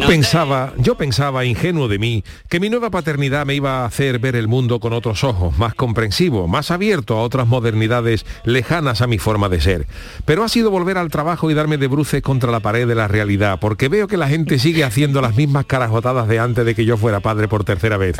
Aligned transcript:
Yo 0.00 0.06
pensaba, 0.06 0.74
yo 0.76 0.94
pensaba, 0.94 1.44
ingenuo 1.44 1.88
de 1.88 1.98
mí, 1.98 2.22
que 2.48 2.60
mi 2.60 2.68
nueva 2.68 2.90
paternidad 2.90 3.46
me 3.46 3.54
iba 3.54 3.82
a 3.82 3.86
hacer 3.86 4.18
ver 4.18 4.36
el 4.36 4.46
mundo 4.46 4.78
con 4.78 4.92
otros 4.92 5.24
ojos, 5.24 5.56
más 5.58 5.74
comprensivo, 5.74 6.46
más 6.46 6.70
abierto 6.70 7.16
a 7.16 7.22
otras 7.22 7.46
modernidades 7.46 8.26
lejanas 8.44 9.00
a 9.00 9.06
mi 9.06 9.18
forma 9.18 9.48
de 9.48 9.60
ser. 9.60 9.86
Pero 10.24 10.44
ha 10.44 10.48
sido 10.48 10.70
volver 10.70 10.98
al 10.98 11.10
trabajo 11.10 11.50
y 11.50 11.54
darme 11.54 11.78
de 11.78 11.86
bruces 11.86 12.22
contra 12.22 12.52
la 12.52 12.60
pared 12.60 12.86
de 12.86 12.94
la 12.94 13.08
realidad, 13.08 13.58
porque 13.58 13.88
veo 13.88 14.06
que 14.06 14.18
la 14.18 14.28
gente 14.28 14.58
sigue 14.58 14.84
haciendo 14.84 15.20
las 15.22 15.34
mismas 15.34 15.64
carajotadas 15.64 16.28
de 16.28 16.38
antes 16.38 16.66
de 16.66 16.74
que 16.74 16.84
yo 16.84 16.96
fuera 16.98 17.20
padre 17.20 17.48
por 17.48 17.64
tercera 17.64 17.96
vez. 17.96 18.16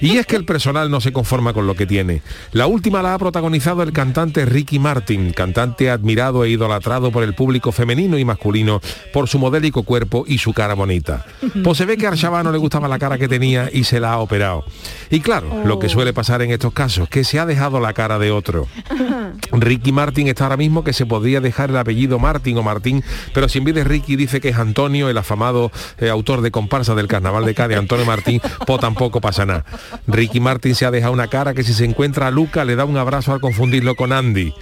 Y 0.00 0.18
es 0.18 0.26
que 0.26 0.36
el 0.36 0.44
personal 0.44 0.90
no 0.90 1.00
se 1.00 1.12
conforma 1.12 1.52
con 1.54 1.66
lo 1.66 1.74
que 1.74 1.86
tiene. 1.86 2.22
La 2.52 2.66
última 2.66 3.02
la 3.02 3.14
ha 3.14 3.18
protagonizado 3.18 3.82
el 3.82 3.92
cantante 3.92 4.44
Ricky 4.44 4.78
Martin, 4.78 5.32
cantante 5.32 5.90
admirado 5.90 6.44
e 6.44 6.50
idolatrado 6.50 7.10
por 7.10 7.22
el 7.24 7.34
público 7.34 7.72
femenino 7.72 8.18
y 8.18 8.24
masculino 8.24 8.80
por 9.12 9.28
su 9.28 9.38
modélico 9.38 9.82
cuerpo 9.84 10.24
y 10.26 10.38
su 10.38 10.52
cara 10.52 10.74
bonita. 10.82 11.24
Pues 11.62 11.78
se 11.78 11.84
ve 11.84 11.96
que 11.96 12.06
a 12.06 12.08
Arshaba 12.08 12.42
no 12.42 12.50
le 12.50 12.58
gustaba 12.58 12.88
la 12.88 12.98
cara 12.98 13.16
que 13.16 13.28
tenía 13.28 13.70
y 13.72 13.84
se 13.84 14.00
la 14.00 14.14
ha 14.14 14.18
operado. 14.18 14.64
Y 15.10 15.20
claro, 15.20 15.62
lo 15.64 15.78
que 15.78 15.88
suele 15.88 16.12
pasar 16.12 16.42
en 16.42 16.50
estos 16.50 16.72
casos, 16.72 17.08
que 17.08 17.22
se 17.22 17.38
ha 17.38 17.46
dejado 17.46 17.78
la 17.78 17.92
cara 17.92 18.18
de 18.18 18.32
otro. 18.32 18.66
Ricky 19.52 19.92
Martin 19.92 20.26
está 20.26 20.44
ahora 20.44 20.56
mismo 20.56 20.82
que 20.82 20.92
se 20.92 21.06
podría 21.06 21.40
dejar 21.40 21.70
el 21.70 21.76
apellido 21.76 22.18
Martin 22.18 22.58
o 22.58 22.64
Martín, 22.64 23.04
pero 23.32 23.48
si 23.48 23.58
en 23.58 23.64
vez 23.64 23.76
de 23.76 23.84
Ricky 23.84 24.16
dice 24.16 24.40
que 24.40 24.48
es 24.48 24.56
Antonio, 24.56 25.08
el 25.08 25.16
afamado 25.16 25.70
eh, 25.98 26.08
autor 26.08 26.40
de 26.40 26.50
comparsa 26.50 26.96
del 26.96 27.06
Carnaval 27.06 27.44
de 27.44 27.54
Cádiz, 27.54 27.78
Antonio 27.78 28.04
Martín, 28.04 28.40
pues 28.66 28.80
tampoco 28.80 29.20
pasa 29.20 29.46
nada. 29.46 29.64
Ricky 30.08 30.40
Martin 30.40 30.74
se 30.74 30.84
ha 30.84 30.90
dejado 30.90 31.12
una 31.12 31.28
cara 31.28 31.54
que 31.54 31.62
si 31.62 31.74
se 31.74 31.84
encuentra 31.84 32.26
a 32.26 32.30
Luca 32.32 32.64
le 32.64 32.74
da 32.74 32.84
un 32.84 32.96
abrazo 32.96 33.32
al 33.32 33.40
confundirlo 33.40 33.94
con 33.94 34.12
Andy. 34.12 34.52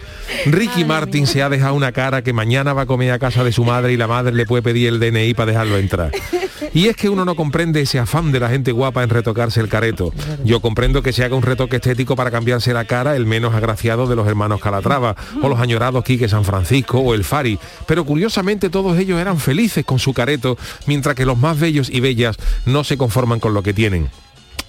Ricky 0.47 0.85
Martin 0.85 1.27
se 1.27 1.43
ha 1.43 1.49
dejado 1.49 1.75
una 1.75 1.93
cara 1.93 2.23
que 2.23 2.35
mañana 2.35 2.75
va 2.75 2.83
a 2.83 2.87
comer 2.87 3.13
a 3.13 3.19
casa 3.19 3.43
de 3.43 3.53
su 3.53 3.65
madre 3.65 3.93
y 3.93 3.97
la 3.97 4.07
madre 4.07 4.35
le 4.35 4.45
puede 4.45 4.63
pedir 4.63 4.89
el 4.89 5.01
DNI 5.01 5.35
para 5.35 5.53
dejarlo 5.53 5.79
entrar. 5.79 6.10
Y 6.75 6.87
es 6.87 6.97
que 6.97 7.09
uno 7.09 7.25
no 7.25 7.35
comprende 7.35 7.81
ese 7.81 7.99
afán 7.99 8.31
de 8.33 8.41
la 8.41 8.49
gente 8.49 8.73
guapa 8.73 9.03
en 9.03 9.11
retocarse 9.11 9.61
el 9.61 9.69
careto. 9.69 10.13
Yo 10.45 10.61
comprendo 10.61 11.03
que 11.03 11.13
se 11.13 11.25
haga 11.25 11.35
un 11.35 11.43
retoque 11.43 11.77
estético 11.77 12.17
para 12.17 12.31
cambiarse 12.31 12.73
la 12.73 12.85
cara 12.85 13.17
el 13.17 13.27
menos 13.27 13.55
agraciado 13.55 14.07
de 14.07 14.17
los 14.17 14.29
hermanos 14.29 14.61
Calatrava, 14.61 15.17
o 15.43 15.49
los 15.49 15.59
añorados 15.59 16.05
Quique 16.05 16.29
San 16.29 16.45
Francisco 16.45 16.99
o 16.99 17.15
el 17.15 17.25
Fari, 17.25 17.59
pero 17.87 18.05
curiosamente 18.05 18.71
todos 18.71 18.99
ellos 18.99 19.21
eran 19.21 19.39
felices 19.39 19.85
con 19.85 19.99
su 19.99 20.13
careto, 20.13 20.57
mientras 20.87 21.15
que 21.15 21.27
los 21.27 21.39
más 21.39 21.59
bellos 21.59 21.91
y 21.91 22.01
bellas 22.01 22.37
no 22.67 22.85
se 22.85 22.97
conforman 22.97 23.41
con 23.41 23.55
lo 23.55 23.63
que 23.63 23.75
tienen. 23.75 24.09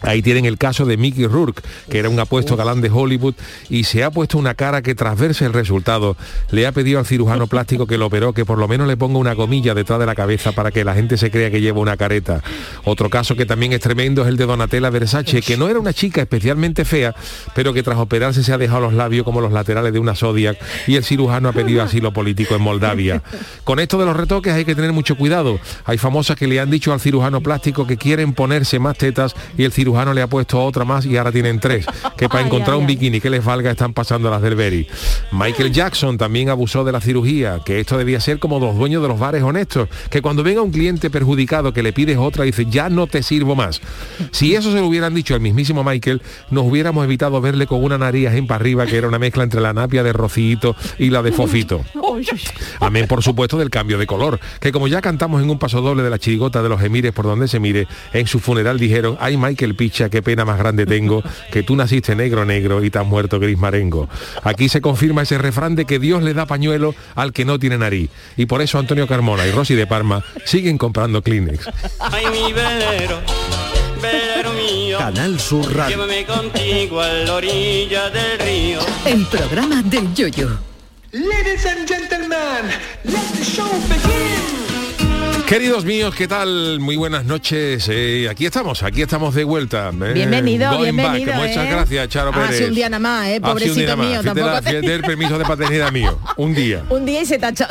Ahí 0.01 0.21
tienen 0.21 0.45
el 0.45 0.57
caso 0.57 0.85
de 0.85 0.97
Mickey 0.97 1.27
Rourke, 1.27 1.61
que 1.89 1.99
era 1.99 2.09
un 2.09 2.19
apuesto 2.19 2.55
galán 2.55 2.81
de 2.81 2.89
Hollywood 2.89 3.35
y 3.69 3.83
se 3.83 4.03
ha 4.03 4.11
puesto 4.11 4.37
una 4.37 4.55
cara 4.55 4.81
que 4.81 4.95
tras 4.95 5.17
verse 5.17 5.45
el 5.45 5.53
resultado 5.53 6.17
le 6.49 6.65
ha 6.65 6.71
pedido 6.71 6.99
al 6.99 7.05
cirujano 7.05 7.47
plástico 7.47 7.85
que 7.85 7.97
lo 7.97 8.07
operó 8.07 8.33
que 8.33 8.45
por 8.45 8.57
lo 8.57 8.67
menos 8.67 8.87
le 8.87 8.97
ponga 8.97 9.19
una 9.19 9.35
comilla 9.35 9.73
detrás 9.75 9.99
de 9.99 10.05
la 10.05 10.15
cabeza 10.15 10.53
para 10.53 10.71
que 10.71 10.83
la 10.83 10.95
gente 10.95 11.17
se 11.17 11.29
crea 11.29 11.51
que 11.51 11.61
lleva 11.61 11.79
una 11.79 11.97
careta. 11.97 12.41
Otro 12.83 13.09
caso 13.09 13.35
que 13.35 13.45
también 13.45 13.73
es 13.73 13.79
tremendo 13.79 14.23
es 14.23 14.27
el 14.27 14.37
de 14.37 14.45
Donatella 14.45 14.89
Versace, 14.89 15.41
que 15.41 15.55
no 15.55 15.69
era 15.69 15.79
una 15.79 15.93
chica 15.93 16.21
especialmente 16.21 16.83
fea, 16.83 17.13
pero 17.53 17.73
que 17.73 17.83
tras 17.83 17.99
operarse 17.99 18.43
se 18.43 18.53
ha 18.53 18.57
dejado 18.57 18.81
los 18.81 18.93
labios 18.93 19.23
como 19.23 19.39
los 19.39 19.51
laterales 19.51 19.93
de 19.93 19.99
una 19.99 20.15
Zodiac 20.15 20.57
y 20.87 20.95
el 20.95 21.03
cirujano 21.03 21.49
ha 21.49 21.53
pedido 21.53 21.83
asilo 21.83 22.11
político 22.11 22.55
en 22.55 22.61
Moldavia. 22.61 23.21
Con 23.63 23.79
esto 23.79 23.99
de 23.99 24.05
los 24.05 24.17
retoques 24.17 24.53
hay 24.53 24.65
que 24.65 24.73
tener 24.73 24.93
mucho 24.93 25.15
cuidado. 25.15 25.59
Hay 25.85 25.97
famosas 25.99 26.37
que 26.37 26.47
le 26.47 26.59
han 26.59 26.71
dicho 26.71 26.91
al 26.91 26.99
cirujano 26.99 27.41
plástico 27.41 27.85
que 27.85 27.97
quieren 27.97 28.33
ponerse 28.33 28.79
más 28.79 28.97
tetas 28.97 29.35
y 29.57 29.63
el 29.63 29.71
cirujano 29.71 29.90
le 30.13 30.21
ha 30.21 30.27
puesto 30.27 30.63
otra 30.63 30.85
más 30.85 31.05
y 31.05 31.17
ahora 31.17 31.31
tienen 31.31 31.59
tres. 31.59 31.85
Que 32.17 32.27
para 32.27 32.39
Ay, 32.39 32.47
encontrar 32.47 32.75
ay, 32.75 32.81
un 32.81 32.87
bikini 32.87 33.19
que 33.19 33.29
les 33.29 33.43
valga 33.43 33.71
están 33.71 33.93
pasando 33.93 34.29
las 34.29 34.41
del 34.41 34.55
Berry. 34.55 34.87
Michael 35.31 35.71
Jackson 35.71 36.17
también 36.17 36.49
abusó 36.49 36.83
de 36.83 36.91
la 36.91 37.01
cirugía, 37.01 37.59
que 37.65 37.79
esto 37.79 37.97
debía 37.97 38.19
ser 38.19 38.39
como 38.39 38.59
los 38.59 38.75
dueños 38.75 39.01
de 39.01 39.07
los 39.07 39.19
bares 39.19 39.43
honestos, 39.43 39.89
que 40.09 40.21
cuando 40.21 40.43
venga 40.43 40.61
un 40.61 40.71
cliente 40.71 41.09
perjudicado 41.09 41.73
que 41.73 41.83
le 41.83 41.93
pides 41.93 42.17
otra, 42.17 42.43
dice, 42.43 42.65
ya 42.69 42.89
no 42.89 43.07
te 43.07 43.23
sirvo 43.23 43.55
más. 43.55 43.81
Si 44.31 44.55
eso 44.55 44.71
se 44.71 44.79
lo 44.79 44.87
hubieran 44.87 45.13
dicho 45.13 45.33
al 45.33 45.41
mismísimo 45.41 45.83
Michael, 45.83 46.21
nos 46.49 46.65
hubiéramos 46.65 47.03
evitado 47.05 47.39
verle 47.41 47.67
con 47.67 47.83
una 47.83 47.97
nariz 47.97 48.29
en 48.31 48.47
para 48.47 48.61
arriba 48.61 48.85
que 48.85 48.97
era 48.97 49.07
una 49.07 49.19
mezcla 49.19 49.43
entre 49.43 49.61
la 49.61 49.73
napia 49.73 50.03
de 50.03 50.13
Rocito 50.13 50.75
y 50.97 51.09
la 51.09 51.21
de 51.21 51.31
Fofito. 51.31 51.83
Amén, 52.79 53.07
por 53.07 53.23
supuesto, 53.23 53.57
del 53.57 53.69
cambio 53.69 53.97
de 53.97 54.07
color. 54.07 54.39
Que 54.59 54.71
como 54.71 54.87
ya 54.87 55.01
cantamos 55.01 55.41
en 55.41 55.49
un 55.49 55.59
paso 55.59 55.81
doble 55.81 56.03
de 56.03 56.09
la 56.09 56.19
chirigota 56.19 56.61
de 56.61 56.69
los 56.69 56.81
emires 56.81 57.11
por 57.11 57.25
donde 57.25 57.47
se 57.47 57.59
mire, 57.59 57.87
en 58.13 58.27
su 58.27 58.39
funeral 58.39 58.79
dijeron, 58.79 59.17
ay 59.19 59.37
Michael 59.37 59.75
Picha, 59.81 60.09
qué 60.09 60.21
pena 60.21 60.45
más 60.45 60.59
grande 60.59 60.85
tengo, 60.85 61.23
que 61.51 61.63
tú 61.63 61.75
naciste 61.75 62.15
negro 62.15 62.45
negro 62.45 62.83
y 62.83 62.91
te 62.91 62.99
has 62.99 63.05
muerto 63.07 63.39
gris 63.39 63.57
marengo. 63.57 64.07
Aquí 64.43 64.69
se 64.69 64.79
confirma 64.79 65.23
ese 65.23 65.39
refrán 65.39 65.73
de 65.73 65.85
que 65.85 65.97
Dios 65.97 66.21
le 66.21 66.35
da 66.35 66.45
pañuelo 66.45 66.93
al 67.15 67.33
que 67.33 67.45
no 67.45 67.57
tiene 67.57 67.79
nariz. 67.79 68.11
Y 68.37 68.45
por 68.45 68.61
eso 68.61 68.77
Antonio 68.77 69.07
Carmona 69.07 69.47
y 69.47 69.51
Rosy 69.51 69.73
de 69.73 69.87
Parma 69.87 70.23
siguen 70.45 70.77
comprando 70.77 71.23
Kleenex. 71.23 71.67
Ay, 71.99 72.25
mi 72.31 72.53
velero, 72.53 73.21
velero 73.99 74.53
mío. 74.53 74.99
Canal 74.99 75.39
Sur 75.39 75.75
Radio. 75.75 75.97
Llévame 75.97 76.25
contigo 76.27 77.01
a 77.01 77.07
la 77.07 77.33
orilla 77.33 78.11
del 78.11 78.37
río. 78.37 78.81
El 79.03 79.25
programa 79.25 79.81
del 79.81 80.13
Yoyo. 80.13 80.59
Ladies 81.11 81.65
and 81.65 81.87
gentlemen, 81.87 82.69
let 83.03 83.33
the 83.33 83.43
show 83.43 83.67
begin. 83.89 84.60
Queridos 85.51 85.83
míos, 85.83 86.15
¿qué 86.15 86.29
tal? 86.29 86.79
Muy 86.79 86.95
buenas 86.95 87.25
noches. 87.25 87.89
Eh, 87.91 88.29
aquí 88.31 88.45
estamos, 88.45 88.83
aquí 88.83 89.01
estamos 89.01 89.35
de 89.35 89.43
vuelta. 89.43 89.89
eh. 89.89 90.13
Bienvenido, 90.13 90.71
Going 90.71 90.95
back. 90.95 91.15
bienvenido, 91.17 91.33
Muchas 91.35 91.65
¿eh? 91.65 91.69
gracias, 91.69 92.07
Charo 92.07 92.31
Ah, 92.33 92.43
Pérez. 92.45 92.57
sí, 92.57 92.63
un 92.63 92.73
día 92.75 92.87
nada 92.87 92.99
más, 93.01 93.27
¿eh? 93.27 93.31
Ah, 93.31 93.35
sí, 93.35 93.39
Pobrecito 93.41 93.97
más. 93.97 94.07
mío, 94.07 94.21
Fíjate, 94.21 94.39
tampoco 94.41 94.69
fíjate 94.69 94.93
el 94.95 95.01
permiso 95.01 95.37
de 95.37 95.43
paternidad 95.43 95.91
mío. 95.91 96.17
Un 96.37 96.55
día. 96.55 96.83
Un 96.89 97.05
día 97.05 97.21
y 97.21 97.25
se 97.25 97.37
tacha. 97.37 97.67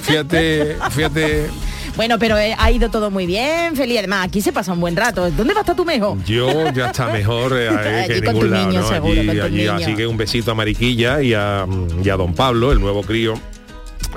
Fíjate, 0.00 0.74
fíjate. 0.90 1.50
bueno, 1.96 2.18
pero 2.18 2.34
ha 2.36 2.70
ido 2.70 2.90
todo 2.90 3.10
muy 3.10 3.26
bien, 3.26 3.76
feliz. 3.76 3.98
Además, 3.98 4.24
aquí 4.26 4.40
se 4.40 4.50
pasa 4.54 4.72
un 4.72 4.80
buen 4.80 4.96
rato. 4.96 5.30
¿Dónde 5.32 5.52
va 5.52 5.60
a 5.60 5.64
estar 5.64 5.76
tu 5.76 5.84
mejo? 5.84 6.16
Yo 6.24 6.70
ya 6.72 6.86
está 6.86 7.08
mejor 7.12 7.52
eh, 7.58 8.04
que 8.06 8.16
en 8.16 8.24
ningún 8.24 8.50
lado, 8.50 8.66
niño, 8.68 8.80
¿no? 8.80 8.88
seguro, 8.88 9.20
allí, 9.20 9.38
allí, 9.38 9.66
así 9.66 9.94
que 9.94 10.06
un 10.06 10.16
besito 10.16 10.52
a 10.52 10.54
Mariquilla 10.54 11.20
y 11.20 11.34
a, 11.34 11.66
y 12.02 12.08
a 12.08 12.16
Don 12.16 12.32
Pablo, 12.34 12.72
el 12.72 12.80
nuevo 12.80 13.02
crío, 13.02 13.34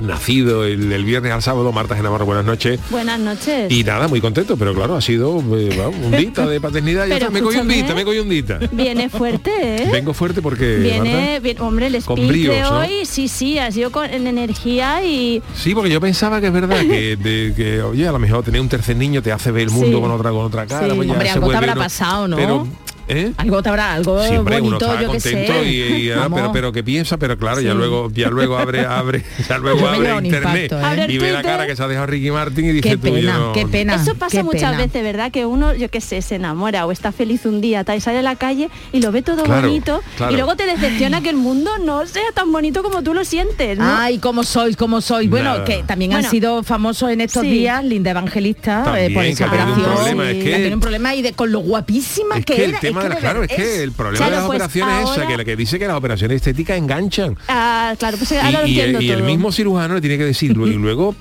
nacido 0.02 0.66
el, 0.66 0.92
el 0.92 1.04
viernes 1.06 1.32
al 1.32 1.42
sábado. 1.42 1.72
Marta 1.72 1.96
Genavarro, 1.96 2.26
buenas 2.26 2.46
noches. 2.46 2.80
Buenas 2.90 3.20
noches. 3.20 3.72
Y 3.72 3.84
nada, 3.84 4.08
muy 4.08 4.22
contento, 4.22 4.58
pero 4.58 4.74
claro, 4.74 4.96
ha 4.96 5.02
sido 5.02 5.40
eh, 5.58 5.92
un 6.04 6.12
dita 6.12 6.46
de 6.48 6.60
paternidad. 6.62 7.06
Pero 7.10 7.32
me 7.32 7.42
cogí 7.42 7.58
un 7.58 7.68
dita, 7.68 7.94
me 7.96 8.04
cogí 8.06 8.20
un 8.20 8.30
dita. 8.30 8.60
Viene 8.72 9.10
fuerte, 9.10 9.52
¿eh? 9.62 9.90
Vengo 9.92 10.14
fuerte 10.14 10.42
porque... 10.42 10.78
Viene, 10.78 11.40
bien, 11.40 11.60
hombre, 11.62 11.88
el 11.88 12.02
speech 12.02 12.48
de 12.48 12.64
hoy, 12.66 13.06
sí, 13.06 13.28
sí, 13.28 13.58
ha 13.60 13.72
sido 13.72 13.92
con 13.92 14.06
en 14.06 14.28
energía 14.28 15.04
y 15.06 15.42
Sí, 15.56 15.74
porque 15.74 15.90
yo 15.90 16.00
pensaba 16.02 16.40
que 16.42 16.48
es 16.48 16.54
verdad 16.54 16.80
que, 16.82 17.16
de- 17.16 17.54
que, 17.56 17.82
oye, 17.82 18.08
a 18.08 18.12
lo 18.12 18.20
mejor 18.20 18.44
tener 18.44 18.62
un 18.62 18.70
tercer 18.70 18.96
niño 18.96 19.22
te 19.22 19.32
hace 19.32 19.52
ver 19.52 19.64
el 19.64 19.72
mundo 19.72 19.98
Sí. 19.98 20.02
con 20.02 20.12
otra 20.12 20.32
con 20.32 20.46
otra 20.46 20.66
cara. 20.66 20.88
Sí. 20.90 20.96
pues 20.96 21.08
ya 21.08 21.14
Hombre, 21.14 21.28
se 21.28 21.34
algo 21.34 21.48
te 21.48 21.54
vuelve 21.54 21.58
habrá 21.58 21.74
uno- 21.74 21.82
pasado, 21.82 22.28
¿no? 22.28 22.38
Pero, 22.38 22.68
¿eh? 23.08 23.32
Algo 23.38 23.62
te 23.64 23.70
habrá, 23.70 23.94
algo 23.94 24.16
uno 24.16 24.44
bonito, 24.44 25.00
yo 25.02 25.08
contento 25.08 25.54
sé. 25.54 25.64
y, 25.70 25.82
y, 26.08 26.12
ah, 26.12 26.28
pero, 26.34 26.52
pero 26.52 26.72
que 26.72 26.84
piensa, 26.84 27.18
pero 27.18 27.38
claro, 27.38 27.62
ya 27.62 27.74
luego, 27.74 28.10
ya 28.14 28.30
luego 28.30 28.58
abre, 28.58 28.86
abre, 28.86 29.24
ya 29.50 29.58
luego 29.58 29.88
abre 29.88 30.10
internet 30.26 30.72
impacto, 30.72 31.02
¿eh? 31.04 31.06
Y 31.10 31.18
ve 31.18 31.32
la 31.32 31.42
cara 31.44 31.68
que 31.68 31.76
se 31.76 31.84
ha 31.84 31.88
dejado 31.88 32.08
Ricky 32.08 32.32
Martin 32.32 32.66
y 32.66 32.72
dice 32.74 32.90
Qué 32.90 32.98
tú, 32.98 33.08
yo 33.08 33.14
pena, 33.16 33.40
qué 33.54 33.66
pena. 33.68 33.96
eso 33.96 34.16
pasa 34.16 34.38
qué 34.38 34.44
muchas 34.44 34.72
pena. 34.72 34.78
veces, 34.78 35.04
¿verdad? 35.04 35.32
Que 35.32 35.46
uno, 35.46 35.74
yo 35.74 35.90
qué 35.90 36.02
sé, 36.02 36.22
se 36.22 36.36
enamora 36.36 36.86
o 36.86 36.92
está 36.92 37.12
feliz 37.12 37.46
un 37.46 37.62
día, 37.62 37.84
tal, 37.84 37.98
y 37.98 38.02
sale 38.02 38.20
a 38.20 38.22
la 38.22 38.36
calle 38.36 38.70
y 38.92 39.02
lo 39.02 39.12
ve 39.12 39.22
todo 39.22 39.44
Claro, 39.44 39.68
bonito 39.68 40.02
claro. 40.18 40.34
y 40.34 40.36
luego 40.36 40.56
te 40.56 40.66
decepciona 40.66 41.22
que 41.22 41.30
el 41.30 41.38
mundo 41.38 41.72
no 41.84 42.06
sea 42.08 42.24
tan 42.34 42.52
bonito 42.52 42.82
como 42.84 43.02
tú 43.04 43.14
lo 43.14 43.24
sientes, 43.26 43.78
¿no? 43.78 43.86
Ay, 43.88 44.18
cómo 44.20 44.44
sois, 44.44 44.76
cómo 44.76 45.02
sois. 45.02 45.30
Bueno, 45.30 45.52
Nada. 45.54 45.64
que 45.66 45.84
también 45.84 46.12
han 46.14 46.18
Bueno. 46.22 46.30
sido 46.32 46.64
famosos 46.64 47.10
en 47.12 47.22
estos 47.22 47.44
Sí. 47.44 47.50
días, 47.50 47.84
Linda 47.84 48.12
Evangelista, 48.12 48.84
También, 48.84 49.12
eh, 49.12 49.14
por 49.14 49.24
que 49.24 49.30
esa 49.30 49.46
tenido 49.50 49.66
un 49.66 49.72
operación. 49.74 49.96
problema, 49.96 50.32
es 50.32 50.44
que- 50.44 50.74
un 50.76 50.80
problema 50.80 51.16
y 51.16 51.22
de 51.22 51.34
con 51.34 51.52
lo 51.52 51.60
guapísima 51.60 52.38
Es 52.38 52.46
que, 52.46 52.56
que 52.56 52.64
era. 52.66 52.80
Tema 53.04 53.04
de 53.04 53.10
que 53.10 53.16
de 53.16 53.22
claro, 53.22 53.44
es 53.44 53.50
verdad 53.50 53.64
que 53.64 53.84
el 53.84 53.92
problema 53.92 54.18
Claro, 54.18 54.32
de 54.32 54.38
las 54.38 54.46
pues 54.48 54.56
operaciones 54.58 54.96
es 54.96 55.02
esa, 55.04 55.12
ahora- 55.14 55.28
que 55.28 55.38
la 55.38 55.46
que 55.46 55.56
dice 55.56 55.80
que 55.80 55.88
las 55.88 55.98
operaciones 55.98 56.36
estéticas 56.38 56.78
enganchan. 56.78 57.38
Ah, 57.48 57.94
claro, 57.98 58.18
pues 58.18 58.32
ahora 58.32 58.52
lo 58.62 58.68
y, 58.68 58.72
y- 58.72 58.80
entiendo 58.80 59.02
y 59.02 59.10
el 59.12 59.18
todo. 59.20 59.28
mismo 59.28 59.52
cirujano 59.52 59.94
le 59.96 60.02
tiene 60.02 60.18
que 60.18 60.26
decir 60.26 60.52
y 60.52 60.74
luego 60.74 61.16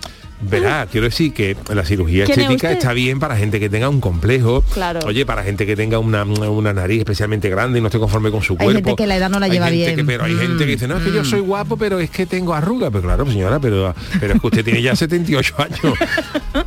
Verá, 0.48 0.86
quiero 0.90 1.06
decir 1.06 1.32
que 1.32 1.56
la 1.72 1.84
cirugía 1.84 2.24
¿Tiene 2.26 2.42
estética 2.42 2.70
está 2.72 2.92
bien 2.92 3.18
para 3.20 3.36
gente 3.36 3.58
que 3.60 3.68
tenga 3.68 3.88
un 3.88 4.00
complejo. 4.00 4.62
Claro. 4.72 5.00
Oye, 5.06 5.24
para 5.26 5.42
gente 5.42 5.66
que 5.66 5.76
tenga 5.76 5.98
una, 5.98 6.24
una 6.24 6.72
nariz 6.72 6.98
especialmente 7.00 7.48
grande 7.50 7.78
y 7.78 7.82
no 7.82 7.88
esté 7.88 7.98
conforme 7.98 8.30
con 8.30 8.42
su 8.42 8.54
Hay 8.54 8.58
cuerpo. 8.66 8.74
gente 8.90 8.94
que 9.02 9.06
la 9.06 9.16
edad 9.16 9.30
no 9.30 9.38
la 9.40 9.46
Hay 9.46 9.52
lleva 9.52 9.70
bien. 9.70 9.96
que- 9.96 10.04
pero 10.04 10.24
hay 10.24 10.34
gente 10.36 10.64
que 10.64 10.70
dice, 10.72 10.86
no, 10.88 10.98
es 10.98 11.04
que 11.04 11.12
yo 11.12 11.24
soy 11.24 11.40
guapo, 11.40 11.76
pero 11.76 11.98
es 11.98 12.10
que 12.10 12.26
tengo 12.26 12.54
arrugas. 12.54 12.90
Pero 12.92 13.02
claro, 13.02 13.26
señora, 13.30 13.58
pero, 13.58 13.94
pero 14.20 14.34
es 14.34 14.40
que 14.40 14.46
usted 14.46 14.64
tiene 14.64 14.82
ya 14.82 14.94
78 15.04 15.54
años. 15.58 15.98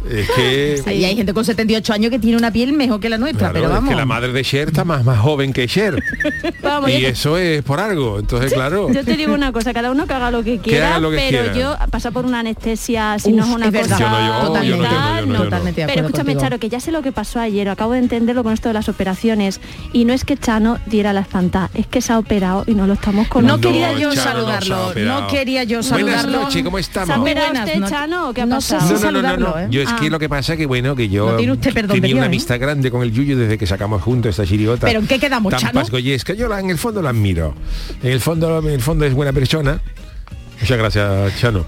es 0.09 0.29
que... 0.31 0.81
Y 0.93 1.03
hay 1.05 1.15
gente 1.15 1.33
con 1.33 1.45
78 1.45 1.93
años 1.93 2.11
que 2.11 2.19
tiene 2.19 2.37
una 2.37 2.51
piel 2.51 2.73
mejor 2.73 2.99
que 2.99 3.09
la 3.09 3.17
nuestra, 3.17 3.49
Claro, 3.49 3.53
pero 3.53 3.65
es 3.67 3.71
vamos. 3.73 3.89
que 3.89 3.95
la 3.95 4.05
madre 4.05 4.31
de 4.33 4.43
Cher 4.43 4.69
está 4.69 4.83
más, 4.83 5.03
más 5.05 5.19
joven 5.19 5.53
que 5.53 5.67
Cher. 5.67 6.01
Vamos, 6.61 6.89
y 6.89 7.05
eso 7.05 7.37
es 7.37 7.61
por 7.63 7.79
algo. 7.79 8.19
Entonces, 8.19 8.51
claro. 8.53 8.91
Yo 8.91 9.03
te 9.05 9.15
digo 9.15 9.33
una 9.33 9.51
cosa, 9.51 9.73
cada 9.73 9.91
uno 9.91 10.05
que 10.07 10.13
haga 10.13 10.31
lo 10.31 10.43
que 10.43 10.59
quiera, 10.59 10.89
haga 10.91 10.99
lo 10.99 11.11
que 11.11 11.17
pero 11.17 11.51
quiera. 11.53 11.57
yo 11.57 11.89
pasar 11.89 12.11
por 12.11 12.25
una 12.25 12.39
anestesia 12.39 13.17
si 13.19 13.31
no 13.31 13.43
es 13.45 13.49
una 13.49 13.66
es 13.69 13.87
cosa 13.87 13.99
no, 13.99 14.27
yo- 14.41 14.47
Totalmente. 14.47 14.87
no, 14.87 14.91
no, 14.91 15.21
no, 15.21 15.33
no. 15.33 15.43
Totalmente 15.45 15.85
Pero 15.87 16.01
escúchame, 16.01 16.33
contigo. 16.33 16.41
Charo, 16.41 16.59
que 16.59 16.69
ya 16.69 16.79
sé 16.79 16.91
lo 16.91 17.01
que 17.01 17.11
pasó 17.11 17.39
ayer, 17.39 17.69
acabo 17.69 17.93
de 17.93 17.99
entenderlo 17.99 18.43
con 18.43 18.53
esto 18.53 18.69
de 18.69 18.73
las 18.73 18.89
operaciones. 18.89 19.59
Y 19.93 20.05
no 20.05 20.13
es 20.13 20.23
que 20.25 20.37
Chano 20.37 20.77
diera 20.85 21.13
la 21.13 21.21
espantada, 21.21 21.69
es 21.73 21.87
que 21.87 22.01
se 22.01 22.13
ha 22.13 22.19
operado 22.19 22.63
y 22.67 22.73
no 22.73 22.87
lo 22.87 22.93
estamos 22.93 23.25
No 23.25 23.29
conociendo. 23.29 23.67
quería 23.69 23.91
yo 23.93 23.97
Chano, 23.97 24.09
no 24.09 24.13
se 24.13 24.19
ha 24.19 24.23
saludarlo, 24.61 24.93
no 25.05 25.27
quería 25.27 25.63
yo 25.63 25.77
Buenas 25.79 25.85
saludarlo. 25.87 26.39
noches, 26.43 26.63
¿cómo 26.63 26.77
¿Se 26.77 26.81
ha 26.81 26.87
estamos? 26.87 27.17
Operado 27.17 27.47
buenas 27.47 27.65
usted, 27.67 27.79
noches. 27.79 27.97
Chano, 27.97 28.29
o 28.29 28.33
qué 28.33 28.41
ha 28.41 28.45
No 28.45 28.61
sé 28.61 28.73
pasado? 28.75 28.87
si 28.97 29.03
No, 29.05 29.11
no, 29.11 29.21
no, 29.21 29.21
no, 29.21 29.27
saludarlo, 29.29 29.49
no. 29.57 29.59
¿eh? 29.63 29.67
Yo 29.71 29.81
es 29.81 29.93
que 29.93 30.07
Ah. 30.07 30.09
lo 30.09 30.19
que 30.19 30.29
pasa 30.29 30.53
es 30.53 30.59
que 30.59 30.65
bueno, 30.65 30.95
que 30.95 31.09
yo 31.09 31.31
No 31.31 31.37
tiene 31.37 31.51
usted 31.53 31.73
perdón 31.73 31.95
de 31.95 32.01
tenía 32.01 32.15
una 32.15 32.25
¿eh? 32.25 32.27
amistad 32.27 32.59
grande 32.59 32.91
con 32.91 33.01
el 33.03 33.11
Yuyu 33.11 33.37
desde 33.37 33.57
que 33.57 33.67
sacamos 33.67 34.01
juntos 34.01 34.29
esta 34.31 34.45
chiriota. 34.45 34.87
¿Pero 34.87 34.99
en 34.99 35.07
qué 35.07 35.19
quedamos, 35.19 35.51
Tan 35.51 35.59
Chano? 35.59 35.73
pasgoyesca. 35.73 36.33
Yo 36.33 36.47
la- 36.47 36.59
en 36.59 36.69
el 36.69 36.77
fondo 36.77 37.01
la 37.01 37.09
admiro. 37.09 37.53
En 38.03 38.11
el 38.11 38.19
fondo, 38.21 38.59
en 38.59 38.69
el 38.69 38.81
fondo 38.81 39.05
es 39.05 39.13
buena 39.13 39.33
persona. 39.33 39.79
Muchas 40.59 40.77
gracias, 40.77 41.39
Chano. 41.39 41.65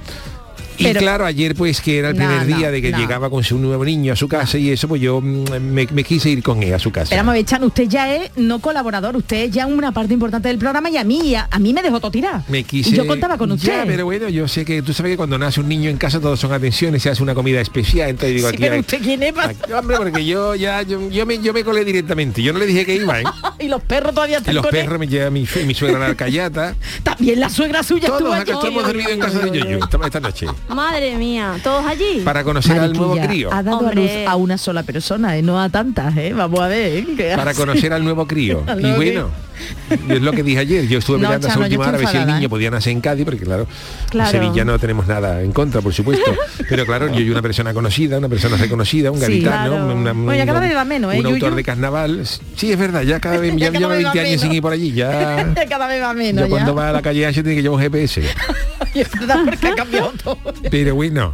Y 0.79 0.83
Pero- 0.85 0.99
claro, 1.01 1.25
ayer 1.25 1.55
pues 1.55 1.81
que 1.81 1.99
era 1.99 2.09
el 2.09 2.15
primer 2.15 2.47
no, 2.47 2.57
día 2.57 2.71
de 2.71 2.81
que 2.81 2.91
no. 2.91 2.97
llegaba 2.97 3.29
con 3.29 3.43
su 3.43 3.57
nuevo 3.59 3.83
niño 3.85 4.13
a 4.13 4.15
su 4.15 4.27
casa 4.29 4.57
y 4.57 4.69
eso, 4.71 4.87
pues 4.87 5.01
yo 5.01 5.19
mm, 5.21 5.43
me, 5.61 5.85
me 5.91 6.03
quise 6.05 6.29
ir 6.29 6.41
con 6.41 6.63
él 6.63 6.73
a 6.73 6.79
su 6.79 6.91
casa. 6.91 7.21
Ver, 7.21 7.45
Chan, 7.45 7.63
usted 7.63 7.83
ya 7.87 8.13
es 8.15 8.31
no 8.37 8.59
colaborador, 8.59 9.15
usted 9.17 9.43
es 9.43 9.51
ya 9.51 9.65
una 9.67 9.91
parte 9.91 10.13
importante 10.13 10.47
del 10.47 10.57
programa 10.57 10.89
y 10.89 10.97
a 10.97 11.03
mí, 11.03 11.35
a, 11.35 11.47
a 11.51 11.59
mí 11.59 11.73
me 11.73 11.81
dejó 11.81 11.99
todo 11.99 12.11
tirar. 12.11 12.41
Me 12.47 12.63
quise... 12.63 12.89
Y 12.91 12.93
yo 12.93 13.05
contaba 13.05 13.37
con 13.37 13.51
usted. 13.51 13.67
Ya, 13.67 13.83
pero 13.85 14.05
bueno, 14.05 14.29
yo 14.29 14.47
sé 14.47 14.63
que 14.65 14.81
tú 14.81 14.93
sabes 14.93 15.11
que 15.11 15.17
cuando 15.17 15.37
nace 15.37 15.59
un 15.59 15.67
niño 15.67 15.89
en 15.89 15.97
casa 15.97 16.19
todos 16.19 16.39
son 16.39 16.53
atenciones, 16.53 17.03
se 17.03 17.09
hace 17.09 17.21
una 17.21 17.35
comida 17.35 17.59
especial, 17.61 18.09
entonces 18.09 18.35
digo 18.37 18.47
Sí, 18.49 18.55
aquí... 18.55 18.63
pero 18.63 18.73
hay- 18.75 18.79
usted 18.79 18.99
quién 19.01 19.21
es, 19.23 19.33
pa- 19.33 19.43
aquí- 19.45 19.73
hombre, 19.73 19.97
porque 19.97 20.25
yo 20.25 20.55
ya, 20.55 20.81
yo, 20.81 21.09
yo 21.09 21.25
me, 21.25 21.37
yo 21.39 21.53
me 21.53 21.63
colé 21.63 21.83
directamente, 21.85 22.41
yo 22.41 22.53
no 22.53 22.59
le 22.59 22.65
dije 22.65 22.85
que 22.85 22.95
iba, 22.95 23.19
¿eh? 23.19 23.23
y 23.59 23.67
los 23.67 23.81
perros 23.83 24.13
todavía 24.15 24.37
Y 24.37 24.39
están 24.39 24.55
los 24.55 24.65
con 24.65 24.75
él. 24.75 24.81
perros 24.81 24.99
me 24.99 25.07
lleva 25.07 25.29
mi, 25.29 25.45
mi 25.65 25.73
suegra 25.73 25.99
la 25.99 26.05
alcayata. 26.07 26.75
También 27.03 27.39
la 27.39 27.49
suegra 27.49 27.83
suya 27.83 28.07
Todos 28.07 28.33
acá 28.33 28.53
estamos 28.53 28.83
dormidos 28.83 29.11
en 29.11 29.19
casa 29.19 29.39
de 29.39 29.59
Yoyo 29.59 29.79
esta 30.05 30.19
noche. 30.19 30.45
Madre 30.69 31.16
mía, 31.16 31.56
¿todos 31.63 31.86
allí? 31.86 32.21
Para 32.24 32.44
conocer 32.44 32.80
al 32.80 32.94
nuevo 32.94 33.18
crío. 33.18 33.51
Ha 33.54 33.63
dado 33.63 33.88
a 33.88 33.94
luz 33.94 34.10
a 34.27 34.36
una 34.36 34.57
sola 34.57 34.83
persona, 34.83 35.36
¿eh? 35.38 35.42
no 35.42 35.60
a 35.60 35.69
tantas, 35.69 36.16
¿eh? 36.18 36.33
Vamos 36.33 36.60
a 36.60 36.68
ver. 36.68 36.98
¿eh? 37.00 37.06
¿Qué 37.18 37.33
Para 37.36 37.51
hace? 37.51 37.60
conocer 37.60 37.92
al 37.94 38.04
nuevo 38.04 38.27
crío. 38.27 38.63
Y 38.80 38.92
bueno, 38.94 39.30
es 40.07 40.21
lo 40.21 40.31
que 40.31 40.42
dije 40.44 40.60
ayer. 40.60 40.88
Yo 40.88 41.00
estuve 41.00 41.18
No, 41.18 41.27
mirando 41.27 41.48
esa 41.48 41.56
Chano, 41.56 41.66
yo 41.68 41.71
última 41.80 41.88
hora 41.89 41.98
a 41.98 42.00
ver 42.00 42.07
si 42.07 42.18
el 42.18 42.27
niño 42.27 42.45
¿eh? 42.45 42.50
podía 42.50 42.71
nacer 42.71 42.94
en 42.94 43.01
Cádiz, 43.01 43.25
porque 43.25 43.44
claro, 43.44 43.68
Claro. 44.10 44.30
en 44.30 44.44
Sevilla 44.44 44.63
no 44.63 44.80
tenemos 44.80 45.06
nada 45.07 45.42
en 45.42 45.51
contra, 45.51 45.81
por 45.81 45.94
supuesto. 45.94 46.31
Pero 46.69 46.86
claro, 46.86 47.07
yo 47.07 47.15
soy 47.15 47.30
una 47.30 47.42
persona 47.42 47.74
conocida, 47.74 48.18
una 48.19 48.30
persona 48.30 48.56
reconocida, 48.56 49.12
un 49.12 49.18
Sí, 49.18 49.24
gaditano, 49.24 49.69
claro. 49.75 49.95
una- 49.95 50.13
Bueno, 50.13 50.36
ya 50.36 50.45
cada 50.45 50.60
vez 50.62 50.75
va 50.75 50.86
menos, 50.86 51.13
¿eh, 51.13 51.19
un 51.19 51.25
autor 51.25 51.56
de 51.56 51.63
carnaval. 51.63 52.25
Sí, 52.56 52.72
es 52.72 52.77
verdad, 52.80 53.01
ya 53.01 53.19
cada 53.19 53.38
vez, 53.38 53.54
Ya 53.57 53.65
ya, 53.65 53.68
cada 53.68 53.80
lleva 53.80 53.95
vez 53.95 54.06
va 54.06 54.12
20 54.13 54.30
años 54.30 54.42
sin 54.42 54.51
ir 54.54 54.62
por 54.62 54.72
allí. 54.72 54.94
Ya, 54.94 55.51
Cada 55.68 55.88
vez 55.88 56.01
va 56.01 56.13
menos. 56.13 56.44
yo 56.45 56.50
cuando 56.50 56.74
va 56.75 56.89
a 56.89 56.94
la 56.94 57.01
calle 57.01 57.25
H 57.25 57.42
tiene 57.44 57.56
que 57.57 57.62
llevar 57.63 57.77
un 57.80 57.83
GPS. 57.83 58.22
Y 59.00 59.01
es 59.01 59.12
verdad, 59.12 59.46
bueno. 60.92 61.34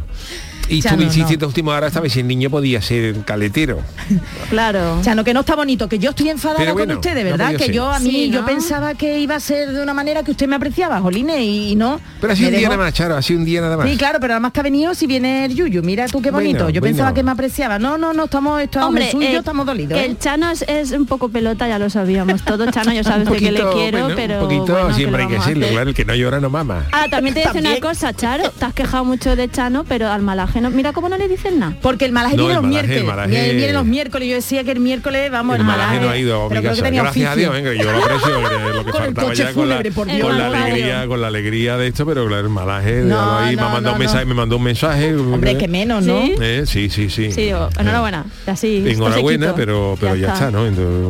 Y 0.68 0.80
Chano, 0.82 0.94
estuve 0.94 0.96
no. 0.96 1.02
insistiendo 1.12 1.46
a 1.46 1.48
última 1.48 1.74
hora 1.74 1.86
esta 1.86 2.00
vez 2.00 2.12
si 2.12 2.20
el 2.20 2.28
niño 2.28 2.50
podía 2.50 2.80
ser 2.82 3.14
caletero. 3.24 3.80
Claro. 4.50 5.00
Chano, 5.02 5.24
que 5.24 5.34
no 5.34 5.40
está 5.40 5.56
bonito, 5.56 5.88
que 5.88 5.98
yo 5.98 6.10
estoy 6.10 6.28
enfadada 6.30 6.72
bueno, 6.72 6.88
con 6.94 6.96
usted, 6.98 7.14
de 7.14 7.24
no 7.24 7.30
verdad, 7.30 7.52
que 7.56 7.64
ser. 7.66 7.72
yo 7.74 7.90
a 7.90 7.98
mí, 7.98 8.10
Sí, 8.10 8.30
yo 8.30 8.40
¿no? 8.40 8.46
pensaba 8.46 8.94
que 8.94 9.18
iba 9.18 9.34
a 9.34 9.40
ser 9.40 9.72
de 9.72 9.82
una 9.82 9.92
manera 9.92 10.22
que 10.22 10.30
usted 10.30 10.46
me 10.46 10.54
apreciaba, 10.56 11.00
Jolines, 11.00 11.40
y, 11.40 11.72
y 11.72 11.76
no. 11.76 12.00
Pero 12.20 12.32
así 12.32 12.44
un 12.44 12.52
día 12.52 12.68
nada 12.68 12.76
más, 12.84 12.92
Charo, 12.94 13.16
así 13.16 13.34
un 13.34 13.44
día 13.44 13.60
nada 13.60 13.76
más. 13.76 13.88
Sí, 13.88 13.96
claro, 13.96 14.18
pero 14.20 14.34
además 14.34 14.52
que 14.52 14.60
ha 14.60 14.62
venido 14.62 14.94
si 14.94 15.06
viene 15.06 15.44
el 15.46 15.54
Yuyu. 15.54 15.82
Mira 15.82 16.06
tú 16.06 16.22
qué 16.22 16.30
bonito. 16.30 16.64
Bueno, 16.64 16.70
yo 16.70 16.80
bueno. 16.80 16.94
pensaba 16.94 17.12
que 17.14 17.22
me 17.22 17.30
apreciaba. 17.32 17.78
No, 17.78 17.98
no, 17.98 18.12
no, 18.12 18.24
estamos, 18.24 18.62
esto 18.62 18.86
Hombre, 18.86 19.06
es 19.06 19.10
suyo, 19.10 19.26
eh, 19.28 19.36
estamos 19.36 19.66
dolidos. 19.66 19.98
que 19.98 20.04
¿eh? 20.04 20.10
el 20.10 20.18
Chano 20.18 20.50
es, 20.50 20.62
es 20.68 20.92
un 20.92 21.06
poco 21.06 21.28
pelota, 21.28 21.66
ya 21.66 21.78
lo 21.78 21.90
sabíamos. 21.90 22.42
Todo 22.42 22.70
Chano, 22.70 22.92
ya 22.92 23.02
sabes 23.04 23.28
de 23.28 23.36
que 23.36 23.50
le 23.52 23.60
quiero, 23.72 24.00
bueno, 24.00 24.14
pero 24.16 24.34
un 24.34 24.40
poquito 24.48 24.72
bueno, 24.72 24.88
¿qué 24.88 24.94
siempre 24.94 25.22
hay 25.22 25.28
que 25.28 25.36
hacer? 25.36 25.58
claro, 25.58 25.88
el 25.90 25.94
que 25.94 26.04
no 26.04 26.14
llora 26.14 26.40
no 26.40 26.50
mama. 26.50 26.86
Ah, 26.92 27.06
también 27.10 27.34
te 27.34 27.40
decía 27.40 27.60
una 27.60 27.80
cosa, 27.80 28.12
Charo, 28.14 28.50
te 28.50 28.64
has 28.64 28.74
quejado 28.74 29.04
mucho 29.04 29.34
de 29.34 29.50
Chano, 29.50 29.84
pero 29.84 30.08
al 30.10 30.22
malaje 30.22 30.55
no. 30.60 30.70
Mira 30.70 30.92
cómo 30.92 31.08
no 31.08 31.16
le 31.16 31.28
dicen 31.28 31.58
nada. 31.58 31.76
Porque 31.82 32.04
el 32.04 32.12
malaje 32.12 32.36
No, 32.36 32.44
viene 32.46 32.52
el 32.52 32.62
los 32.62 32.64
malaje, 32.70 32.86
miércoles. 32.88 33.00
el 33.00 33.06
malaje- 33.06 33.30
Viene, 33.30 33.52
viene 33.54 33.72
los 33.72 33.84
miércoles. 33.86 34.28
Yo 34.28 34.34
decía 34.34 34.64
que 34.64 34.72
el 34.72 34.80
miércoles, 34.80 35.30
vamos, 35.30 35.56
el 35.56 35.64
malaje 35.64 36.00
no 36.00 36.08
ha 36.10 36.16
ido 36.18 36.34
a 36.36 36.48
que 36.48 36.54
obligarse. 36.58 36.82
tenía 36.82 37.02
Gracias 37.02 37.26
a 37.28 37.32
oficio. 37.32 37.52
Dios, 37.52 37.62
venga, 37.64 37.82
yo 37.82 37.92
lo 37.92 37.98
aprecio, 38.04 38.28
que 38.36 38.74
lo 38.76 38.84
que 38.84 38.90
Con 38.96 39.02
el 39.02 39.06
faltaba 39.06 39.28
coche 39.28 39.42
ya 39.44 39.52
con 39.52 39.68
la, 39.68 39.74
fúnebre, 39.76 39.92
por 39.92 40.06
con 40.06 40.16
Dios. 40.16 40.36
la 40.36 40.46
alegría, 40.46 41.06
con 41.06 41.20
la 41.20 41.26
alegría 41.28 41.76
de 41.76 41.86
esto, 41.88 42.06
pero 42.06 42.26
claro, 42.26 42.42
el 42.46 42.48
malaje, 42.52 43.02
No, 43.02 43.38
ahí, 43.38 43.56
me 43.56 43.62
ha 43.62 43.64
mandado 43.66 43.82
no, 43.86 43.92
un 43.94 43.98
mensaje, 43.98 44.24
no. 44.24 44.28
me 44.28 44.34
mandó 44.34 44.56
un 44.56 44.62
mensaje. 44.62 45.14
Hombre, 45.14 45.56
que 45.58 45.68
menos, 45.68 46.04
¿no? 46.04 46.20
¿Sí? 46.24 46.34
Eh, 46.40 46.62
sí, 46.66 46.88
sí, 46.90 47.10
sí. 47.10 47.30
Sí, 47.32 47.42
digo, 47.42 47.68
enhorabuena. 47.78 48.24
Así. 48.46 48.82
se 48.84 48.92
Enhorabuena, 48.92 49.54
pero, 49.54 49.96
pero 50.00 50.14
ya, 50.16 50.32
está. 50.32 50.50
¿no? 50.50 50.64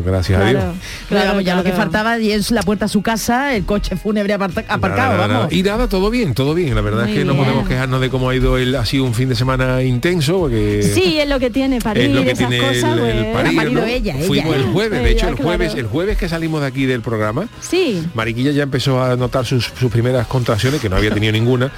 Gracias 0.05 0.41
a 0.41 0.45
Dios. 0.49 0.65
Claro, 1.09 1.29
vamos, 1.29 1.45
ya 1.45 1.55
lo 1.55 1.63
que 1.65 1.73
faltaba 1.73 2.19
y 2.19 2.33
es 2.33 2.51
la 2.51 2.63
puerta 2.63 2.87
a 2.87 2.89
su 2.89 3.03
casa, 3.03 3.55
el 3.55 3.65
coche 3.65 3.97
fúnebre 3.97 4.35
aparcado, 4.35 5.19
vamos. 5.19 5.53
Y 5.53 5.63
nada, 5.63 5.89
todo 5.89 6.11
bien, 6.11 6.35
todo 6.35 6.55
bien. 6.55 6.75
La 6.75 6.81
verdad 6.81 7.09
es 7.09 7.15
que 7.15 7.25
no 7.25 7.37
podemos 7.37 7.69
quejarnos 7.69 8.01
de 8.01 8.11
cómo 8.11 8.31
ha 8.31 8.35
ido 8.35 8.59
el, 8.59 8.75
ha 8.75 8.85
sido 8.85 9.05
un 9.05 9.15
fin 9.15 9.29
de 9.29 9.36
semana 9.37 9.83
intenso, 9.83 10.39
porque 10.41 10.83
Sí, 10.83 11.19
es 11.21 11.29
lo 11.29 11.39
que 11.39 11.51
tiene 11.51 11.81
parir 11.81 12.05
es 12.07 12.11
lo 12.13 12.23
que 12.25 12.31
esas 12.33 12.49
tiene 12.49 12.59
cosas, 12.67 12.99
el, 12.99 13.05
el 13.05 13.33
parir, 13.33 13.53
Ha 13.59 13.63
parido 13.63 13.81
¿no? 13.83 13.87
ella, 13.87 14.15
ella, 14.17 14.27
Fuimos 14.27 14.55
el 14.57 14.61
ella. 14.63 14.73
jueves, 14.73 15.03
de 15.03 15.11
hecho, 15.11 15.27
Ella, 15.27 15.37
el 15.37 15.43
jueves, 15.45 15.69
claro. 15.73 15.81
el 15.81 15.87
jueves 15.93 16.19
que 16.19 16.29
salimos 16.29 16.61
de 16.63 16.67
aquí 16.67 16.87
del 16.87 17.03
programa, 17.03 17.47
Sí. 17.61 18.03
Mariquilla 18.15 18.51
ya 18.53 18.63
empezó 18.65 19.03
a 19.03 19.15
notar 19.17 19.45
sus, 19.47 19.71
sus 19.79 19.91
primeras 19.93 20.27
contracciones, 20.27 20.81
que 20.81 20.89
no 20.89 20.97
había 20.97 21.13
tenido 21.13 21.33
ninguna. 21.33 21.71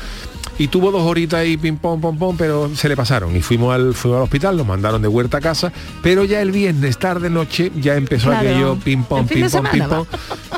Y 0.60 0.66
tuvo 0.66 0.90
dos 0.90 1.02
horitas 1.02 1.38
ahí, 1.38 1.56
pim 1.56 1.76
pom, 1.76 2.00
pom, 2.00 2.18
pom, 2.18 2.36
pero 2.36 2.68
se 2.74 2.88
le 2.88 2.96
pasaron. 2.96 3.36
Y 3.36 3.42
fuimos 3.42 3.72
al, 3.72 3.94
fuimos 3.94 4.16
al 4.16 4.24
hospital, 4.24 4.56
nos 4.56 4.66
mandaron 4.66 5.00
de 5.00 5.06
huerta 5.06 5.36
a 5.38 5.40
casa, 5.40 5.72
pero 6.02 6.24
ya 6.24 6.42
el 6.42 6.50
viernes, 6.50 6.98
tarde, 6.98 7.30
noche, 7.30 7.70
ya 7.80 7.94
empezó 7.94 8.30
Claro. 8.30 8.48
aquello 8.48 8.76
pim 8.82 9.04
pom, 9.04 9.20
El 9.20 9.26
pim 9.26 9.42
de 9.44 9.50
pom, 9.50 9.64
pim 9.70 9.84
pom. 9.88 10.06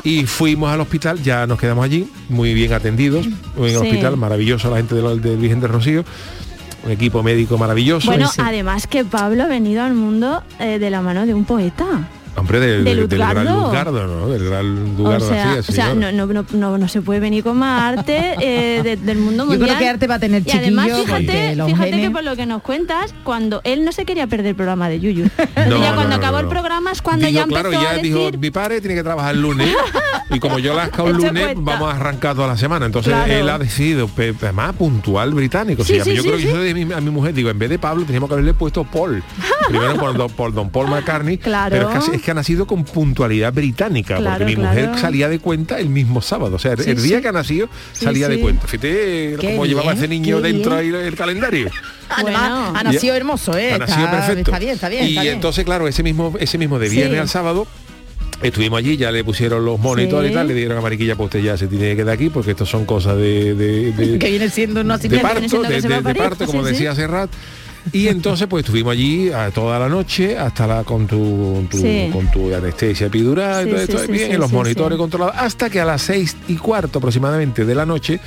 Y 0.03 0.25
fuimos 0.25 0.71
al 0.71 0.81
hospital, 0.81 1.21
ya 1.21 1.45
nos 1.45 1.59
quedamos 1.59 1.85
allí, 1.85 2.09
muy 2.29 2.55
bien 2.55 2.73
atendidos, 2.73 3.27
en 3.27 3.63
el 3.63 3.69
Sí. 3.69 3.75
hospital, 3.75 4.17
maravilloso 4.17 4.71
la 4.71 4.77
gente 4.77 4.95
del, 4.95 5.21
del 5.21 5.37
Virgen 5.37 5.59
del 5.59 5.69
Rocío, 5.69 6.03
un 6.83 6.91
equipo 6.91 7.21
médico 7.23 7.57
maravilloso. 7.57 8.07
Bueno, 8.07 8.27
Sí. 8.29 8.41
además 8.43 8.87
que 8.87 9.05
Pablo 9.05 9.43
ha 9.43 9.47
venido 9.47 9.83
al 9.83 9.93
mundo 9.93 10.43
eh, 10.59 10.79
de 10.79 10.89
la 10.89 11.01
mano 11.01 11.25
de 11.25 11.33
un 11.33 11.45
poeta. 11.45 11.85
Hombre, 12.35 12.59
del, 12.59 12.83
de 12.85 12.95
del- 12.95 13.07
del 13.09 13.19
gran 13.19 13.43
Luzgardo. 13.45 14.07
¿no? 14.07 14.27
Del 14.29 14.45
gran 14.49 14.95
O 14.99 15.19
sea, 15.19 15.35
García, 15.55 15.59
o 15.59 15.63
sea, 15.73 15.93
no, 15.93 16.11
no, 16.11 16.25
no, 16.27 16.45
no, 16.53 16.77
no 16.77 16.87
se 16.87 17.01
puede 17.01 17.19
venir 17.19 17.43
con 17.43 17.57
más 17.57 17.97
arte 17.97 18.35
eh, 18.39 18.81
de- 18.83 18.95
del 18.97 19.17
mundo 19.17 19.43
Yo 19.43 19.49
mundial. 19.49 19.67
creo 19.69 19.79
que 19.79 19.89
arte 19.89 20.07
va 20.07 20.15
a 20.15 20.19
tener 20.19 20.43
Y 20.45 20.51
además, 20.51 20.85
chiquillo, 20.87 21.03
fíjate, 21.05 21.55
fíjate 21.65 21.89
genes- 21.91 22.01
que 22.01 22.11
por 22.11 22.23
lo 22.23 22.35
que 22.35 22.45
nos 22.45 22.61
cuentas, 22.61 23.13
cuando 23.23 23.61
él 23.65 23.83
no 23.83 23.91
se 23.91 24.05
quería 24.05 24.27
perder 24.27 24.47
el 24.47 24.55
programa 24.55 24.87
de 24.89 24.99
Yuyu. 24.99 25.23
Entonces 25.37 25.55
ya 25.81 25.89
no, 25.89 25.95
cuando 25.95 26.09
no, 26.09 26.15
acabó 26.15 26.37
no, 26.37 26.39
el 26.43 26.47
programa 26.47 26.91
es 26.91 27.01
cuando 27.01 27.25
Digo, 27.27 27.35
ya 27.37 27.43
empezó 27.43 27.61
claro, 27.69 27.71
ya 27.83 27.89
a 27.89 27.93
decir... 27.95 28.13
dijo, 28.15 28.31
mi 28.37 28.49
padre 28.51 28.79
tiene 28.81 28.95
que 28.95 29.03
trabajar 29.03 29.35
el 29.35 29.41
lunes 29.41 29.75
y 30.29 30.39
como 30.39 30.57
yo 30.59 30.73
la 30.73 30.83
cascado 30.83 31.09
el 31.09 31.17
lunes, 31.17 31.43
cuenta. 31.43 31.71
vamos 31.73 31.93
a 31.93 31.97
arrancar 31.97 32.35
toda 32.35 32.47
la 32.47 32.57
semana. 32.57 32.85
Entonces 32.85 33.11
Claro. 33.13 33.31
él 33.33 33.49
ha 33.49 33.59
decidido, 33.59 34.09
además 34.17 34.73
puntual 34.77 35.33
británico. 35.33 35.83
Sí, 35.83 35.93
o 35.93 35.95
sea, 35.95 36.05
sí, 36.05 36.15
yo 36.15 36.21
sí, 36.23 36.27
creo 36.29 36.39
que 36.39 36.45
yo 36.45 36.57
de 36.61 36.73
mi- 36.85 36.93
a 36.93 37.01
mi 37.01 37.09
mujer 37.11 37.33
digo, 37.33 37.49
en 37.49 37.59
vez 37.59 37.69
de 37.69 37.77
Pablo 37.77 38.05
teníamos 38.05 38.29
que 38.29 38.35
haberle 38.35 38.53
puesto 38.53 38.83
Paul. 38.85 39.21
Primero 39.67 39.95
por, 39.97 40.15
don- 40.17 40.31
por 40.31 40.53
don 40.53 40.69
Paul 40.69 40.87
McCartney. 40.89 41.37
Claro. 41.37 41.75
Pero 41.75 41.91
es 42.13 42.20
es 42.21 42.25
que 42.25 42.31
ha 42.31 42.33
nacido 42.33 42.65
con 42.65 42.83
puntualidad 42.85 43.51
británica, 43.53 44.17
Claro, 44.17 44.37
porque 44.39 44.55
mi 44.55 44.61
mujer 44.63 44.91
salía 44.99 45.27
de 45.27 45.39
cuenta 45.39 45.79
el 45.79 45.89
mismo 45.89 46.21
sábado. 46.21 46.55
O 46.55 46.59
sea, 46.59 46.73
el- 46.73 46.79
Sí, 46.83 46.89
el 46.91 47.01
día 47.03 47.17
sí. 47.17 47.21
que 47.21 47.27
ha 47.27 47.31
nacido 47.31 47.69
Sí, 47.93 48.05
salía 48.05 48.29
de 48.29 48.39
cuenta. 48.39 48.67
Fíjate 48.67 49.35
cómo 49.41 49.65
llevaba 49.65 49.93
ese 49.93 50.07
niño 50.07 50.39
dentro 50.41 50.75
ahí 50.75 50.87
el 50.89 51.15
calendario. 51.15 51.69
Además, 52.09 52.49
Bueno. 52.49 52.73
ha 52.79 52.83
nacido 52.83 53.15
hermoso, 53.15 53.57
¿eh? 53.57 53.71
Ha 53.71 53.73
Está, 53.73 53.87
nacido 53.87 54.11
perfecto. 54.11 54.51
está 54.51 54.59
bien, 54.59 54.71
está 54.73 54.89
bien. 54.89 55.03
Y 55.05 55.09
está 55.09 55.21
bien. 55.23 55.35
entonces, 55.35 55.65
claro, 55.65 55.87
ese 55.87 56.03
mismo, 56.03 56.33
ese 56.39 56.57
mismo 56.57 56.79
de 56.79 56.89
viernes 56.89 57.15
Sí. 57.17 57.19
al 57.21 57.29
sábado. 57.29 57.67
Estuvimos 58.41 58.79
allí, 58.79 58.97
ya 58.97 59.11
le 59.11 59.23
pusieron 59.23 59.63
los 59.63 59.79
monitores 59.79 60.29
Sí. 60.29 60.33
y 60.33 60.35
tal, 60.35 60.47
le 60.47 60.55
dieron 60.55 60.75
a 60.75 60.81
Mariquilla, 60.81 61.15
pues 61.15 61.25
usted 61.27 61.41
ya 61.43 61.57
se 61.57 61.67
tiene 61.67 61.89
que 61.91 61.97
quedar 61.97 62.15
aquí 62.15 62.29
porque 62.29 62.51
estos 62.51 62.67
son 62.67 62.85
cosas 62.85 63.15
de, 63.17 63.53
de, 63.53 63.91
de- 63.91 64.17
que 64.19 64.29
viene 64.31 64.49
siendo 64.49 64.81
un 64.81 64.87
de 64.87 65.19
parto, 65.19 65.61
de, 65.61 66.15
parto, 66.15 66.45
como 66.47 66.61
Sí, 66.63 66.67
sí. 66.69 66.73
decía 66.73 66.95
Serrat. 66.95 67.29
Y 67.91 68.07
entonces 68.07 68.47
pues 68.47 68.63
estuvimos 68.63 68.93
allí 68.93 69.31
a 69.31 69.49
toda 69.51 69.79
la 69.79 69.89
noche 69.89 70.37
hasta 70.37 70.67
la 70.67 70.83
con 70.83 71.07
tu, 71.07 71.53
con 71.55 71.67
tu, 71.67 71.77
Sí. 71.77 72.09
con 72.13 72.29
tu 72.31 72.53
anestesia 72.53 73.07
epidural, 73.07 73.65
Sí, 73.65 73.91
todo 73.91 74.05
sí, 74.05 74.11
bien, 74.11 74.31
en 74.31 74.39
los 74.39 74.51
monitores 74.51 74.97
controlados, 74.97 75.35
hasta 75.37 75.69
que 75.69 75.79
a 75.79 75.85
las 75.85 76.01
seis 76.03 76.37
y 76.47 76.55
cuarto 76.57 76.99
aproximadamente 76.99 77.65
de 77.65 77.75
la 77.75 77.85
noche 77.85 78.19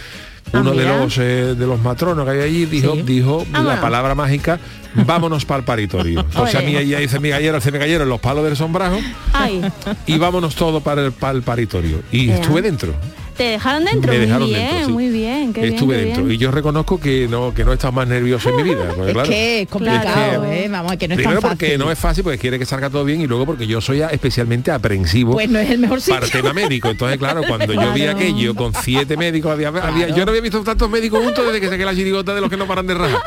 Ah, 0.52 0.60
uno 0.60 0.72
de 0.72 0.84
los 0.84 1.16
eh, 1.18 1.54
de 1.58 1.66
los 1.66 1.80
matronos 1.80 2.24
que 2.26 2.30
había 2.32 2.44
allí 2.44 2.66
dijo, 2.66 2.94
dijo 2.96 3.46
la 3.50 3.58
Vámonos. 3.60 3.80
palabra 3.80 4.14
mágica, 4.14 4.60
vámonos 4.94 5.46
para 5.46 5.60
el 5.60 5.64
paritorio. 5.64 6.24
o 6.36 6.46
sea, 6.46 6.60
a 6.60 6.62
mí 6.62 6.76
ella 6.76 6.98
dice, 6.98 7.18
mi 7.18 7.30
gallero, 7.30 7.60
se 7.62 7.72
me 7.72 7.78
cayeron 7.78 8.08
los 8.10 8.20
palos 8.20 8.44
del 8.44 8.54
sombrajo 8.54 8.98
Ay, 9.32 9.62
y 10.06 10.18
vámonos 10.18 10.54
todos 10.54 10.82
para 10.82 11.06
el, 11.06 11.12
para 11.12 11.32
el 11.38 11.42
paritorio. 11.42 12.02
Y 12.12 12.28
estuve 12.28 12.60
dentro. 12.60 12.92
¿Te 13.36 13.42
dejaron 13.44 13.84
dentro? 13.84 14.12
Me 14.12 14.18
muy 14.18 14.26
dejaron 14.26 14.48
bien, 14.48 14.60
dentro, 14.68 14.86
sí. 14.86 14.92
muy 14.92 15.08
bien. 15.08 15.52
Qué 15.52 15.60
bien, 15.62 15.74
Estuve 15.74 15.96
qué 15.96 16.04
dentro. 16.04 16.24
bien. 16.24 16.34
Y 16.36 16.38
yo 16.38 16.50
reconozco 16.52 17.00
que 17.00 17.26
no, 17.28 17.52
que 17.52 17.64
no 17.64 17.72
he 17.72 17.74
estado 17.74 17.92
más 17.92 18.06
nervioso 18.06 18.48
en 18.50 18.56
mi 18.56 18.62
vida. 18.62 18.84
porque, 18.96 19.08
Es 19.08 19.12
claro, 19.14 19.28
que 19.28 19.62
es 19.62 19.68
complicado. 19.68 20.44
¿eh? 20.44 20.68
Vamos, 20.70 20.96
que 20.96 21.08
no 21.08 21.14
es 21.14 21.18
Primero 21.18 21.40
tan 21.40 21.50
porque 21.50 21.66
fácil. 21.66 21.78
no 21.80 21.90
es 21.90 21.98
fácil, 21.98 22.24
porque 22.24 22.38
quiere 22.38 22.58
que 22.58 22.66
salga 22.66 22.90
todo 22.90 23.04
bien 23.04 23.20
y 23.20 23.26
luego 23.26 23.44
porque 23.46 23.66
yo 23.66 23.80
soy 23.80 24.02
especialmente 24.02 24.70
aprensivo 24.70 25.32
Pues 25.32 25.48
no 25.48 25.58
es 25.58 25.70
el 25.70 25.78
mejor 25.78 26.00
sitio. 26.00 26.14
para 26.20 26.26
tema 26.30 26.52
médico. 26.52 26.88
Entonces, 26.90 27.18
claro, 27.18 27.42
cuando 27.48 27.72
yo 27.72 27.92
vi 27.92 28.06
aquello 28.06 28.54
con 28.54 28.72
siete 28.74 29.16
médicos, 29.16 29.50
había, 29.52 29.68
había- 29.68 30.08
yo 30.10 30.24
no 30.24 30.30
había 30.30 30.40
visto 30.42 30.62
tantos 30.62 30.88
médicos 30.88 31.22
juntos 31.24 31.44
desde 31.46 31.60
que 31.60 31.68
saqué 31.68 31.84
la 31.84 31.94
chirigota 31.94 32.34
de 32.34 32.40
los 32.40 32.48
que 32.50 32.56
no 32.56 32.66
paran 32.66 32.86
de 32.86 32.94
rajar. 32.94 33.20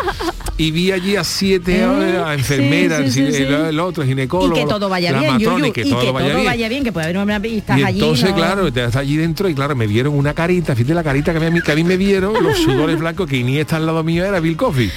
Y 0.59 0.71
vi 0.71 0.91
allí 0.91 1.15
a 1.15 1.23
siete 1.23 1.81
eh, 1.81 2.17
a 2.17 2.33
enfermeras, 2.33 3.05
Sí, 3.05 3.11
sí, 3.11 3.19
el, 3.21 3.33
sí, 3.33 3.43
el- 3.43 3.47
sí. 3.47 3.53
el 3.69 3.79
otro, 3.79 4.03
Y 4.03 4.07
ginecólogo, 4.07 4.55
que 4.55 4.65
todo 4.65 4.89
vaya 4.89 5.11
bien, 5.19 5.33
matrona, 5.33 5.67
y 5.67 5.71
que 5.71 5.83
todo 5.85 6.11
vaya 6.13 6.67
bien. 6.67 6.83
que 6.83 6.91
puede 6.91 7.05
haber 7.05 7.17
una 7.19 7.39
y 7.47 7.57
estás 7.59 7.77
Y 7.77 7.83
allí. 7.83 7.99
entonces, 7.99 8.29
no- 8.31 8.35
claro, 8.35 8.67
estás 8.67 8.95
allí 8.95 9.17
dentro 9.17 9.47
y 9.49 9.53
claro, 9.53 9.75
me 9.75 9.85
vieron 9.85 10.15
una 10.15 10.33
carita, 10.33 10.75
fíjate 10.75 10.95
la 10.95 11.03
carita 11.03 11.31
que 11.31 11.45
a 11.45 11.51
mí, 11.51 11.61
que 11.61 11.71
a 11.71 11.75
mí 11.75 11.83
me 11.83 11.95
vieron, 11.95 12.33
los 12.43 12.57
sudores 12.63 12.97
blancos, 12.99 13.29
que 13.29 13.37
Iniesta 13.37 13.75
al 13.77 13.85
lado 13.85 14.03
mío 14.03 14.25
era 14.25 14.39
Bill 14.39 14.57
Coffey, 14.57 14.89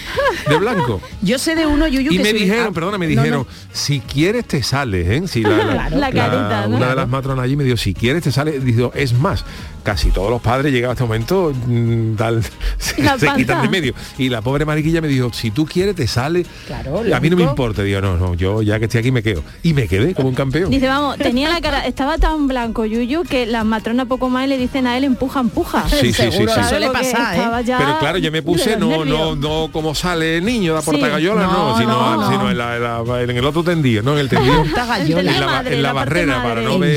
de 0.48 0.56
blanco. 0.56 1.00
Yo 1.22 1.38
sé 1.38 1.54
de 1.54 1.66
uno, 1.66 1.86
Yuyu, 1.86 2.10
Y 2.12 2.16
que 2.16 2.22
me 2.22 2.32
dijeron, 2.32 2.66
ah, 2.68 2.72
perdona, 2.72 2.96
me 2.96 3.06
dijeron, 3.06 3.40
no. 3.40 3.46
si 3.72 4.00
quieres 4.00 4.46
te 4.46 4.62
sales, 4.62 5.06
¿eh? 5.08 5.28
Si 5.28 5.42
la, 5.42 5.50
la- 5.58 5.72
Claro, 5.90 5.98
la 5.98 6.10
carita. 6.12 6.64
Una 6.68 6.88
de 6.88 6.94
las 6.96 7.08
matronas 7.08 7.44
allí 7.44 7.56
me 7.56 7.64
dijo, 7.64 7.76
si 7.76 7.92
quieres 7.92 8.22
te 8.22 8.32
sales, 8.32 8.64
dijo, 8.64 8.92
es 8.94 9.12
más, 9.12 9.44
casi 9.82 10.10
todos 10.10 10.30
los 10.30 10.40
padres 10.40 10.72
llegados 10.72 10.92
a 10.92 10.94
este 10.94 11.04
momento 11.04 11.52
mm, 11.66 12.14
tal, 12.14 12.42
se, 12.78 12.94
se 13.18 13.28
quitan 13.36 13.62
de 13.62 13.68
medio. 13.68 13.94
Y 14.16 14.30
la 14.30 14.40
pobre 14.40 14.64
mariquilla 14.64 15.00
me 15.02 15.08
dijo, 15.08 15.30
si 15.34 15.49
tú 15.50 15.66
quieres 15.66 15.94
te 15.96 16.06
sales. 16.06 16.46
Claro, 16.66 17.02
a 17.14 17.20
mí 17.20 17.30
no 17.30 17.36
me 17.36 17.42
importa. 17.42 17.82
Digo, 17.82 18.00
no, 18.00 18.16
no, 18.16 18.34
yo 18.34 18.62
ya 18.62 18.78
que 18.78 18.84
estoy 18.86 19.00
aquí 19.00 19.10
me 19.12 19.22
quedo. 19.22 19.42
Y 19.62 19.74
me 19.74 19.86
quedé 19.88 20.14
como 20.14 20.28
un 20.28 20.34
campeón. 20.34 20.70
Dice, 20.70 20.86
vamos, 20.88 21.16
tenía 21.18 21.48
la 21.50 21.60
cara, 21.60 21.86
estaba 21.86 22.18
tan 22.18 22.48
blanco 22.48 22.84
Yuyu 22.84 23.22
que 23.24 23.46
las 23.46 23.64
matronas 23.64 24.06
poco 24.06 24.28
más 24.28 24.48
le 24.48 24.58
dicen 24.58 24.86
a 24.86 24.96
él 24.96 25.04
empuja, 25.04 25.40
empuja. 25.40 25.88
Sí, 25.88 26.12
sí, 26.12 26.30
sí, 26.30 26.30
sí. 26.32 26.46
suele 26.68 26.86
porque 26.86 27.10
pasar, 27.12 27.36
¿eh? 27.60 27.74
Pero 27.78 27.98
claro, 27.98 28.18
yo 28.18 28.30
me 28.32 28.42
puse 28.42 28.76
no, 28.76 29.04
no, 29.04 29.36
no 29.36 29.68
como 29.72 29.94
sale 29.94 30.38
el 30.38 30.44
niño 30.44 30.74
de 30.74 30.80
Sí. 30.80 30.86
Portagayola, 30.90 31.42
no, 31.42 31.70
No, 31.70 31.78
sino, 31.78 31.92
no, 31.92 32.16
no. 32.22 32.30
sino 32.30 32.50
en, 32.50 32.58
la- 32.58 32.76
en 32.76 32.82
la- 32.82 33.22
en 33.22 33.30
el 33.30 33.44
otro 33.44 33.62
tendido, 33.62 34.02
¿no? 34.02 34.12
En 34.14 34.18
el 34.20 34.28
tendido. 34.28 34.64
En 35.00 35.24
la, 35.26 35.32
La 35.32 35.62
la 35.62 35.70
la 35.80 35.92
barrera 35.92 36.38
madre. 36.38 36.48
para 36.48 36.62
no 36.62 36.78
ver 36.78 36.96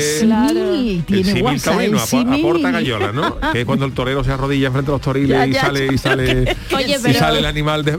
el 1.08 1.42
WhatsApp, 1.42 1.74
taurino, 1.74 1.98
a, 1.98 2.02
a 2.02 2.06
símil. 2.06 2.42
Portagayola, 2.42 3.12
¿no? 3.12 3.36
Que 3.52 3.60
es 3.60 3.66
cuando 3.66 3.84
el 3.86 3.92
torero 3.92 4.24
se 4.24 4.32
arrodilla 4.32 4.68
enfrente 4.68 4.90
de 4.90 4.94
los 4.96 5.00
toriles 5.00 5.28
Ya, 5.38 5.46
y 5.46 5.54
sale 5.54 5.88
y 5.92 5.98
sale 5.98 6.56
Oye, 6.74 6.96
y 7.08 7.14
sale 7.14 7.38
el 7.38 7.46
animal 7.46 7.84
de, 7.84 7.98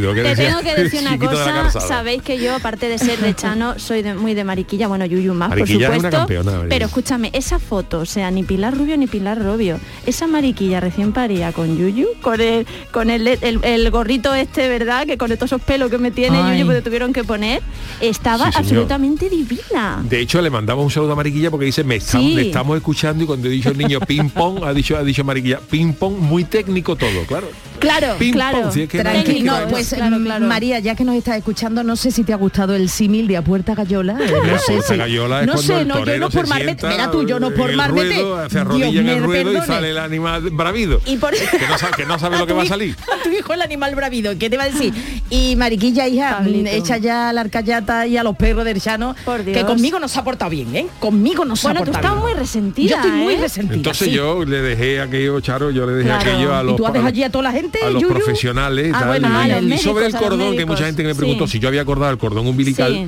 Que 0.00 0.22
Te 0.22 0.36
tengo 0.36 0.60
que 0.60 0.74
decir 0.74 1.00
una 1.02 1.12
de 1.12 1.18
cosa, 1.18 1.80
sabéis 1.80 2.22
que 2.22 2.38
yo, 2.38 2.54
aparte 2.54 2.88
de 2.88 2.98
ser 2.98 3.18
de 3.18 3.34
Chano, 3.36 3.78
soy 3.78 4.02
de- 4.02 4.14
muy 4.14 4.34
de 4.34 4.44
mariquilla, 4.44 4.88
bueno, 4.88 5.04
Yuyu 5.04 5.34
más, 5.34 5.50
Mariquilla 5.50 5.86
es 5.88 5.90
por 5.92 5.98
una 6.00 6.10
supuesto. 6.10 6.18
campeona, 6.42 6.66
pero 6.68 6.86
escúchame, 6.86 7.30
esa 7.34 7.58
foto, 7.58 8.00
o 8.00 8.06
sea, 8.06 8.30
ni 8.30 8.42
Pilar 8.42 8.76
Rubio 8.76 8.96
ni 8.96 9.06
Pilar 9.06 9.38
Rubio, 9.42 9.78
esa 10.06 10.26
mariquilla 10.26 10.80
recién 10.80 11.12
paría 11.12 11.52
con 11.52 11.76
Yuyu, 11.76 12.08
con 12.22 12.40
el, 12.40 12.66
con 12.90 13.10
el, 13.10 13.26
el- 13.28 13.60
el 13.62 13.90
gorrito 13.90 14.34
este, 14.34 14.68
¿verdad? 14.68 15.06
Que 15.06 15.18
con 15.18 15.28
todos 15.30 15.42
esos 15.50 15.60
pelos 15.62 15.90
que 15.90 15.98
me 15.98 16.10
tiene 16.10 16.38
Ay. 16.38 16.58
Yuyu, 16.58 16.66
porque 16.66 16.82
tuvieron 16.82 17.12
que 17.12 17.24
poner, 17.24 17.62
estaba 18.00 18.50
Sí, 18.50 18.58
absolutamente 18.58 19.28
divina. 19.28 20.02
De 20.08 20.20
hecho, 20.20 20.40
le 20.40 20.50
mandamos 20.50 20.84
un 20.84 20.90
saludo 20.90 21.12
a 21.12 21.16
Mariquilla 21.16 21.50
porque 21.50 21.66
dice, 21.66 21.84
me 21.84 21.96
está- 21.96 22.18
Sí. 22.18 22.34
le 22.34 22.42
estamos 22.48 22.76
escuchando 22.76 23.24
y 23.24 23.26
cuando 23.26 23.48
he 23.48 23.50
dicho 23.50 23.70
el 23.70 23.78
niño 23.78 24.00
ping 24.00 24.28
pong, 24.30 24.64
ha 24.64 24.72
dicho, 24.72 24.96
ha 24.96 25.02
dicho 25.02 25.24
Mariquilla, 25.24 25.60
ping 25.60 25.92
pong 25.92 26.18
muy 26.18 26.44
técnico 26.44 26.96
todo, 26.96 27.24
claro. 27.26 27.48
Claro, 27.78 28.14
Ping 28.16 28.32
claro. 28.32 28.62
pong, 28.62 28.72
si 28.72 28.82
es 28.82 28.88
que 28.88 28.98
no- 28.98 29.02
Tranquilo, 29.10 29.32
Técnico, 29.34 29.58
no, 29.58 29.68
pues 29.68 29.81
claro, 29.90 30.18
mm, 30.18 30.24
claro. 30.24 30.46
María, 30.46 30.78
ya 30.80 30.94
que 30.94 31.04
nos 31.04 31.14
estás 31.16 31.36
escuchando, 31.36 31.82
no 31.84 31.96
sé 31.96 32.10
si 32.10 32.24
te 32.24 32.32
ha 32.32 32.36
gustado 32.36 32.74
el 32.74 32.88
símil 32.88 33.26
de 33.28 33.36
a 33.36 33.42
Puerta 33.42 33.74
Gallola. 33.74 34.16
eh, 34.20 34.32
No 34.44 34.58
sé 34.58 34.72
Puerta 34.74 34.92
si- 34.92 34.96
Gallola 34.96 35.40
es 35.40 35.46
no 35.46 35.52
cuando 35.54 35.72
sé, 35.74 35.80
el 35.82 35.88
no, 35.88 35.94
yo 36.04 36.18
no 36.18 36.30
por 36.30 36.46
sienta 36.46 36.88
Mira 36.88 37.10
tú, 37.10 37.26
yo 37.26 37.40
no 37.40 37.50
por 37.52 37.72
ruedo, 37.72 38.48
se 38.50 38.58
arrodilla 38.58 38.86
Dios 38.90 39.04
en 39.04 39.08
el 39.10 39.22
ruedo 39.22 39.52
y 39.52 39.60
sale 39.66 39.90
el 39.90 39.98
animal 39.98 40.42
bravido. 40.50 41.00
Y 41.06 41.16
por 41.16 41.32
que, 41.32 41.66
no 41.68 41.78
sabe, 41.78 41.92
que 41.96 42.06
no 42.06 42.18
sabe 42.18 42.38
lo 42.38 42.46
que 42.46 42.52
va 42.52 42.62
a 42.62 42.66
salir. 42.66 42.96
tu 43.24 43.30
hijo 43.30 43.52
el 43.54 43.62
animal 43.62 43.94
bravido, 43.94 44.32
¿qué 44.38 44.48
te 44.50 44.56
va 44.56 44.64
a 44.64 44.66
decir? 44.70 44.92
Y 45.30 45.56
Mariquilla, 45.56 46.08
hija, 46.08 46.38
Pablito. 46.38 46.64
mm, 46.70 46.74
echa 46.74 46.96
ya 46.98 47.28
a 47.28 47.32
la 47.32 47.40
arcayata 47.42 48.06
y 48.06 48.16
a 48.16 48.22
los 48.22 48.36
perros 48.36 48.64
del 48.64 48.80
Chano, 48.80 49.14
Por 49.24 49.42
que 49.44 49.64
conmigo 49.64 49.98
no 49.98 50.08
se 50.08 50.18
ha 50.18 50.24
portado 50.24 50.50
bien, 50.50 50.74
¿eh? 50.76 50.86
Conmigo 50.98 51.44
no 51.44 51.56
se 51.56 51.66
Bueno, 51.68 51.80
ha 51.80 51.84
tú 51.84 51.92
portado 51.92 52.14
estás 52.14 52.24
bien. 52.24 52.34
muy 52.36 52.40
resentida, 52.42 52.90
Yo 52.90 52.96
estoy 52.96 53.10
muy 53.12 53.34
¿eh? 53.34 53.38
resentida. 53.40 53.74
Entonces 53.76 54.08
sí. 54.08 54.14
yo 54.14 54.44
le 54.44 54.60
dejé 54.62 55.00
aquello, 55.00 55.40
Charo, 55.40 55.70
yo 55.70 55.86
le 55.86 55.92
dejé 55.92 56.08
Claro. 56.08 56.20
aquello 56.30 56.54
a 56.54 56.62
¿Y 56.62 56.66
los, 56.66 56.76
tú 56.76 56.86
has 56.86 56.92
dejado 56.92 57.08
allí 57.08 57.22
a 57.24 57.30
toda 57.30 57.44
la 57.44 57.52
gente, 57.52 57.78
a 57.84 57.90
los 57.90 58.02
profesionales 58.04 58.92
médicos, 59.74 59.92
sobre 59.92 60.06
el 60.06 60.14
cordón 60.14 60.56
que 60.56 60.66
mucha 60.66 60.84
gente 60.86 61.02
que 61.02 61.08
me 61.08 61.14
preguntó 61.14 61.46
sí. 61.46 61.52
si 61.52 61.58
yo 61.60 61.68
había 61.68 61.82
acordado 61.82 62.10
el 62.12 62.18
cordón 62.18 62.46
umbilical 62.46 62.92
Sí. 62.92 63.06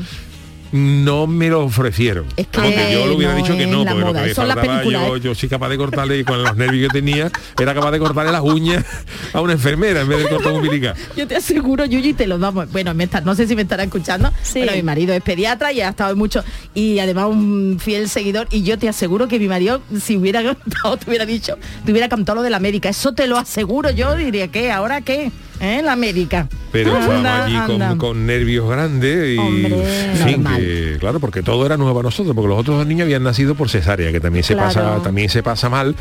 no 0.77 1.29
me 1.29 1.49
lo 1.51 1.65
ofrecieron 1.65 2.25
Es 2.37 2.49
que 2.49 2.59
porque 2.61 2.89
yo 2.93 3.07
lo 3.07 3.15
hubiera 3.15 3.33
no 3.33 3.39
dicho 3.39 3.57
que 3.57 3.65
no 3.67 3.85
porque 3.85 4.01
lo 4.01 4.13
que 4.13 4.21
me 4.23 4.35
faltaba, 4.35 4.83
yo, 4.83 5.17
¿eh? 5.17 5.21
yo 5.21 5.33
soy 5.35 5.49
capaz 5.49 5.69
de 5.69 5.77
cortarle 5.77 6.19
y 6.19 6.25
con 6.25 6.43
los 6.43 6.57
nervios 6.57 6.91
que 6.91 6.99
tenía 7.01 7.31
era 7.61 7.75
capaz 7.75 7.93
de 7.93 8.01
cortarle 8.01 8.33
las 8.33 8.41
uñas 8.41 8.85
a 9.33 9.41
una 9.41 9.53
enfermera 9.53 10.01
en 10.01 10.09
vez 10.09 10.19
del 10.19 10.29
cordón 10.31 10.57
umbilical 10.57 10.95
Yo 11.17 11.29
te 11.29 11.37
aseguro, 11.37 11.85
Yuyu, 11.85 12.09
y 12.09 12.13
te 12.15 12.27
lo 12.27 12.39
damos. 12.39 12.73
Bueno, 12.73 12.93
me 12.93 13.05
está- 13.05 13.21
no 13.21 13.37
sé 13.37 13.47
si 13.47 13.55
me 13.55 13.63
estará 13.63 13.85
escuchando. 13.85 14.33
Sí. 14.43 14.59
Bueno, 14.61 14.73
mi 14.73 14.83
marido 14.83 15.15
es 15.15 15.23
pediatra 15.23 15.73
y 15.73 15.81
ha 15.81 15.91
estado 15.91 16.17
mucho. 16.17 16.43
Y 16.75 16.99
además 16.99 17.27
un 17.31 17.79
fiel 17.81 18.09
seguidor. 18.09 18.49
Y 18.51 18.63
yo 18.65 18.77
te 18.79 18.89
aseguro 18.89 19.29
que 19.29 19.39
mi 19.39 19.47
marido, 19.47 19.81
si 20.01 20.17
hubiera 20.17 20.43
cantado, 20.57 20.97
te 20.97 21.09
hubiera 21.09 21.25
dicho, 21.27 21.57
te 21.85 21.93
hubiera 21.93 22.09
cantado 22.09 22.37
lo 22.37 22.43
de 22.43 22.51
la 22.51 22.59
médica. 22.59 22.89
Eso 22.89 23.13
te 23.13 23.29
lo 23.29 23.39
aseguro 23.39 23.91
yo, 23.91 24.17
diría 24.17 24.49
que 24.49 24.73
ahora 24.73 25.03
qué, 25.03 25.31
¿eh? 25.61 25.81
La 25.83 25.97
médica. 25.97 26.49
pero 26.73 26.95
Anda, 26.97 27.17
estábamos 27.17 27.47
allí 27.47 27.67
con, 27.73 27.83
anda. 27.83 27.99
con 27.99 28.27
nervios 28.27 28.69
grandes 28.69 29.35
y 29.35 29.39
Hombre. 29.39 30.11
en 30.11 30.17
fin, 30.17 30.43
Normal. 30.43 30.61
que, 30.61 30.97
claro 31.01 31.21
porque 31.21 31.43
todo 31.43 31.65
era 31.67 31.77
nuevo 31.77 31.95
para 31.95 32.05
nosotros 32.05 32.35
porque 32.35 32.49
los 32.49 32.59
otros 32.59 32.79
dos 32.79 32.87
niños 32.87 33.05
habían 33.05 33.23
nacido 33.23 33.55
por 33.55 33.69
cesárea 33.69 34.11
que 34.13 34.21
también 34.21 34.45
se 34.45 34.55
Claro. 34.55 34.69
pasa 34.69 35.03
también 35.03 35.29
se 35.29 35.43
pasa 35.43 35.69
mal 35.69 35.95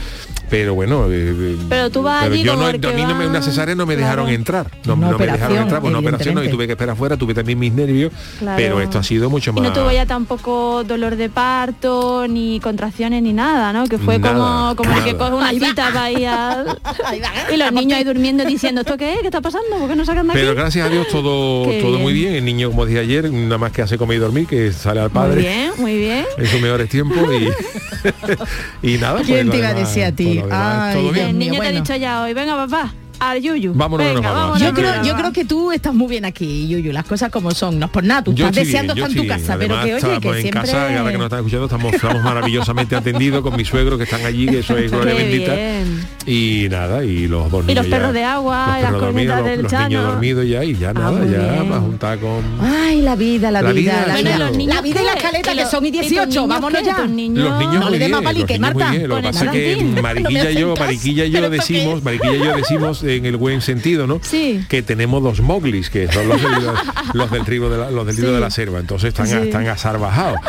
pero 0.50 0.74
bueno 0.74 1.06
eh, 1.10 1.34
eh, 1.38 1.58
Pero 1.70 1.90
tú 1.90 2.02
vas 2.04 2.24
allí 2.24 2.44
yo 2.44 2.56
no, 2.56 2.66
a 2.66 2.72
mí 2.72 2.80
no 2.80 3.16
me, 3.16 3.28
una 3.28 3.42
cesárea 3.42 3.76
no 3.76 3.86
me 3.86 3.96
dejaron 3.96 4.30
entrar 4.30 4.68
no, 4.86 4.96
no 4.96 5.18
me 5.18 5.26
dejaron 5.28 5.58
entrar 5.58 5.82
por 5.82 5.90
una 5.90 6.00
operación 6.00 6.36
no, 6.36 6.44
y 6.44 6.50
tuve 6.50 6.66
que 6.68 6.74
esperar 6.74 6.94
afuera 6.94 7.18
tuve 7.18 7.34
también 7.34 7.60
mis 7.60 7.74
nervios 7.74 8.12
Claro. 8.40 8.58
pero 8.58 8.82
esto 8.82 9.00
ha 9.00 9.04
sido 9.04 9.30
mucho 9.30 9.52
Y 9.52 9.54
más 9.56 9.64
no 9.64 9.74
tuvo 9.74 9.92
ya 9.92 10.06
tampoco 10.06 10.84
dolor 10.84 11.16
de 11.16 11.30
parto, 11.30 12.26
ni 12.28 12.60
contracciones, 12.60 13.22
ni 13.24 13.34
nada, 13.34 13.72
¿no? 13.74 13.86
Que 13.88 13.98
fue 13.98 14.18
Nada, 14.20 14.34
como, 14.34 14.76
como 14.76 14.98
el 14.98 15.04
que 15.04 15.16
coge 15.18 15.34
una 15.34 15.50
cita 15.52 15.90
para 15.94 16.12
ir. 16.12 16.28
Y 17.54 17.58
los 17.58 17.72
niños 17.72 17.98
ahí 17.98 18.04
durmiendo 18.04 18.44
diciendo, 18.46 18.82
¿esto 18.82 18.98
qué 18.98 19.14
es? 19.14 19.20
¿Qué 19.22 19.28
está 19.28 19.42
pasando? 19.44 19.78
¿Por 19.78 19.88
qué 19.90 19.96
no 19.96 20.04
sacan 20.06 20.26
de 20.28 20.34
aquí? 20.34 20.42
pero 20.42 20.56
gracias 20.56 20.88
a 20.88 20.90
Dios 20.90 21.08
todo 21.10 21.66
Qué 21.70 21.80
todo 21.82 21.92
bien. 21.92 22.02
muy 22.02 22.14
bien 22.14 22.34
el 22.34 22.46
niño 22.46 22.70
como 22.72 22.86
dije 22.88 23.00
ayer 23.00 23.32
nada 23.32 23.60
más 23.60 23.72
que 23.72 23.84
hace 23.84 23.98
comer 24.00 24.18
y 24.18 24.20
dormir 24.22 24.48
que 24.48 24.72
sale 24.72 25.00
al 25.02 25.10
Muy 25.12 25.14
padre 25.14 25.42
bien, 25.42 25.72
muy 25.78 25.98
bien. 25.98 26.26
en 26.38 26.48
sus 26.48 26.60
mejores 26.62 26.90
tiempos 26.90 27.18
y, 28.82 28.88
y 28.96 28.98
nada 28.98 29.22
¿Quién 29.22 29.48
pues, 29.48 29.52
te 29.52 29.58
iba 29.58 29.68
a 29.70 29.74
decir 29.74 30.04
a 30.06 30.12
ti? 30.12 30.26
por 30.26 30.36
lo 30.36 30.56
demás, 30.56 30.80
Ay, 30.88 30.94
todo 30.96 31.04
Dios 31.04 31.14
bien 31.14 31.28
El 31.28 31.38
niño 31.40 31.60
te 31.62 31.68
ha 31.68 31.72
dicho 31.72 31.96
ya 31.96 32.24
hoy, 32.24 32.34
venga 32.34 32.56
papá, 32.56 32.94
al 33.32 33.42
yuyu. 33.42 33.74
Vámonos 33.74 34.06
venga, 34.08 34.22
nos 34.22 34.24
vamos. 34.24 34.40
vámonos. 34.40 34.62
Yo 34.62 34.70
Hombre, 34.70 34.84
creo, 34.84 35.04
yo 35.04 35.16
creo 35.16 35.32
que 35.34 35.46
tú 35.46 35.72
estás 35.72 35.94
muy 35.94 36.08
bien 36.08 36.26
aquí, 36.26 36.68
Yuyu, 36.68 36.92
las 36.92 37.06
cosas 37.06 37.30
como 37.32 37.52
son. 37.52 37.80
No 37.80 37.86
es 37.88 37.92
por 37.92 38.04
nada, 38.04 38.24
tú 38.24 38.34
Yo 38.34 38.48
estás 38.48 38.66
deseando 38.66 38.94
estar 38.94 39.10
en 39.10 39.16
tu 39.18 39.28
casa, 39.28 39.56
pero 39.58 39.76
Además, 39.76 39.86
que 39.86 39.94
oye, 39.94 39.98
estamos 40.16 40.22
que 40.22 40.28
en 40.30 40.42
siempre... 40.42 40.62
casa, 40.62 40.92
y 40.92 40.96
ahora 40.96 41.12
que 41.12 41.18
nos 41.18 41.26
están 41.26 41.40
escuchando, 41.40 41.66
estamos, 41.66 41.94
estamos 41.94 42.24
maravillosamente 42.24 42.96
atendidos 42.96 43.42
con 43.42 43.56
mis 43.56 43.68
suegros 43.68 43.98
que 43.98 44.04
están 44.06 44.26
allí, 44.26 44.46
que 44.48 44.60
eso 44.60 44.78
es 44.78 44.92
gloria 44.92 45.14
bendita. 45.16 45.54
bien. 45.56 46.08
Y 46.26 46.68
nada, 46.70 47.04
y 47.04 47.28
los 47.28 47.52
dos 47.52 47.66
Y 47.68 47.74
los 47.76 47.86
ya- 47.86 47.92
perros 47.98 48.14
de 48.14 48.24
agua, 48.24 48.68
los 48.68 48.78
y 48.80 48.82
las 48.84 48.92
dormidos, 48.94 49.36
los- 49.38 49.46
del 49.46 49.62
los 49.64 49.72
Chano. 49.72 49.88
niños 49.90 50.06
dormidos 50.06 50.48
ya, 50.48 50.64
y 50.64 50.76
ya 50.76 50.94
nada, 50.94 51.12
muy 51.12 51.32
ya 51.32 51.64
para 51.68 51.82
juntar 51.82 52.20
con... 52.20 52.42
Ay, 52.62 53.02
la 53.02 53.16
vida, 53.16 53.52
la, 53.52 53.62
La 53.62 53.72
vida, 53.74 54.06
la 54.08 54.16
vida. 54.16 54.36
¿y 54.36 54.40
los 54.40 54.58
niños 54.58 54.76
la 54.76 54.82
vida 54.82 55.02
y 55.02 55.06
la 55.06 55.14
escaleta, 55.14 55.54
¿Y 55.54 55.58
que 55.58 55.66
son 55.66 55.86
y 55.86 55.90
y 55.90 55.92
tus 55.92 56.02
18, 56.02 56.26
niños 56.28 56.48
vámonos 56.48 56.82
ya. 56.84 56.98
Los 57.00 57.10
niños 57.10 57.50
No 57.50 57.58
muy 57.58 57.92
le 57.92 58.00
dé 58.00 58.06
bien, 58.06 58.12
más 58.12 58.22
los 58.24 58.34
palique, 58.34 58.54
niños 58.60 58.74
muy 58.74 58.84
Marta. 58.84 58.92
bien. 58.98 59.10
Lo 59.10 59.16
que 59.18 59.22
pasa 59.24 59.46
es 59.46 59.52
que. 59.52 60.02
Mariquilla 60.02 60.52
y 60.52 60.56
yo, 60.56 60.76
Mariquilla 60.76 61.26
y 61.26 61.30
yo. 61.32 61.38
¿Pero 61.40 61.50
decimos, 61.50 62.04
Mariquilla 62.04 62.36
y 62.36 62.40
yo 62.40 62.56
decimos 62.56 63.04
en 63.18 63.26
el 63.26 63.38
buen 63.38 63.62
sentido, 63.62 64.08
¿no? 64.08 64.20
Sí. 64.22 64.64
Que 64.70 64.82
tenemos 64.82 65.22
dos 65.24 65.42
moglis, 65.42 65.90
que 65.90 66.12
son 66.12 66.28
los, 66.28 66.42
del- 66.42 66.52
los 67.14 67.32
del 67.32 67.44
trigo 67.46 67.70
de 67.70 67.78
la, 67.78 67.92
los 67.92 68.06
del 68.06 68.16
trigo 68.16 68.30
Sí. 68.30 68.36
de 68.36 68.40
la 68.42 68.50
selva. 68.52 68.80
Entonces 68.80 69.10
están, 69.10 69.28
Sí. 69.28 69.36
están 69.36 69.68
azarbajados. 69.68 70.40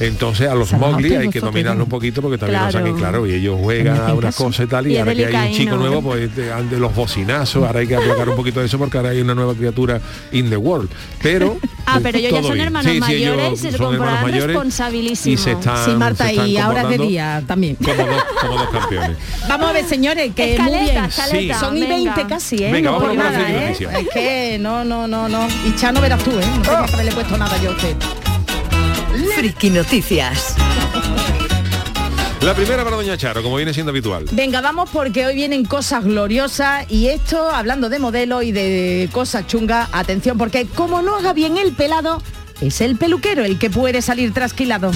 Entonces 0.00 0.48
a 0.48 0.54
los 0.54 0.72
moglis 0.72 1.12
hay 1.16 1.28
que 1.28 1.40
dominarlos 1.40 1.84
un 1.84 1.90
poquito 1.90 2.22
porque 2.22 2.38
también 2.38 2.60
no 2.60 2.68
Claro. 2.68 2.86
saben 2.86 2.96
claro. 2.98 3.26
Y 3.26 3.34
ellos 3.34 3.56
juegan 3.60 4.00
a 4.00 4.14
unas 4.14 4.34
cosas 4.34 4.66
y 4.66 4.68
tal. 4.68 4.86
Y 4.86 4.96
ahora 4.98 5.14
que 5.14 5.26
hay 5.26 5.52
un 5.52 5.56
chico 5.58 5.76
nuevo, 5.76 6.02
pues 6.02 6.34
de, 6.34 6.44
de 6.64 6.78
los 6.78 6.94
bocinazos, 6.94 7.64
ahora 7.64 7.80
hay 7.80 7.86
que 7.86 7.96
aplacar 7.96 8.28
un 8.28 8.36
poquito 8.36 8.60
de 8.60 8.66
eso 8.66 8.78
porque 8.78 8.96
ahora 8.96 9.10
hay 9.10 9.20
una 9.20 9.34
nueva 9.34 9.54
criatura 9.54 10.00
in 10.32 10.48
the 10.50 10.56
world. 10.56 10.90
Pero 11.22 11.56
Ah, 11.84 11.98
pero 12.02 12.16
ellos 12.18 12.32
ya 12.32 12.42
son 12.44 12.60
hermanos 12.60 12.92
Sí, 12.92 13.00
sí, 13.04 13.12
ellos 13.14 13.36
mayores 13.36 13.58
y 13.58 13.62
se 13.62 13.72
son 13.72 13.94
hermanos 13.94 13.98
comportarán 13.98 14.22
mayores 14.22 14.46
responsabilísimos. 14.46 15.40
Y 15.40 15.42
se 15.42 15.52
están, 15.52 15.84
Sí, 15.84 15.90
Marta, 15.92 16.24
se 16.24 16.30
están 16.30 16.48
y 16.48 16.56
ahora 16.56 16.84
de 16.84 16.98
día 16.98 17.42
también. 17.46 17.74
Como 17.76 17.94
dos, 18.06 18.24
como 18.40 18.54
dos 18.58 18.68
campeones. 18.70 19.16
Vamos 19.48 19.68
a 19.68 19.72
ver, 19.72 19.84
señores, 19.84 20.32
que 20.34 20.52
Escaleta, 20.52 20.78
muy 20.78 20.90
bien. 20.90 21.04
escaleta, 21.04 21.58
Son 21.60 21.76
y 21.76 21.80
venga. 21.86 22.11
20 22.16 22.34
casi, 22.34 22.64
¿eh? 22.64 22.72
Venga, 22.72 22.90
no 22.90 23.00
vamos 23.00 23.16
por 23.16 23.24
nada, 23.24 23.50
¿eh? 23.50 23.60
noticia. 23.66 23.98
Es 23.98 24.08
que 24.08 24.58
no, 24.58 24.84
no, 24.84 25.06
no, 25.06 25.28
no. 25.28 25.46
Y 25.66 25.74
Chano 25.76 26.00
verás 26.00 26.22
tú, 26.22 26.30
¿eh? 26.30 26.44
No 26.56 26.62
tengo 26.62 26.86
que 26.86 26.92
haberle 26.94 27.12
puesto 27.12 27.36
nada 27.38 27.56
yo 27.62 27.70
a 27.70 27.74
usted. 27.74 27.96
Friki 29.36 29.70
Noticias. 29.70 30.56
La 32.42 32.54
primera 32.54 32.82
para 32.82 32.96
Doña 32.96 33.16
Charo, 33.16 33.40
como 33.40 33.54
viene 33.54 33.72
siendo 33.72 33.90
habitual. 33.90 34.24
Venga, 34.32 34.60
vamos 34.60 34.90
porque 34.92 35.24
hoy 35.26 35.36
vienen 35.36 35.64
cosas 35.64 36.02
gloriosas 36.02 36.90
y 36.90 37.06
esto, 37.06 37.48
hablando 37.48 37.88
de 37.88 38.00
modelo 38.00 38.42
y 38.42 38.50
de 38.50 39.08
cosas 39.12 39.46
chungas, 39.46 39.88
atención, 39.92 40.36
porque 40.38 40.66
como 40.66 41.02
no 41.02 41.16
haga 41.16 41.34
bien 41.34 41.56
el 41.56 41.70
pelado, 41.70 42.20
es 42.60 42.80
el 42.80 42.96
peluquero 42.96 43.44
el 43.44 43.60
que 43.60 43.70
puede 43.70 44.02
salir 44.02 44.32
trasquilado. 44.34 44.90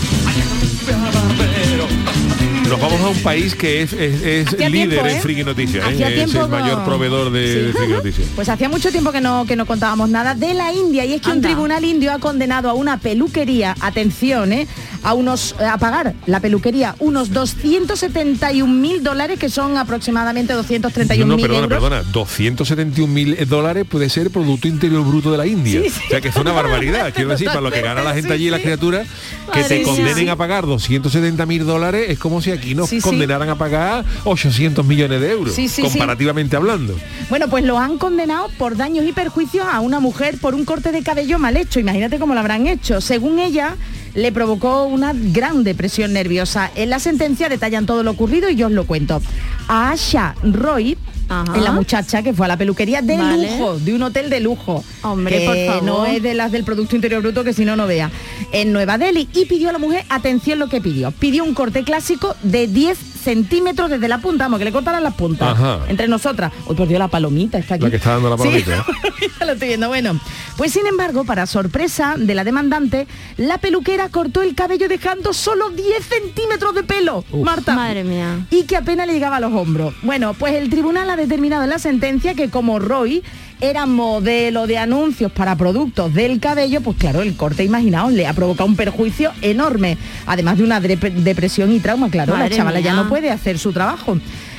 Nos 2.68 2.80
vamos 2.80 3.00
a 3.00 3.08
un 3.08 3.18
país 3.22 3.54
que 3.54 3.82
es, 3.82 3.92
es- 3.92 4.22
es 4.22 4.52
líder 4.52 4.70
tiempo, 4.88 5.06
en 5.06 5.16
¿eh? 5.16 5.20
friki 5.20 5.44
noticias. 5.44 5.84
¿eh? 5.88 6.22
Es 6.24 6.34
el 6.34 6.48
mayor 6.48 6.84
proveedor 6.84 7.30
de, 7.30 7.46
Sí. 7.46 7.58
de 7.66 7.72
friki 7.72 7.92
noticias. 7.92 8.28
Pues 8.34 8.48
hacía 8.48 8.68
mucho 8.68 8.90
tiempo 8.90 9.12
que 9.12 9.20
no, 9.20 9.46
que 9.46 9.54
no 9.56 9.66
contábamos 9.66 10.08
nada 10.10 10.34
de 10.34 10.52
la 10.54 10.72
India 10.72 11.04
y 11.04 11.14
es 11.14 11.20
que 11.22 11.30
un 11.30 11.40
tribunal 11.40 11.84
indio 11.84 12.12
ha 12.12 12.18
condenado 12.18 12.68
a 12.68 12.74
una 12.74 12.98
peluquería, 12.98 13.74
atención, 13.80 14.52
¿eh? 14.52 14.66
A 15.06 15.14
unos 15.14 15.54
a 15.60 15.78
pagar 15.78 16.14
la 16.26 16.40
peluquería 16.40 16.96
unos 16.98 17.32
271 17.32 18.66
mil 18.72 19.02
dólares 19.04 19.38
que 19.38 19.48
son 19.48 19.76
aproximadamente 19.76 20.52
231 20.52 21.26
No, 21.26 21.36
mil 21.36 21.46
perdona, 21.46 21.64
euros. 21.64 21.78
perdona. 21.80 22.02
271 22.12 23.12
mil 23.12 23.36
dólares 23.48 23.84
puede 23.88 24.08
ser 24.10 24.30
Producto 24.30 24.66
Interior 24.66 25.04
Bruto 25.04 25.30
de 25.30 25.38
la 25.38 25.46
India. 25.46 25.80
Sí, 25.82 25.90
sí. 25.90 26.00
O 26.06 26.10
sea 26.10 26.20
que 26.20 26.28
es 26.28 26.36
una 26.36 26.50
barbaridad. 26.52 27.12
Quiero 27.14 27.30
decir, 27.30 27.46
para 27.46 27.60
lo 27.60 27.70
que 27.70 27.80
gana 27.82 28.02
la 28.02 28.14
gente 28.14 28.32
allí, 28.32 28.50
las 28.50 28.60
criaturas, 28.60 29.06
que 29.52 29.60
Madre 29.60 29.78
te 29.78 29.82
condenen 29.84 30.16
Sí. 30.16 30.28
a 30.28 30.34
pagar 30.36 30.66
270 30.66 31.46
mil 31.46 31.64
dólares 31.64 32.06
es 32.08 32.18
como 32.18 32.42
si 32.42 32.50
aquí 32.50 32.74
nos 32.74 32.90
condenaran 33.02 33.48
a 33.48 33.54
pagar 33.56 34.04
800 34.24 34.84
millones 34.84 35.20
de 35.20 35.30
euros, 35.30 35.54
comparativamente 35.80 36.56
hablando. 36.56 36.96
Bueno, 37.30 37.48
pues 37.48 37.64
lo 37.64 37.78
han 37.78 37.96
condenado 37.98 38.48
por 38.58 38.76
daños 38.76 39.06
y 39.06 39.12
perjuicios 39.12 39.66
a 39.70 39.78
una 39.80 40.00
mujer 40.00 40.38
por 40.40 40.54
un 40.54 40.64
corte 40.64 40.90
de 40.90 41.02
cabello 41.02 41.38
mal 41.38 41.56
hecho. 41.56 41.78
Imagínate 41.78 42.18
cómo 42.18 42.34
lo 42.34 42.40
habrán 42.40 42.66
hecho. 42.66 43.00
Según 43.00 43.38
ella, 43.38 43.76
le 44.16 44.32
provocó 44.32 44.84
una 44.84 45.12
gran 45.14 45.62
depresión 45.62 46.12
nerviosa. 46.14 46.70
En 46.74 46.90
la 46.90 46.98
sentencia 46.98 47.48
detallan 47.48 47.86
todo 47.86 48.02
lo 48.02 48.10
ocurrido 48.10 48.50
y 48.50 48.56
yo 48.56 48.66
os 48.66 48.72
lo 48.72 48.86
cuento. 48.86 49.22
A 49.68 49.90
Asha 49.92 50.34
Roy, 50.42 50.96
Ajá. 51.28 51.56
la 51.58 51.70
muchacha 51.72 52.22
que 52.22 52.32
fue 52.32 52.46
a 52.46 52.48
la 52.48 52.56
peluquería 52.56 53.02
de 53.02 53.16
Vale. 53.16 53.50
lujo, 53.58 53.78
de 53.78 53.94
un 53.94 54.02
hotel 54.02 54.30
de 54.30 54.40
lujo. 54.40 54.82
Hombre, 55.02 55.38
que 55.40 55.46
por 55.46 55.56
favor. 55.66 55.82
no 55.82 56.06
es 56.06 56.22
de 56.22 56.32
las 56.34 56.50
del 56.50 56.64
Producto 56.64 56.96
Interior 56.96 57.20
Bruto, 57.20 57.44
que 57.44 57.52
si 57.52 57.64
no, 57.64 57.76
no 57.76 57.86
vea. 57.86 58.10
En 58.52 58.72
Nueva 58.72 58.96
Delhi. 58.96 59.28
Y 59.34 59.44
pidió 59.44 59.68
a 59.68 59.72
la 59.72 59.78
mujer, 59.78 60.04
atención 60.08 60.58
lo 60.58 60.68
que 60.68 60.80
pidió. 60.80 61.10
Pidió 61.12 61.44
un 61.44 61.52
corte 61.54 61.84
clásico 61.84 62.34
de 62.42 62.66
10 62.68 62.98
centímetros 63.26 63.90
desde 63.90 64.06
la 64.06 64.18
punta, 64.18 64.44
vamos, 64.44 64.60
que 64.60 64.64
le 64.64 64.70
cortaran 64.72 65.02
las 65.02 65.14
puntas. 65.14 65.48
Ajá. 65.50 65.80
Entre 65.88 66.06
nosotras. 66.06 66.52
Uy, 66.66 66.76
por 66.76 66.86
Dios, 66.86 67.00
la 67.00 67.08
palomita 67.08 67.58
está 67.58 67.74
aquí. 67.74 67.82
La 67.84 67.90
que 67.90 67.96
está 67.96 68.12
dando 68.12 68.30
la 68.30 68.36
Sí, 68.36 68.44
palomita, 68.44 68.76
¿eh? 68.76 69.30
ya 69.40 69.46
lo 69.46 69.52
estoy 69.52 69.68
viendo. 69.68 69.88
Bueno, 69.88 70.20
pues 70.56 70.72
sin 70.72 70.86
embargo, 70.86 71.24
para 71.24 71.44
sorpresa 71.46 72.14
de 72.16 72.34
la 72.36 72.44
demandante, 72.44 73.08
la 73.36 73.58
peluquera 73.58 74.10
cortó 74.10 74.42
el 74.42 74.54
cabello 74.54 74.88
dejando 74.88 75.32
solo 75.32 75.70
10 75.70 76.04
centímetros 76.04 76.72
de 76.76 76.84
pelo, 76.84 77.24
Marta. 77.42 77.74
Madre 77.74 78.04
mía. 78.04 78.46
Y 78.50 78.62
que 78.62 78.76
apenas 78.76 79.08
le 79.08 79.14
llegaba 79.14 79.38
a 79.38 79.40
los 79.40 79.52
hombros. 79.52 79.92
Bueno, 80.02 80.34
pues 80.34 80.54
el 80.54 80.70
tribunal 80.70 81.10
ha 81.10 81.16
determinado 81.16 81.64
en 81.64 81.70
la 81.70 81.80
sentencia 81.80 82.34
que 82.34 82.48
como 82.48 82.78
Roy 82.78 83.24
era 83.60 83.86
modelo 83.86 84.66
de 84.66 84.78
anuncios 84.78 85.32
para 85.32 85.56
productos 85.56 86.12
del 86.12 86.40
cabello, 86.40 86.80
pues 86.82 86.96
claro, 86.98 87.22
el 87.22 87.36
corte, 87.36 87.64
imaginaos, 87.64 88.12
le 88.12 88.26
ha 88.26 88.32
provocado 88.34 88.68
un 88.68 88.76
perjuicio 88.76 89.32
enorme, 89.42 89.96
además 90.26 90.58
de 90.58 90.64
una 90.64 90.80
dep- 90.80 91.12
depresión 91.14 91.72
y 91.72 91.80
trauma, 91.80 92.10
claro, 92.10 92.34
Madre 92.34 92.50
la 92.50 92.56
chavala 92.56 92.80
ya 92.80 92.92
no 92.92 93.08
puede 93.08 93.30
hacer 93.30 93.58
su 93.58 93.72
trabajo. 93.72 94.18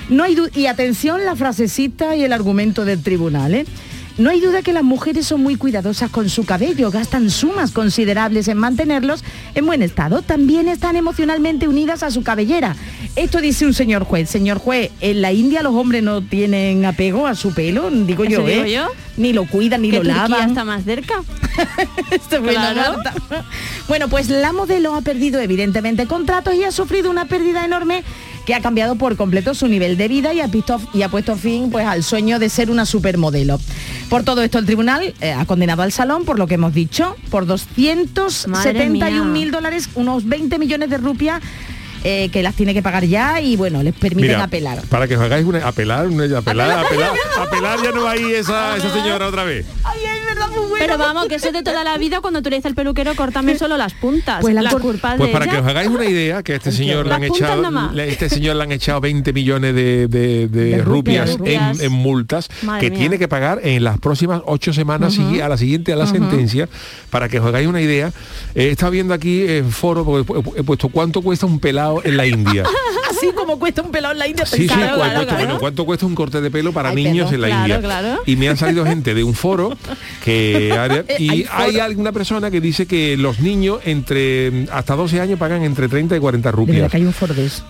No 0.10 0.24
hay 0.24 0.38
y 0.56 0.68
atención 0.68 1.26
la 1.26 1.36
frasecita 1.36 2.16
y 2.16 2.24
el 2.24 2.32
argumento 2.34 2.86
del 2.86 3.04
tribunal, 3.04 3.54
¿eh? 3.56 3.66
No 4.18 4.32
hay 4.32 4.42
duda 4.42 4.64
que 4.64 4.74
las 4.74 4.84
mujeres 4.84 5.28
son 5.28 5.44
muy 5.44 5.58
cuidadosas 5.58 6.10
con 6.10 6.28
su 6.30 6.44
cabello, 6.44 6.90
gastan 6.90 7.30
sumas 7.30 7.72
considerables 7.72 8.48
en 8.48 8.58
mantenerlos 8.58 9.24
en 9.54 9.66
buen 9.68 9.84
estado. 9.84 10.24
También 10.24 10.68
están 10.68 10.96
emocionalmente 10.96 11.68
unidas 11.68 12.02
a 12.02 12.10
su 12.10 12.24
cabellera. 12.24 12.76
Esto 13.16 13.42
dice 13.42 13.68
un 13.68 13.76
señor 13.76 14.06
juez. 14.06 14.28
Señor 14.30 14.58
juez, 14.58 14.90
en 15.02 15.22
la 15.22 15.32
India 15.34 15.62
los 15.62 15.76
hombres 15.76 16.02
no 16.02 16.24
tienen 16.24 16.84
apego 16.86 17.28
a 17.28 17.36
su 17.36 17.54
pelo, 17.54 17.92
digo 17.92 18.24
¿Eso 18.24 18.42
yo, 18.42 18.48
digo 18.48 18.64
¿eh? 18.64 18.72
yo? 18.72 18.88
Ni 19.18 19.34
lo 19.34 19.46
cuidan, 19.46 19.84
ni 19.84 19.92
que 19.92 19.98
lo 19.98 20.04
Turquía 20.04 20.28
lavan. 20.28 20.50
está 20.50 20.64
más 20.64 20.84
cerca. 20.84 21.16
Esto 22.12 22.42
Claro. 22.42 22.98
Bueno, 23.88 24.08
pues 24.08 24.30
la 24.30 24.52
modelo 24.52 24.96
ha 24.96 25.02
perdido 25.02 25.40
evidentemente 25.40 26.08
contratos 26.08 26.56
y 26.56 26.64
ha 26.64 26.72
sufrido 26.72 27.10
una 27.12 27.26
pérdida 27.26 27.66
enorme 27.66 28.04
que 28.48 28.56
ha 28.56 28.62
cambiado 28.62 28.96
por 28.96 29.18
completo 29.18 29.54
su 29.54 29.68
nivel 29.68 29.98
de 29.98 30.08
vida 30.08 30.34
y 30.34 30.40
ha, 30.40 30.48
visto- 30.48 30.80
y 30.94 31.02
ha 31.04 31.10
puesto 31.10 31.36
fin 31.36 31.70
pues, 31.70 31.86
al 31.86 32.02
sueño 32.02 32.40
de 32.40 32.48
ser 32.50 32.72
una 32.72 32.86
supermodelo. 32.86 33.60
Por 34.10 34.24
todo 34.24 34.42
esto 34.42 34.58
el 34.58 34.66
tribunal 34.66 35.14
eh, 35.20 35.34
ha 35.34 35.46
condenado 35.46 35.82
al 35.84 35.92
salón, 35.92 36.24
por 36.24 36.40
lo 36.40 36.48
que 36.48 36.54
hemos 36.56 36.74
dicho, 36.74 37.16
por 37.30 37.46
271 37.46 39.26
mil 39.26 39.52
dólares, 39.52 39.90
unos 39.96 40.26
20 40.28 40.60
millones 40.60 40.90
de 40.90 40.98
rupias 40.98 41.42
eh, 42.04 42.30
que 42.32 42.42
las 42.42 42.56
tiene 42.56 42.74
que 42.74 42.82
pagar 42.82 43.04
ya 43.06 43.42
y 43.42 43.56
bueno, 43.58 43.84
les 43.84 43.94
permiten 43.94 44.32
Mira, 44.32 44.44
apelar. 44.44 44.82
para 44.90 45.08
que 45.08 45.18
os 45.18 45.22
hagáis 45.22 45.46
una 45.46 45.68
apelar, 45.68 46.08
una, 46.08 46.24
apelar, 46.38 46.86
apelar, 46.86 47.12
apelar, 47.40 47.80
ya 47.84 47.92
no 47.92 48.04
va 48.04 48.12
ahí 48.12 48.32
esa, 48.34 48.78
esa 48.78 48.94
señora 48.94 49.28
otra 49.28 49.44
vez. 49.44 49.66
Ay, 49.84 50.00
verdad, 50.38 50.48
muy 50.56 50.70
bueno. 50.70 50.76
Pero 50.86 50.98
vamos, 50.98 51.26
que 51.28 51.36
eso 51.36 51.48
es 51.48 51.54
de 51.54 51.64
toda 51.64 51.84
la 51.84 51.98
vida 51.98 52.22
cuando 52.22 52.42
tú 52.42 52.50
le 52.50 52.58
dices 52.58 52.68
al 52.70 52.76
peluquero, 52.76 53.16
córtame 53.16 53.58
solo 53.58 53.78
las 53.78 53.94
puntas. 53.94 54.42
Pues 54.42 54.54
la 54.56 54.62
las 54.62 54.76
culpas 54.76 55.16
Pues 55.18 55.28
de 55.30 55.34
para 55.34 55.46
ella. 55.46 55.54
que 55.54 55.60
os 55.62 55.68
hagáis 55.68 55.90
una 55.90 56.06
idea, 56.06 56.44
que 56.44 56.54
a 56.54 56.56
este 56.56 56.72
señor 56.72 57.06
le 57.08 57.14
han 57.14 57.24
echado, 57.24 57.64
le- 57.94 58.10
este 58.10 58.30
señor 58.30 58.56
le 58.56 58.64
han 58.64 58.72
echado 58.72 59.02
20 59.02 59.34
millones 59.34 59.74
de, 59.76 60.08
de- 60.08 60.48
de 60.48 60.66
De 60.72 60.78
rupias, 60.84 61.38
rupias. 61.38 61.80
en, 61.80 61.92
multas 61.92 62.50
Madre 62.62 62.82
que 62.82 62.90
mía. 62.92 63.00
tiene 63.00 63.20
que 63.20 63.28
pagar 63.28 63.60
en 63.64 63.84
las 63.84 64.00
próximas 64.00 64.42
ocho 64.46 64.74
semanas 64.74 65.18
a 65.20 65.50
la 65.50 65.58
siguiente 65.58 65.94
a 65.94 65.96
la 65.96 66.08
sentencia. 66.08 66.70
Para 67.10 67.30
que 67.30 67.40
os 67.40 67.46
hagáis 67.46 67.68
una 67.68 67.82
idea, 67.82 68.12
he 68.56 68.70
estado 68.70 68.92
viendo 68.92 69.14
aquí 69.14 69.46
en 69.48 69.72
foro, 69.72 70.06
porque 70.06 70.60
he 70.60 70.64
puesto 70.64 70.90
cuánto 70.90 71.22
cuesta 71.22 71.46
un 71.46 71.60
pelado 71.60 72.02
en 72.04 72.18
la 72.18 72.26
India. 72.26 72.64
Así 73.18 73.32
como 73.34 73.60
cuesta 73.60 73.82
un 73.82 73.92
pelado 73.92 74.14
en 74.14 74.20
la 74.20 74.28
India. 74.28 74.46
Sí, 74.46 74.58
sí, 74.64 74.68
pensaba. 74.68 74.90
cu- 74.92 74.96
claro, 74.96 75.14
cuesta- 75.16 75.26
claro. 75.34 75.46
bueno, 75.46 75.60
¿cuánto 75.60 75.86
cuesta 75.86 76.06
un 76.06 76.16
corte 76.16 76.42
de 76.42 76.52
pelo 76.52 76.72
para 76.72 76.90
Ay, 76.90 76.96
niños 76.96 77.32
en 77.32 77.42
la 77.42 77.50
India? 77.50 77.82
Y 78.26 78.36
me 78.36 78.50
han 78.50 78.58
salido 78.58 78.86
gente 78.86 79.14
de 79.14 79.24
un 79.24 79.34
foro 79.34 79.76
que 80.24 80.70
y 81.20 81.30
Hay 81.30 81.46
hay, 81.52 81.80
alguna 81.80 82.12
persona 82.12 82.52
que 82.52 82.62
dice 82.62 82.86
que 82.86 83.18
los 83.18 83.40
niños 83.40 83.80
entre 83.86 84.66
hasta 84.72 84.96
12 84.96 85.20
años 85.22 85.40
pagan 85.40 85.64
entre 85.64 85.88
30 85.88 86.16
y 86.16 86.20
40 86.20 86.52
De 86.52 86.56
verdad 86.56 86.66
rupias. 86.68 86.92
que 86.92 86.98
hay 86.98 87.04
un. 87.06 87.14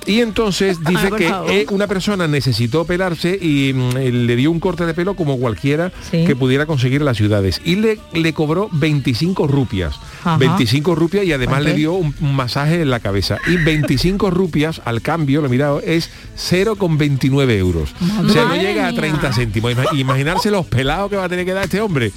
Y 0.06 0.22
entonces 0.22 0.78
dice 0.88 1.10
que 1.18 1.32
eh, 1.50 1.66
una 1.72 1.88
persona 1.88 2.28
necesitó 2.28 2.86
pelarse 2.86 3.38
y 3.42 3.74
mm, 3.74 3.96
le 4.26 4.36
dio 4.36 4.52
un 4.52 4.60
corte 4.60 4.86
de 4.86 4.94
pelo 4.94 5.16
como 5.16 5.38
cualquiera 5.38 5.92
Sí. 6.12 6.26
que 6.26 6.36
pudiera 6.36 6.66
conseguir 6.66 7.02
en 7.02 7.06
las 7.06 7.18
ciudades. 7.18 7.62
Y 7.66 7.76
le, 7.76 8.00
le 8.14 8.34
cobró 8.34 8.70
25 8.72 9.48
rupias. 9.48 9.96
Ajá. 10.24 10.38
25 10.38 10.96
rupias 10.96 11.26
y 11.26 11.34
además 11.34 11.58
¿Por 11.60 11.66
le 11.68 11.74
dio 11.74 11.94
un, 11.94 12.14
un 12.22 12.36
masaje 12.36 12.82
en 12.82 12.90
la 12.90 13.00
cabeza. 13.00 13.38
Y 13.48 13.58
25 13.58 14.30
rupias 14.30 14.82
al 14.86 15.02
cambio, 15.02 15.37
lo 15.42 15.48
he 15.48 15.50
mirado, 15.52 15.82
es 15.82 16.10
0,29 16.38 17.52
euros. 17.58 17.90
O 18.24 18.30
sea, 18.30 18.44
no 18.44 18.50
Madre 18.50 18.62
llega 18.62 18.88
a 18.88 18.92
mía. 18.92 19.00
30 19.00 19.34
céntimos. 19.34 19.72
Ima- 19.74 19.98
Imaginarse 20.00 20.52
los 20.52 20.66
pelados 20.66 21.10
que 21.10 21.16
va 21.18 21.26
a 21.26 21.30
tener 21.30 21.46
que 21.46 21.54
dar 21.54 21.64
este 21.66 21.80
hombre 21.82 22.12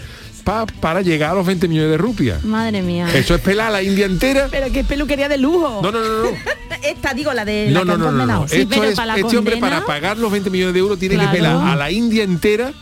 pa- 0.45 0.67
para 0.67 1.03
llegar 1.03 1.31
a 1.31 1.35
los 1.35 1.47
20 1.47 1.69
millones 1.69 1.91
de 1.91 1.99
rupias. 1.99 2.43
Madre 2.45 2.83
mía. 2.83 3.09
Eso 3.15 3.35
es 3.35 3.41
pelar 3.41 3.69
a 3.69 3.71
la 3.71 3.83
India 3.83 4.07
entera. 4.07 4.49
Pero 4.51 4.73
que 4.73 4.85
peluquería 4.85 5.29
de 5.29 5.39
lujo. 5.39 5.81
No, 5.83 5.91
no, 5.93 6.01
no, 6.01 6.23
no. 6.25 6.29
Esta, 6.83 7.13
digo, 7.13 7.33
la 7.35 7.45
de 7.45 7.69
No, 7.71 7.85
la 7.85 7.97
no, 7.97 7.99
no, 7.99 8.13
no, 8.13 8.27
no. 8.27 8.49
Sí, 8.49 8.63
Esto 8.63 8.83
es, 8.85 8.97
para 8.97 9.17
este 9.19 9.37
hombre 9.37 9.59
para 9.59 9.85
pagar 9.85 10.17
los 10.17 10.33
20 10.33 10.49
millones 10.51 10.73
de 10.75 10.81
euros 10.81 10.99
tiene 10.99 11.17
Claro. 11.17 11.31
que 11.31 11.37
pelar 11.37 11.57
a 11.69 11.77
la 11.77 11.91
India 11.91 12.23
entera, 12.25 12.73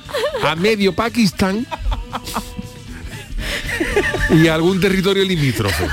a 0.44 0.55
medio 0.55 0.92
Pakistán 0.94 1.66
y 4.31 4.46
a 4.48 4.55
algún 4.55 4.81
territorio 4.81 5.24
limítrofe. 5.24 5.85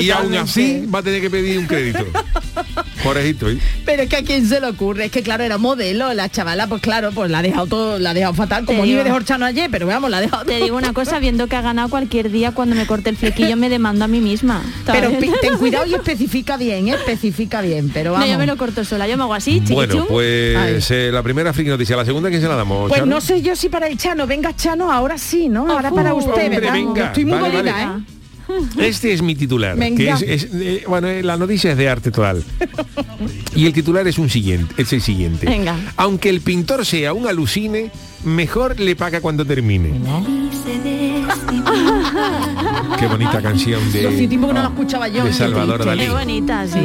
Y 0.00 0.10
aún 0.10 0.34
así 0.34 0.86
va 0.92 1.00
a 1.00 1.02
tener 1.02 1.20
que 1.20 1.30
pedir 1.30 1.58
un 1.58 1.66
crédito. 1.66 2.04
Pobrecito, 3.02 3.48
¿eh? 3.50 3.58
Pero 3.84 4.02
es 4.04 4.08
que 4.08 4.16
a 4.16 4.22
quién 4.22 4.46
se 4.46 4.60
le 4.60 4.68
ocurre, 4.68 5.06
es 5.06 5.10
que 5.10 5.22
claro, 5.22 5.42
era 5.42 5.58
modelo, 5.58 6.12
la 6.14 6.28
chavala, 6.28 6.66
pues 6.68 6.80
claro, 6.82 7.10
pues 7.12 7.30
la 7.30 7.38
ha 7.38 7.42
dejado 7.42 7.66
todo, 7.66 7.98
la 7.98 8.10
ha 8.10 8.14
dejado 8.14 8.34
fatal, 8.34 8.64
como 8.64 8.84
Nive 8.84 9.02
de 9.02 9.10
Horchano 9.10 9.44
ayer, 9.44 9.68
pero 9.70 9.86
vamos, 9.86 10.08
la 10.10 10.18
ha 10.18 10.20
dejado 10.20 10.44
Te 10.44 10.58
digo 10.60 10.76
una 10.76 10.92
cosa, 10.92 11.18
viendo 11.18 11.48
que 11.48 11.56
ha 11.56 11.62
ganado 11.62 11.88
cualquier 11.88 12.30
día 12.30 12.52
cuando 12.52 12.76
me 12.76 12.86
corte 12.86 13.10
el 13.10 13.16
flequillo 13.16 13.56
me 13.56 13.68
demando 13.68 14.04
a 14.04 14.08
mí 14.08 14.20
misma. 14.20 14.62
Pero 14.86 15.10
ten 15.18 15.32
cuidado 15.58 15.86
y 15.86 15.94
especifica 15.94 16.56
bien, 16.56 16.88
¿eh? 16.88 16.92
especifica 16.94 17.60
bien, 17.60 17.90
pero 17.92 18.16
No, 18.16 18.24
yo 18.26 18.38
me 18.38 18.46
lo 18.46 18.56
corto 18.56 18.84
sola, 18.84 19.08
yo 19.08 19.16
me 19.16 19.24
hago 19.24 19.34
así, 19.34 19.60
Bueno, 19.70 19.92
chiquichum. 19.94 20.06
pues 20.08 20.90
eh, 20.90 21.10
la 21.12 21.22
primera 21.22 21.52
friki 21.52 21.70
noticia, 21.70 21.96
la 21.96 22.04
segunda, 22.04 22.28
¿quién 22.28 22.40
se 22.40 22.48
la 22.48 22.54
damos? 22.56 22.88
Pues 22.88 23.04
no 23.04 23.20
sé 23.20 23.42
yo 23.42 23.56
si 23.56 23.68
para 23.68 23.88
el 23.88 23.96
Chano, 23.98 24.26
venga 24.26 24.54
Chano, 24.54 24.92
ahora 24.92 25.18
sí, 25.18 25.48
¿no? 25.48 25.68
Ahora 25.70 25.90
para 25.90 26.14
usted, 26.14 26.30
Hombre, 26.44 26.48
¿verdad? 26.60 26.72
venga, 26.72 27.06
Estoy 27.06 27.24
muy 27.24 27.38
vale, 27.38 27.56
bonita, 27.56 27.72
vale. 27.72 27.98
¿eh? 27.98 28.21
Este 28.78 29.12
es 29.12 29.22
mi 29.22 29.34
titular. 29.34 29.76
Venga. 29.76 29.96
Que 29.96 30.10
es, 30.10 30.44
es, 30.44 30.48
eh, 30.52 30.84
bueno, 30.86 31.08
eh, 31.08 31.22
la 31.22 31.36
noticia 31.36 31.72
es 31.72 31.76
de 31.76 31.88
arte 31.88 32.10
total. 32.10 32.42
Y 33.54 33.66
el 33.66 33.72
titular 33.72 34.06
es 34.08 34.18
un 34.18 34.30
siguiente, 34.30 34.74
es 34.78 34.92
el 34.92 35.02
siguiente. 35.02 35.46
Venga. 35.46 35.76
Aunque 35.96 36.30
el 36.30 36.40
pintor 36.40 36.86
sea 36.86 37.12
un 37.12 37.26
alucine, 37.26 37.90
mejor 38.24 38.80
le 38.80 38.96
paga 38.96 39.20
cuando 39.20 39.44
termine. 39.44 39.92
Qué 42.98 43.06
bonita 43.06 43.42
canción 43.42 43.92
de, 43.92 44.08
Hacía 44.08 44.28
tiempo 44.28 44.48
que 44.48 44.54
no 44.54 44.62
la 44.62 44.68
escuchaba 44.68 45.08
yo. 45.08 45.22
de 45.22 45.30
qué 45.30 45.36
Salvador. 45.36 45.84
Dalí. 45.84 46.06
Qué 46.06 46.10
bonita, 46.10 46.66
sí. 46.66 46.80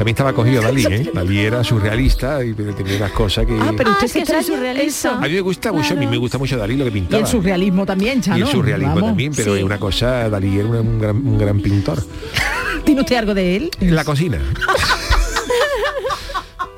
También 0.00 0.14
estaba 0.14 0.32
cogido 0.32 0.62
Dalí, 0.62 0.82
¿eh? 0.86 1.10
Dalí 1.14 1.40
era 1.40 1.62
surrealista 1.62 2.42
y 2.42 2.54
tenía 2.54 2.96
unas 2.96 3.12
cosas 3.12 3.44
que... 3.44 3.52
Ah, 3.60 3.70
pero 3.76 3.90
Ah, 3.90 3.92
usted 3.92 4.06
es 4.06 4.12
se 4.12 4.18
extraña 4.20 4.42
surrealista. 4.42 5.08
eso. 5.10 5.10
A 5.10 5.20
mí 5.20 5.34
me 5.34 5.40
gusta 5.42 5.72
mucho, 5.72 5.92
a 5.92 5.96
mí 5.98 6.06
me 6.06 6.16
gusta 6.16 6.38
mucho 6.38 6.56
Dalí 6.56 6.74
lo 6.78 6.84
que 6.84 6.88
Y 6.88 6.92
pintaba. 6.94 7.20
el 7.20 7.26
surrealismo 7.28 7.84
también, 7.84 8.22
Chano. 8.22 8.38
Y 8.38 8.40
el 8.40 8.46
surrealismo 8.48 8.94
Vamos. 8.94 9.10
también, 9.10 9.32
pero 9.36 9.52
sí. 9.52 9.58
es 9.58 9.64
una 9.66 9.78
cosa, 9.78 10.30
Dalí 10.30 10.58
era 10.58 10.66
una- 10.68 10.80
un 10.80 10.98
gran, 10.98 11.16
un 11.16 11.36
gran 11.38 11.60
pintor. 11.60 12.02
¿Tiene 12.86 13.02
usted 13.02 13.16
algo 13.16 13.34
de 13.34 13.56
él? 13.56 13.70
En 13.78 13.94
la 13.94 14.02
cocina. 14.04 14.38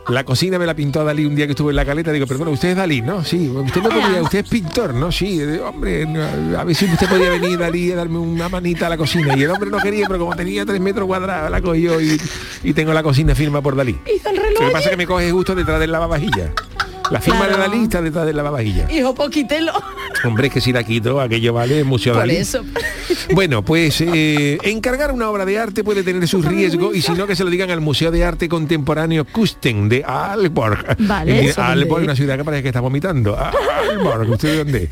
La 0.08 0.24
cocina 0.24 0.58
me 0.58 0.66
la 0.66 0.74
pintó 0.74 1.04
Dalí 1.04 1.24
un 1.24 1.36
día 1.36 1.46
que 1.46 1.52
estuve 1.52 1.70
en 1.70 1.76
la 1.76 1.84
caleta. 1.84 2.10
Digo, 2.10 2.26
perdona, 2.26 2.50
usted 2.50 2.70
es 2.70 2.76
Dalí, 2.76 3.02
¿no? 3.02 3.24
Sí, 3.24 3.48
usted 3.48 3.82
no 3.82 3.88
podía, 3.88 4.20
usted 4.22 4.40
es 4.40 4.48
pintor, 4.48 4.94
¿no? 4.94 5.12
Sí, 5.12 5.40
eh, 5.40 5.60
hombre, 5.60 6.04
no, 6.06 6.58
a 6.58 6.64
ver 6.64 6.74
si 6.74 6.86
usted 6.86 7.08
podía 7.08 7.30
venir 7.30 7.56
Dalí 7.58 7.92
a 7.92 7.96
darme 7.96 8.18
una 8.18 8.48
manita 8.48 8.86
a 8.86 8.90
la 8.90 8.96
cocina. 8.96 9.36
Y 9.36 9.44
el 9.44 9.50
hombre 9.50 9.70
no 9.70 9.78
quería, 9.78 10.06
pero 10.08 10.18
como 10.18 10.34
tenía 10.34 10.66
tres 10.66 10.80
metros 10.80 11.06
cuadrados, 11.06 11.50
la 11.50 11.60
cogió 11.60 12.00
y, 12.00 12.20
y 12.64 12.72
tengo 12.72 12.92
la 12.92 13.02
cocina 13.04 13.34
firma 13.34 13.62
por 13.62 13.76
Dalí. 13.76 13.96
Hizo 14.12 14.28
el 14.30 14.36
Lo 14.36 14.42
reloj. 14.42 14.58
que 14.66 14.70
pasa 14.72 14.84
es 14.86 14.90
que 14.90 14.96
me 14.96 15.06
coge 15.06 15.30
justo 15.30 15.54
detrás 15.54 15.78
del 15.78 15.92
lavavajilla. 15.92 16.52
La 17.12 17.20
firma 17.20 17.46
Claro. 17.46 17.57
de 17.62 17.68
Dalí 17.68 17.83
está 17.85 18.01
detrás 18.03 18.27
del 18.27 18.37
lavavajilla. 18.37 18.90
Hijo, 18.90 19.14
poquitelo. 19.14 19.72
Hombre, 20.25 20.46
es 20.48 20.53
que 20.55 20.61
si 20.61 20.72
la 20.72 20.83
quito, 20.85 21.20
aquello 21.20 21.53
vale 21.53 21.79
el 21.79 21.85
Museo 21.85 22.14
Por 22.14 22.22
Dalí. 22.22 22.37
eso. 22.37 22.62
Bueno, 23.35 23.62
pues 23.62 24.01
eh, 24.01 24.59
encargar 24.62 25.12
una 25.12 25.29
obra 25.31 25.44
de 25.44 25.59
arte 25.59 25.85
puede 25.85 26.03
tener 26.03 26.27
sus 26.27 26.44
riesgos 26.44 26.94
y 26.96 27.03
si 27.03 27.12
no 27.12 27.27
que 27.27 27.37
se 27.37 27.44
lo 27.44 27.51
digan 27.51 27.70
al 27.70 27.81
Museo 27.81 28.11
de 28.11 28.25
Arte 28.25 28.48
Contemporáneo 28.48 29.25
Kusten 29.25 29.88
de 29.88 30.03
Aalborg. 30.05 30.96
Vale, 30.98 31.38
En 31.40 31.48
¿eso 31.48 31.62
Aalborg, 31.62 32.03
una 32.05 32.16
ciudad 32.16 32.37
que 32.37 32.44
parece 32.44 32.62
que 32.62 32.68
está 32.70 32.81
vomitando. 32.81 33.37
Aalborg, 33.38 34.29
¿usted 34.31 34.59
dónde? 34.59 34.88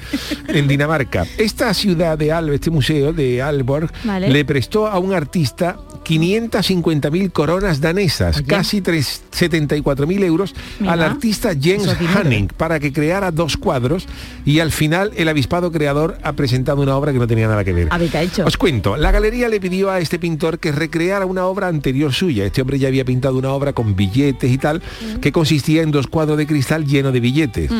En 0.48 0.68
Dinamarca. 0.68 1.26
Esta 1.38 1.72
ciudad 1.74 2.16
de 2.18 2.30
Aalborg, 2.32 2.54
este 2.56 2.70
museo 2.70 3.12
de 3.12 3.42
Aalborg, 3.42 3.90
Vale. 4.04 4.28
le 4.28 4.44
prestó 4.44 4.86
a 4.86 4.98
un 4.98 5.12
artista 5.12 5.76
550.000 6.04 7.32
coronas 7.32 7.80
danesas, 7.80 8.36
Oye. 8.38 8.46
casi 8.46 8.80
3 8.80 9.22
74.000 9.32 10.24
euros, 10.24 10.54
Mira. 10.78 10.92
al 10.92 11.02
artista 11.02 11.50
Jens 11.60 11.86
Hanning 12.10 12.48
para 12.48 12.80
que 12.80 12.92
creara 12.92 13.30
dos 13.30 13.56
cuadros 13.56 14.06
y 14.44 14.60
al 14.60 14.72
final 14.72 15.12
el 15.16 15.28
avispado 15.28 15.72
creador 15.72 16.18
ha 16.22 16.32
presentado 16.32 16.82
una 16.82 16.96
obra 16.96 17.12
que 17.12 17.18
no 17.18 17.26
tenía 17.26 17.48
nada 17.48 17.64
que 17.64 17.72
ver. 17.72 17.88
A 17.90 17.98
ver, 17.98 18.10
¿qué 18.10 18.18
ha 18.18 18.22
hecho? 18.22 18.44
Os 18.44 18.56
cuento, 18.56 18.96
la 18.96 19.10
galería 19.10 19.48
le 19.48 19.60
pidió 19.60 19.90
a 19.90 20.00
este 20.00 20.18
pintor 20.18 20.58
que 20.58 20.72
recreara 20.72 21.26
una 21.26 21.46
obra 21.46 21.68
anterior 21.68 22.12
suya. 22.12 22.44
Este 22.44 22.62
hombre 22.62 22.78
ya 22.78 22.88
había 22.88 23.04
pintado 23.04 23.36
una 23.36 23.50
obra 23.50 23.72
con 23.72 23.96
billetes 23.96 24.50
y 24.50 24.58
tal, 24.58 24.82
que 25.20 25.32
consistía 25.32 25.82
en 25.82 25.90
dos 25.90 26.06
cuadros 26.06 26.38
de 26.38 26.46
cristal 26.46 26.86
llenos 26.86 27.12
de 27.12 27.20
billetes. 27.20 27.70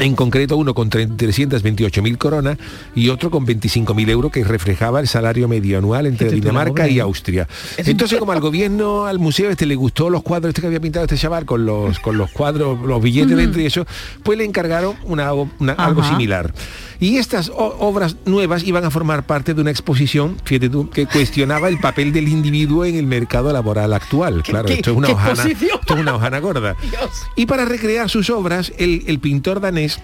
En 0.00 0.16
concreto 0.16 0.56
uno 0.56 0.74
con 0.74 0.90
328.000 0.90 2.18
coronas 2.18 2.58
y 2.96 3.10
otro 3.10 3.30
con 3.30 3.46
25.000 3.46 4.10
euros 4.10 4.32
que 4.32 4.42
reflejaba 4.42 4.98
el 4.98 5.06
salario 5.06 5.46
medio 5.46 5.78
anual 5.78 6.06
entre 6.06 6.30
Dinamarca 6.30 6.88
y 6.88 6.98
¿eh? 6.98 7.02
Austria. 7.02 7.46
Entonces 7.76 8.18
como 8.24 8.32
al 8.32 8.40
gobierno, 8.40 9.06
al 9.06 9.20
museo 9.20 9.50
este 9.50 9.66
le 9.66 9.76
gustó 9.76 10.10
los 10.10 10.22
cuadros 10.22 10.50
este 10.50 10.62
que 10.62 10.66
había 10.66 10.80
pintado 10.80 11.04
este 11.04 11.16
chaval 11.16 11.44
con 11.44 11.64
los, 11.64 12.00
con 12.00 12.18
los 12.18 12.30
cuadros, 12.32 12.80
los 12.80 13.00
billetes 13.00 13.36
dentro 13.44 13.60
y 13.62 13.66
eso, 13.66 13.86
pues 14.22 14.38
le 14.38 14.44
encargaron 14.44 14.96
una, 15.04 15.32
una- 15.32 15.72
algo 15.74 16.02
similar. 16.04 16.52
Y 17.00 17.16
estas 17.18 17.50
obras 17.54 18.16
nuevas 18.24 18.62
iban 18.64 18.84
a 18.84 18.90
formar 18.90 19.26
parte 19.26 19.52
de 19.52 19.60
una 19.60 19.70
exposición, 19.70 20.36
fíjate 20.44 20.68
tú, 20.70 20.88
que 20.90 21.06
cuestionaba 21.06 21.68
el 21.68 21.78
papel 21.78 22.12
del 22.12 22.28
individuo 22.28 22.84
en 22.84 22.94
el 22.96 23.06
mercado 23.06 23.52
laboral 23.52 23.92
actual. 23.92 24.42
Claro, 24.42 24.68
esto 24.68 24.92
es 24.92 24.96
una 24.96 25.08
hojana, 25.10 25.44
esto 25.44 25.94
es 25.94 26.00
una 26.00 26.14
hojana 26.14 26.38
gorda. 26.38 26.76
Dios. 26.90 27.10
Y 27.36 27.46
para 27.46 27.64
recrear 27.64 28.08
sus 28.08 28.30
obras, 28.30 28.72
el, 28.78 29.04
el 29.06 29.18
pintor 29.18 29.60
danés 29.60 29.98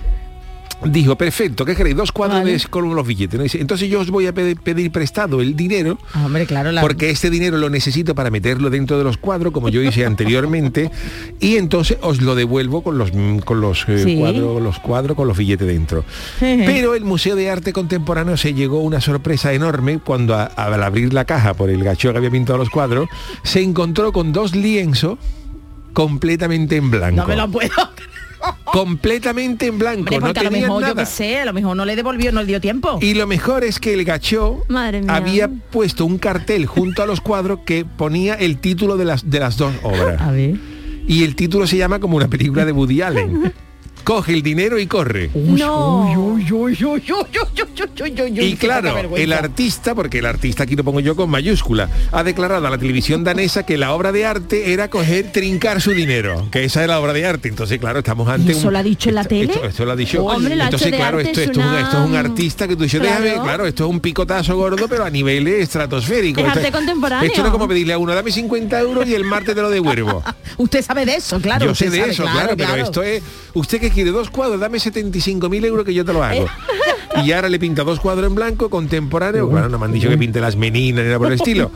dijo, 0.84 1.16
perfecto, 1.16 1.64
¿qué 1.64 1.74
queréis? 1.76 1.96
Dos 1.96 2.12
cuadros 2.12 2.38
Vale. 2.40 2.58
con 2.70 2.94
los 2.94 3.06
billetes. 3.06 3.36
¿no? 3.38 3.42
Dice, 3.44 3.60
Entonces 3.60 3.88
yo 3.88 4.00
os 4.00 4.10
voy 4.10 4.26
a 4.26 4.32
pedir, 4.34 4.90
prestado 4.90 5.40
el 5.40 5.54
dinero 5.56 5.98
Ah, 6.14 6.24
Hombre, 6.26 6.46
claro, 6.46 6.72
la... 6.72 6.80
porque 6.80 7.10
este 7.10 7.30
dinero 7.30 7.58
lo 7.58 7.68
necesito 7.70 8.14
para 8.14 8.30
meterlo 8.30 8.70
dentro 8.70 8.96
de 8.98 9.04
los 9.04 9.16
cuadros, 9.16 9.52
como 9.52 9.68
yo 9.68 9.82
hice 9.82 10.04
anteriormente, 10.06 10.90
y 11.38 11.56
entonces 11.56 11.98
os 12.02 12.20
lo 12.22 12.34
devuelvo 12.34 12.82
con 12.82 12.98
los 12.98 13.12
mm, 13.12 13.38
con 13.40 13.60
los 13.60 13.84
eh, 13.88 14.02
Sí. 14.04 14.16
cuadros, 14.18 14.62
los 14.62 14.78
cuadros 14.78 15.16
con 15.16 15.28
los 15.28 15.36
billetes 15.36 15.66
dentro. 15.66 16.04
Pero 16.40 16.94
el 16.94 17.04
Museo 17.04 17.36
de 17.36 17.50
Arte 17.50 17.72
Contemporáneo 17.72 18.36
se 18.36 18.54
llegó 18.54 18.80
una 18.80 19.00
sorpresa 19.00 19.52
enorme 19.52 19.98
cuando 19.98 20.34
a- 20.34 20.44
al 20.44 20.82
abrir 20.82 21.12
la 21.12 21.24
caja 21.24 21.54
por 21.54 21.70
el 21.70 21.82
gacho 21.84 22.10
que 22.12 22.18
había 22.18 22.30
pintado 22.30 22.58
los 22.58 22.70
cuadros, 22.70 23.08
se 23.42 23.60
encontró 23.62 24.12
con 24.12 24.32
dos 24.32 24.54
lienzos 24.54 25.18
completamente 25.92 26.76
en 26.76 26.90
blanco. 26.90 27.16
No 27.16 27.26
me 27.26 27.36
lo 27.36 27.50
puedo... 27.50 27.70
Completamente 28.64 29.66
en 29.66 29.78
blanco, 29.78 30.14
Hombre, 30.14 30.32
no 30.32 30.40
a 30.40 30.44
lo 30.44 30.50
mejor, 30.50 30.82
yo 30.82 30.88
nada. 30.88 31.02
que 31.04 31.06
sé, 31.06 31.40
a 31.40 31.44
lo 31.44 31.52
mejor 31.52 31.76
no 31.76 31.84
le 31.84 31.96
devolvió, 31.96 32.32
no 32.32 32.40
le 32.40 32.46
dio 32.46 32.60
tiempo. 32.60 32.98
Y 33.02 33.14
lo 33.14 33.26
mejor 33.26 33.64
es 33.64 33.78
que 33.80 33.94
el 33.94 34.04
gachó 34.04 34.64
había 35.08 35.48
puesto 35.48 36.04
un 36.04 36.18
cartel 36.18 36.66
junto 36.66 37.02
a 37.02 37.06
los 37.06 37.20
cuadros 37.20 37.60
que 37.66 37.84
ponía 37.84 38.34
el 38.34 38.58
título 38.58 38.96
de 38.96 39.04
las, 39.04 39.28
de 39.28 39.40
las 39.40 39.56
dos 39.56 39.72
obras. 39.82 40.20
A 40.20 40.30
ver. 40.30 40.56
Y 41.06 41.24
el 41.24 41.34
título 41.34 41.66
se 41.66 41.76
llama 41.76 41.98
como 41.98 42.16
una 42.16 42.28
película 42.28 42.64
de 42.64 42.72
Woody 42.72 43.02
Allen 43.02 43.52
coge 44.02 44.32
el 44.32 44.42
dinero 44.42 44.78
y 44.78 44.86
corre. 44.86 45.30
Y 48.36 48.56
claro, 48.56 49.16
el 49.16 49.32
artista, 49.32 49.94
porque 49.94 50.18
el 50.18 50.26
artista 50.26 50.64
aquí 50.64 50.76
lo 50.76 50.84
pongo 50.84 51.00
yo 51.00 51.16
con 51.16 51.30
mayúscula, 51.30 51.88
ha 52.12 52.22
declarado 52.22 52.66
a 52.66 52.70
la 52.70 52.78
televisión 52.78 53.24
danesa 53.24 53.64
que 53.64 53.76
la 53.78 53.92
obra 53.92 54.12
de 54.12 54.26
arte 54.26 54.72
era 54.72 54.88
coger, 54.88 55.32
trincar 55.32 55.80
su 55.80 55.92
dinero, 55.92 56.48
que 56.50 56.64
esa 56.64 56.82
es 56.82 56.88
la 56.88 57.00
obra 57.00 57.12
de 57.12 57.26
arte. 57.26 57.48
Entonces, 57.48 57.78
claro, 57.78 58.00
estamos 58.00 58.28
ante... 58.28 58.52
¿Eso 58.52 58.70
lo 58.70 58.78
ha 58.78 58.82
dicho 58.82 59.08
en 59.08 59.14
la 59.14 59.24
tele? 59.24 59.52
Esto, 59.62 59.84
lo 59.84 59.92
ha 59.92 59.96
dicho. 59.96 60.24
Hombre, 60.24 60.54
Entonces, 60.54 60.92
claro, 60.92 61.20
esto, 61.20 61.40
es 61.40 61.56
un, 61.56 62.16
artista 62.16 62.68
que 62.68 62.76
tú 62.76 62.84
dices, 62.84 63.00
claro. 63.00 63.66
esto 63.66 63.84
es 63.84 63.90
un 63.90 64.00
picotazo 64.00 64.56
gordo, 64.56 64.86
pero 64.88 65.04
a 65.04 65.10
niveles 65.10 65.62
estratosféricos. 65.62 66.44
Esto 66.44 67.44
es 67.44 67.50
como 67.50 67.68
pedirle 67.68 67.92
a 67.92 67.98
uno, 67.98 68.14
dame 68.14 68.30
50 68.30 68.80
euros 68.80 69.08
y 69.08 69.14
el 69.14 69.24
martes 69.24 69.54
te 69.54 69.62
lo 69.62 69.70
devuelvo. 69.70 70.22
usted 70.56 70.84
sabe 70.84 71.04
de 71.06 71.16
eso, 71.16 71.40
claro. 71.40 71.66
Yo 71.66 71.74
sé 71.74 71.90
de 71.90 72.10
eso, 72.10 72.22
claro, 72.22 72.56
claro, 72.56 72.56
pero 72.56 72.84
esto 72.84 73.02
es... 73.02 73.22
¿Usted 73.52 73.80
qué 73.80 73.89
que 73.90 73.94
quiere? 73.96 74.10
Dos 74.10 74.30
cuadros, 74.30 74.58
dame 74.60 74.78
75.000 74.78 75.64
euros 75.64 75.84
que 75.84 75.94
yo 75.94 76.04
te 76.04 76.12
lo 76.12 76.22
hago. 76.24 76.46
Y 77.24 77.32
ahora 77.32 77.48
le 77.48 77.58
pinta 77.58 77.82
dos 77.82 77.98
cuadros 77.98 78.28
en 78.28 78.36
blanco, 78.36 78.70
contemporáneo. 78.70 79.48
Bueno, 79.48 79.68
no 79.68 79.78
me 79.78 79.86
han 79.86 79.92
dicho 79.92 80.08
que 80.08 80.16
pinte 80.16 80.40
las 80.40 80.56
meninas 80.56 81.02
ni 81.02 81.08
nada 81.08 81.18
por 81.18 81.26
el 81.26 81.32
estilo. 81.40 81.70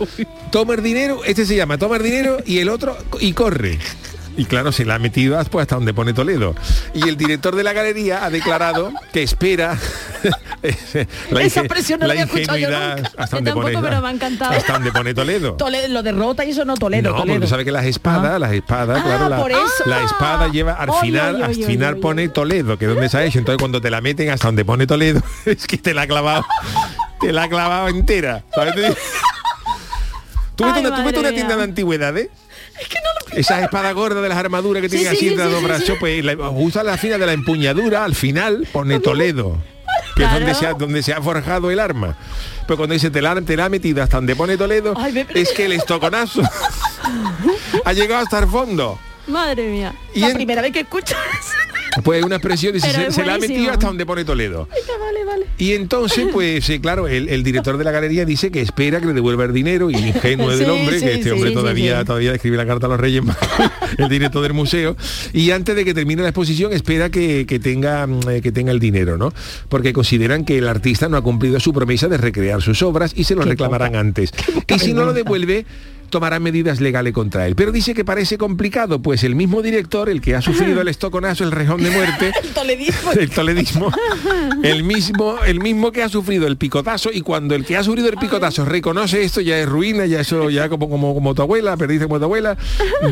Toma 0.51 0.75
el 0.75 0.83
dinero, 0.83 1.23
este 1.25 1.45
se 1.45 1.57
llama 1.57 1.77
Toma 1.77 1.97
el 1.97 2.05
dinero 2.05 2.39
y 2.47 2.59
el 2.59 2.69
otro 2.69 2.97
y 3.21 3.33
corre. 3.33 3.79
Y 4.37 4.47
claro, 4.47 4.73
se 4.73 4.85
la 4.85 4.95
ha 4.95 4.99
metido 4.99 5.37
pues, 5.51 5.63
hasta 5.63 5.75
donde 5.75 5.93
pone 5.93 6.13
Toledo. 6.13 6.55
Y 6.95 7.09
el 7.09 7.17
director 7.17 7.57
de 7.57 7.65
la 7.65 7.73
galería 7.73 8.25
ha 8.25 8.31
declarado 8.31 8.93
que 9.13 9.23
espera 9.23 9.79
la, 11.31 11.43
Esa 11.43 11.61
expresión 11.61 12.01
no 12.01 12.07
la 12.07 12.15
la 12.15 12.23
había 12.23 12.35
escuchado 12.35 12.59
yo 12.59 12.71
nunca. 12.71 13.11
hasta 13.17 13.37
donde 13.37 13.53
pone 13.53 13.79
pero 13.83 14.01
me 14.01 14.09
ha 14.09 14.11
encantado. 14.11 14.53
hasta 14.53 14.73
donde 14.73 14.93
pone 14.93 15.13
Toledo. 15.15 15.53
Toledo, 15.59 15.89
lo 15.89 16.03
derrota 16.03 16.45
y 16.45 16.51
eso 16.51 16.65
no 16.65 16.75
Toledo, 16.75 17.11
No, 17.11 17.17
Toledo. 17.17 17.35
porque 17.35 17.41
tú 17.47 17.51
sabes 17.51 17.65
que 17.65 17.73
las 17.73 17.85
espadas, 17.85 18.41
las 18.41 18.53
espadas, 18.53 18.99
Ah, 19.01 19.05
claro, 19.05 19.29
la, 19.29 19.37
por 19.41 19.53
eso. 19.53 19.61
la 19.87 20.03
espada 20.05 20.49
lleva 20.49 20.73
al 20.75 20.91
Oy, 20.91 20.97
final, 21.03 21.37
oy, 21.37 21.43
al 21.43 21.55
final 21.55 21.97
pone. 21.99 22.29
Toledo, 22.29 22.79
que 22.79 22.87
es 22.87 22.91
donde 22.95 23.09
se 23.09 23.19
ha 23.19 23.25
hecho. 23.25 23.39
Entonces 23.39 23.59
cuando 23.61 23.81
te 23.81 23.91
la 23.91 24.01
meten 24.01 24.31
hasta 24.31 24.49
donde 24.49 24.65
pone 24.65 24.87
Toledo, 24.87 25.21
es 25.45 25.67
que 25.67 25.77
te 25.79 25.93
la 25.95 26.03
ha 26.03 26.07
clavado, 26.07 26.45
te 27.21 27.33
la 27.33 27.43
ha 27.45 27.49
clavado 27.49 27.89
entera. 27.89 28.43
¿Sabes? 28.55 28.75
¿Tú 30.57 30.65
Ay, 30.65 30.81
una, 30.81 30.91
tú 30.91 30.97
ves 30.97 31.05
madre 31.05 31.19
una 31.19 31.29
mía. 31.31 31.35
tienda 31.37 31.57
de 31.57 31.63
antigüedades? 31.65 32.29
Esas 33.33 33.63
espadas 33.63 33.93
gordas 33.95 34.23
de 34.23 34.29
las 34.29 34.39
armaduras 34.39 34.81
que 34.83 34.89
Sí, 34.89 34.97
tienen 34.99 35.13
sí, 35.13 35.17
así 35.17 35.29
sí, 35.31 35.35
sí, 35.43 35.51
los 35.53 35.63
brazos, 35.63 35.97
pues 35.99 36.25
la, 36.25 36.35
usa 36.51 36.85
la 36.85 36.97
fina 36.97 37.19
de 37.19 37.27
la 37.27 37.33
empuñadura, 37.33 38.05
al 38.05 38.15
final 38.15 38.67
pone 38.73 39.01
Toledo. 39.01 39.59
Que 40.17 40.25
es 40.25 40.31
donde 40.33 40.55
se, 40.55 40.67
ha, 40.67 40.73
donde 40.75 41.03
se 41.03 41.13
ha 41.13 41.21
forjado 41.21 41.71
el 41.71 41.81
arma. 41.81 42.15
Pero 42.67 42.77
cuando 42.77 42.93
dice 42.95 43.11
te 43.11 43.21
la, 43.21 43.41
te 43.43 43.57
la 43.57 43.65
ha 43.67 43.69
metido 43.69 44.03
hasta 44.03 44.17
donde 44.19 44.37
pone 44.37 44.57
Toledo, 44.57 44.95
Ay, 44.97 45.27
es 45.35 45.53
que 45.53 45.65
el 45.67 45.73
estoconazo 45.73 46.43
ha 47.85 47.93
llegado 47.93 48.23
hasta 48.23 48.39
el 48.39 48.49
fondo. 48.49 48.99
Madre 49.27 49.69
mía. 49.71 49.95
Y 50.15 50.21
la 50.21 50.29
en- 50.29 50.35
primera 50.37 50.63
vez 50.63 50.73
que 50.73 50.81
escuchas. 50.81 51.19
Pues 52.03 52.25
una 52.25 52.37
expresión 52.37 52.73
dice, 52.73 53.11
se, 53.11 53.25
la 53.25 53.35
ha 53.35 53.39
metido 53.39 53.71
hasta 53.73 53.87
donde 53.87 54.07
pone 54.07 54.25
Toledo. 54.25 54.69
vale, 54.99 55.25
vale. 55.25 55.47
Y 55.59 55.73
entonces, 55.73 56.27
pues 56.33 56.71
claro, 56.83 57.07
el, 57.07 57.29
el 57.29 57.43
director 57.45 57.79
de 57.79 57.85
la 57.85 57.91
galería 57.91 58.25
dice 58.25 58.51
que 58.51 58.61
espera 58.61 59.01
que 59.01 59.07
le 59.07 59.13
devuelva 59.13 59.45
el 59.45 59.53
dinero 59.53 59.91
y 59.91 59.97
ingenuo 59.97 60.57
del 60.57 60.71
hombre, 60.71 60.99
sí, 60.99 61.05
que 61.05 61.13
este 61.15 61.25
sí, 61.25 61.31
hombre 61.31 61.53
todavía, 61.53 62.05
todavía 62.05 62.35
escribe 62.35 62.57
la 62.57 62.67
carta 62.67 62.87
a 62.87 62.89
los 62.91 63.01
Reyes 63.01 63.23
el 63.99 64.09
director 64.09 64.43
del 64.43 64.53
museo. 64.53 64.97
Y 65.33 65.51
antes 65.51 65.77
de 65.77 65.85
que 65.85 65.95
termine 65.95 66.23
la 66.23 66.29
exposición, 66.29 66.73
espera 66.73 67.11
que, 67.11 67.47
que 67.47 67.59
tenga, 67.59 68.07
mm, 68.07 68.29
eh, 68.29 68.41
que 68.43 68.53
tenga 68.53 68.73
el 68.73 68.81
dinero, 68.81 69.17
¿no? 69.17 69.33
Porque 69.69 69.93
consideran 69.93 70.45
que 70.45 70.59
el 70.59 70.69
artista 70.69 71.09
no 71.09 71.17
ha 71.17 71.23
cumplido 71.23 71.61
su 71.61 71.73
promesa 71.73 72.09
de 72.09 72.17
recrear 72.17 72.63
sus 72.63 72.83
obras 72.83 73.13
y 73.15 73.25
se 73.25 73.35
lo 73.35 73.43
reclamarán 73.43 73.97
antes. 73.97 74.33
Y 74.69 74.79
si 74.79 74.93
no 74.93 75.05
lo 75.05 75.13
devuelve, 75.13 75.67
tomarán 76.11 76.43
medidas 76.43 76.81
legales 76.81 77.13
contra 77.13 77.47
él. 77.47 77.55
Pero 77.55 77.73
dice 77.73 77.95
que 77.95 78.05
parece 78.05 78.39
complicado, 78.39 79.01
pues 79.01 79.25
el 79.25 79.35
mismo 79.35 79.63
director, 79.63 80.09
el 80.09 80.21
que 80.21 80.35
ha 80.35 80.43
sufrido 80.43 80.81
el 80.81 80.89
estoconazo, 80.89 81.45
el 81.45 81.53
rejón 81.53 81.83
de 81.83 81.91
muerte, 81.91 82.33
El 82.43 82.51
toledismo. 82.51 83.13
el 83.19 83.31
toledismo, 83.31 83.93
el 84.63 84.85
mismo, 84.85 85.37
el 85.47 85.61
mismo 85.61 85.93
que 85.93 86.03
ha 86.03 86.09
sufrido 86.09 86.47
el 86.47 86.57
picotazo 86.57 87.11
y 87.13 87.21
cuando 87.21 87.55
el 87.55 87.65
que 87.65 87.77
ha 87.77 87.83
sufrido 87.83 88.09
el 88.09 88.17
picotazo 88.17 88.65
reconoce 88.65 89.23
esto 89.23 89.41
ya 89.41 89.59
es 89.59 89.69
ruina, 89.69 90.07
ya 90.07 90.21
eso 90.21 90.51
ya 90.51 90.69
como 90.69 90.89
como, 90.89 91.15
como 91.15 91.35
tu 91.35 91.43
abuela, 91.43 91.77
perdiste 91.77 92.07
como 92.07 92.19
tu 92.19 92.25
abuela, 92.25 92.57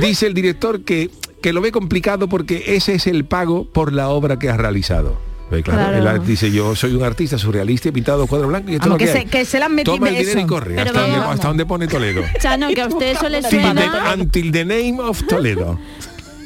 dice 0.01 0.27
el 0.27 0.35
director 0.35 0.83
que, 0.83 1.11
que 1.41 1.53
lo 1.53 1.61
ve 1.61 1.73
complicado 1.73 2.29
porque 2.29 2.65
ese 2.69 2.95
es 2.95 3.07
el 3.07 3.25
pago 3.25 3.65
por 3.65 3.93
la 3.93 4.09
obra 4.09 4.39
que 4.39 4.49
has 4.49 4.57
realizado. 4.57 5.32
Pues 5.53 5.65
claro, 5.65 6.01
Claro. 6.01 6.19
dice 6.23 6.51
yo 6.51 6.75
soy 6.75 6.95
un 6.95 7.03
artista 7.03 7.37
surrealista, 7.37 7.91
he 7.91 7.93
pintado 7.93 8.17
dos 8.21 8.29
cuadros 8.29 8.49
blancos 8.49 8.71
y 8.71 8.75
esto 8.77 8.89
Vamos, 8.89 9.03
es 9.03 9.09
lo 9.09 9.13
que 9.15 9.21
que, 9.21 9.25
se- 9.31 9.31
que 9.39 9.45
se 9.45 9.59
la 9.59 9.67
han 9.67 9.75
metido 9.75 9.97
Toma 9.97 10.09
el 10.09 10.15
de 10.15 10.21
dinero 10.21 10.41
y 10.41 10.47
corre, 10.47 10.81
hasta 10.81 10.93
donde, 11.01 11.19
vamos. 11.19 11.35
hasta 11.35 11.49
donde 11.49 11.67
pone 11.67 11.87
Toledo. 11.89 12.23
Chano, 12.41 12.69
que 12.71 12.81
a 12.81 12.87
usted 12.87 13.07
eso 13.17 13.29
le 13.29 13.43
suena. 13.43 14.15
until 14.19 14.51
the 14.51 14.65
name 14.65 14.97
of 14.99 15.23
Toledo. 15.27 15.79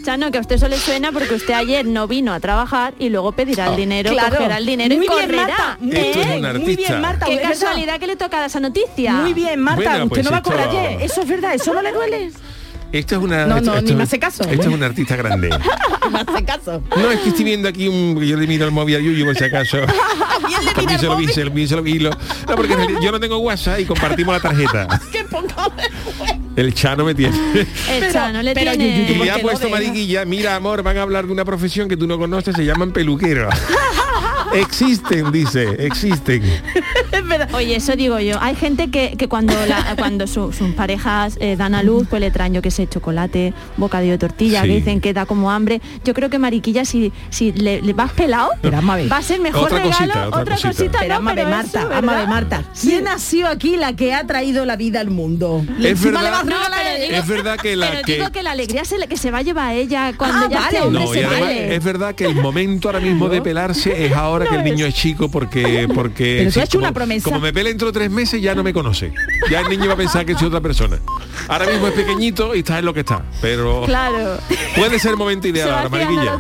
Chano, 0.05 0.31
que 0.31 0.39
a 0.39 0.41
usted 0.41 0.57
eso 0.57 0.69
le 0.69 0.77
suena 0.79 1.11
porque 1.13 1.35
usted 1.35 1.55
ayer 1.55 1.85
no 1.87 2.07
vino 2.09 2.33
a 2.33 2.41
trabajar 2.41 2.95
y 2.99 3.09
luego 3.09 3.31
pedirá 3.33 3.69
el 3.71 3.77
dinero, 3.77 4.11
Claro. 4.13 4.37
cogerá 4.37 4.59
el 4.59 4.67
dinero 4.67 4.95
Muy 4.95 5.05
y 5.05 5.09
bien, 5.09 5.21
correrá. 5.21 5.47
Marta. 5.47 5.77
Muy 5.81 5.97
Esto 5.97 6.21
es 6.21 6.27
bien, 6.29 6.45
un 6.47 6.61
muy 6.63 6.77
bien, 6.77 7.01
Marta. 7.01 7.27
Qué 7.27 7.41
casualidad 7.41 7.99
que 8.01 8.07
le 8.09 8.17
toca 8.17 8.45
esa 8.47 8.61
noticia. 8.61 9.13
Muy 9.15 9.35
bien, 9.35 9.61
Marta. 9.61 9.83
Bueno, 9.83 10.05
usted 10.05 10.09
pues 10.15 10.25
no 10.25 10.31
va 10.33 10.37
a 10.39 10.43
correr 10.43 10.69
ayer. 10.69 11.03
Eso 11.03 11.23
es 11.23 11.29
verdad. 11.29 11.55
Eso 11.55 11.73
no 11.75 11.83
le 11.83 11.93
duele. 11.93 12.31
Esta 12.93 13.17
es 13.17 13.21
una. 13.23 13.47
No, 13.47 13.57
esta- 13.59 13.75
no, 13.75 13.81
ni 13.83 13.91
es- 13.91 13.97
me 13.97 14.03
hace 14.05 14.19
caso. 14.19 14.43
Esta 14.45 14.63
es 14.69 14.73
una 14.75 14.87
artista 14.87 15.17
grande. 15.17 15.51
Me 16.11 16.21
hace 16.21 16.45
caso. 16.45 16.81
No, 16.97 17.11
es 17.11 17.19
que 17.19 17.31
estoy 17.31 17.45
viendo 17.45 17.69
aquí 17.69 17.89
un. 17.89 18.17
Yo 18.25 18.37
le 18.37 18.47
miro 18.47 18.65
el 18.65 18.71
móvil 18.71 18.95
a 18.97 19.01
Yuyu 19.01 19.25
por 19.25 19.37
si 19.37 19.43
acaso. 19.45 19.79
Le 20.77 20.83
mira 20.83 20.95
el 20.95 21.01
se 21.01 21.07
lo 21.07 21.17
vi, 21.17 21.27
móvil. 21.27 21.45
lo 21.45 21.51
vi, 21.51 21.67
se 21.67 21.77
lo 21.77 21.83
vi. 21.83 21.99
lo- 21.99 22.11
No, 22.11 22.55
porque 22.57 22.77
yo 23.03 23.11
no 23.11 23.19
tengo 23.19 23.39
WhatsApp 23.39 23.81
y 23.81 23.85
compartimos 23.87 24.35
la 24.37 24.41
tarjeta. 24.41 24.87
Qué 25.13 25.25
poco 25.25 25.73
El 26.55 26.73
Chano 26.75 27.05
me 27.05 27.15
tiene. 27.15 27.37
Echa, 27.91 28.31
no 28.31 28.41
le 28.43 28.55
pero 28.55 28.71
tiene... 28.73 29.09
Yuyu, 29.09 29.21
Y 29.23 29.25
le 29.25 29.31
ha 29.33 29.39
puesto 29.39 29.69
mariquilla, 29.69 30.25
mira 30.25 30.55
amor, 30.55 30.83
van 30.85 30.97
a 30.99 31.03
hablar 31.03 31.27
de 31.27 31.33
una 31.33 31.45
profesión 31.45 31.89
que 31.89 31.97
tú 31.97 32.07
no 32.07 32.19
conoces, 32.19 32.55
se 32.55 32.65
llaman 32.65 32.93
peluqueros. 32.93 33.53
Existen, 34.55 35.31
dice, 35.33 35.77
existen. 35.87 36.43
Oye, 37.55 37.77
eso 37.77 37.97
digo 37.97 38.19
yo. 38.21 38.37
Hay 38.41 38.55
gente 38.57 38.91
que, 38.91 39.17
que 39.17 39.29
cuando 39.29 39.55
la- 39.67 39.95
cuando 39.97 40.27
su- 40.27 40.53
sus 40.53 40.71
parejas 40.75 41.37
eh, 41.41 41.57
dan 41.57 41.75
a 41.75 41.83
luz, 41.83 42.07
pues 42.09 42.21
le 42.21 42.31
traen 42.31 42.55
yo 42.55 42.63
que 42.63 42.71
sé, 42.71 42.87
chocolate, 42.89 43.53
bocadillo 43.77 44.13
de 44.13 44.19
tortilla, 44.19 44.63
Sí. 44.63 44.69
que 44.69 44.75
dicen 44.77 45.01
que 45.01 45.13
da 45.13 45.27
como 45.27 45.51
hambre. 45.51 45.81
Yo 46.05 46.15
creo 46.15 46.31
que 46.31 46.39
Mariquilla, 46.39 46.85
si, 46.85 47.13
si 47.31 47.53
le, 47.53 47.81
le 47.83 47.93
vas 47.93 48.13
pelado, 48.13 48.51
Pero 48.63 48.79
va 48.83 49.17
a 49.17 49.23
ser 49.23 49.41
mejor 49.41 49.65
Otra 49.65 49.79
regalo. 49.79 49.97
cosita, 50.13 50.29
otra 50.29 50.57
cosita. 50.57 50.99
Pero 51.01 51.09
no, 51.15 51.17
ama 51.17 51.31
de 51.35 51.43
pero 51.45 51.57
Marta, 51.57 51.81
eso, 51.81 51.93
ama 51.95 52.21
de. 52.21 52.27
Marta. 52.27 52.65
¿Quién 52.81 53.09
ha 53.09 53.19
sido 53.19 53.49
aquí 53.49 53.77
la 53.77 53.95
que 53.95 54.15
ha 54.15 54.27
traído 54.27 54.65
la 54.65 54.77
vida 54.77 55.01
al 55.01 55.11
mundo? 55.11 55.65
Es 55.79 55.85
Encima 55.87 56.23
le 56.23 56.31
verdad. 56.31 56.45
No, 56.45 56.57
digo- 57.07 57.17
Es 57.17 57.27
verdad 57.27 57.57
que 57.59 57.77
la 57.77 57.91
Pero 57.91 58.03
que... 58.03 58.15
digo 58.15 58.31
que 58.33 58.43
la 58.43 58.51
alegría 58.53 58.85
se 58.85 58.99
le- 58.99 59.07
que 59.09 59.17
se 59.17 59.31
va 59.31 59.39
a 59.39 59.43
llevar 59.43 59.69
a 59.69 59.75
ella 59.75 60.13
cuando 60.17 60.47
Ah, 60.47 60.49
ya 60.51 60.61
vale. 60.61 60.81
hombre 60.83 61.05
No, 61.05 61.13
se 61.13 61.25
vale. 61.27 61.75
es 61.75 61.85
verdad 61.85 62.15
que 62.15 62.27
el 62.27 62.35
momento 62.37 62.89
ahora 62.89 63.01
mismo 63.01 63.29
de 63.29 63.41
pelarse 63.43 64.07
es 64.07 64.13
ahora 64.13 64.36
que 64.45 64.55
el 64.57 64.65
niño 64.65 64.85
es 64.87 64.95
chico 64.95 65.31
porque 65.31 65.89
porque 65.95 66.37
Pero 66.41 66.51
sí, 66.51 66.61
has 66.61 66.67
hecho 66.67 66.79
como, 66.79 66.89
una 66.89 66.95
promesa. 66.95 67.25
como 67.25 67.41
me 67.41 67.53
pele 67.53 67.71
dentro 67.71 67.87
de 67.89 67.93
tres 67.93 68.11
meses 68.11 68.41
ya 68.43 68.55
no 68.55 68.63
me 68.63 68.73
conoce. 68.73 69.13
Ya 69.51 69.61
el 69.61 69.69
niño 69.71 69.87
va 69.87 69.95
a 69.95 69.97
pensar 69.97 70.27
que 70.27 70.35
soy 70.35 70.49
otra 70.49 70.61
persona. 70.61 70.99
Ahora 71.49 71.67
mismo 71.67 71.87
es 71.89 71.95
pequeñito 71.95 72.55
y 72.55 72.59
está 72.59 72.79
en 72.79 72.85
lo 72.85 72.93
que 72.95 73.01
está. 73.01 73.23
Pero 73.41 73.83
Claro. 73.87 74.37
puede 74.77 74.99
ser 74.99 75.13
el 75.13 75.17
momento 75.17 75.49
ideal 75.49 75.69
Se 75.69 75.75
ahora, 75.75 75.89
Mariquilla. 75.89 76.39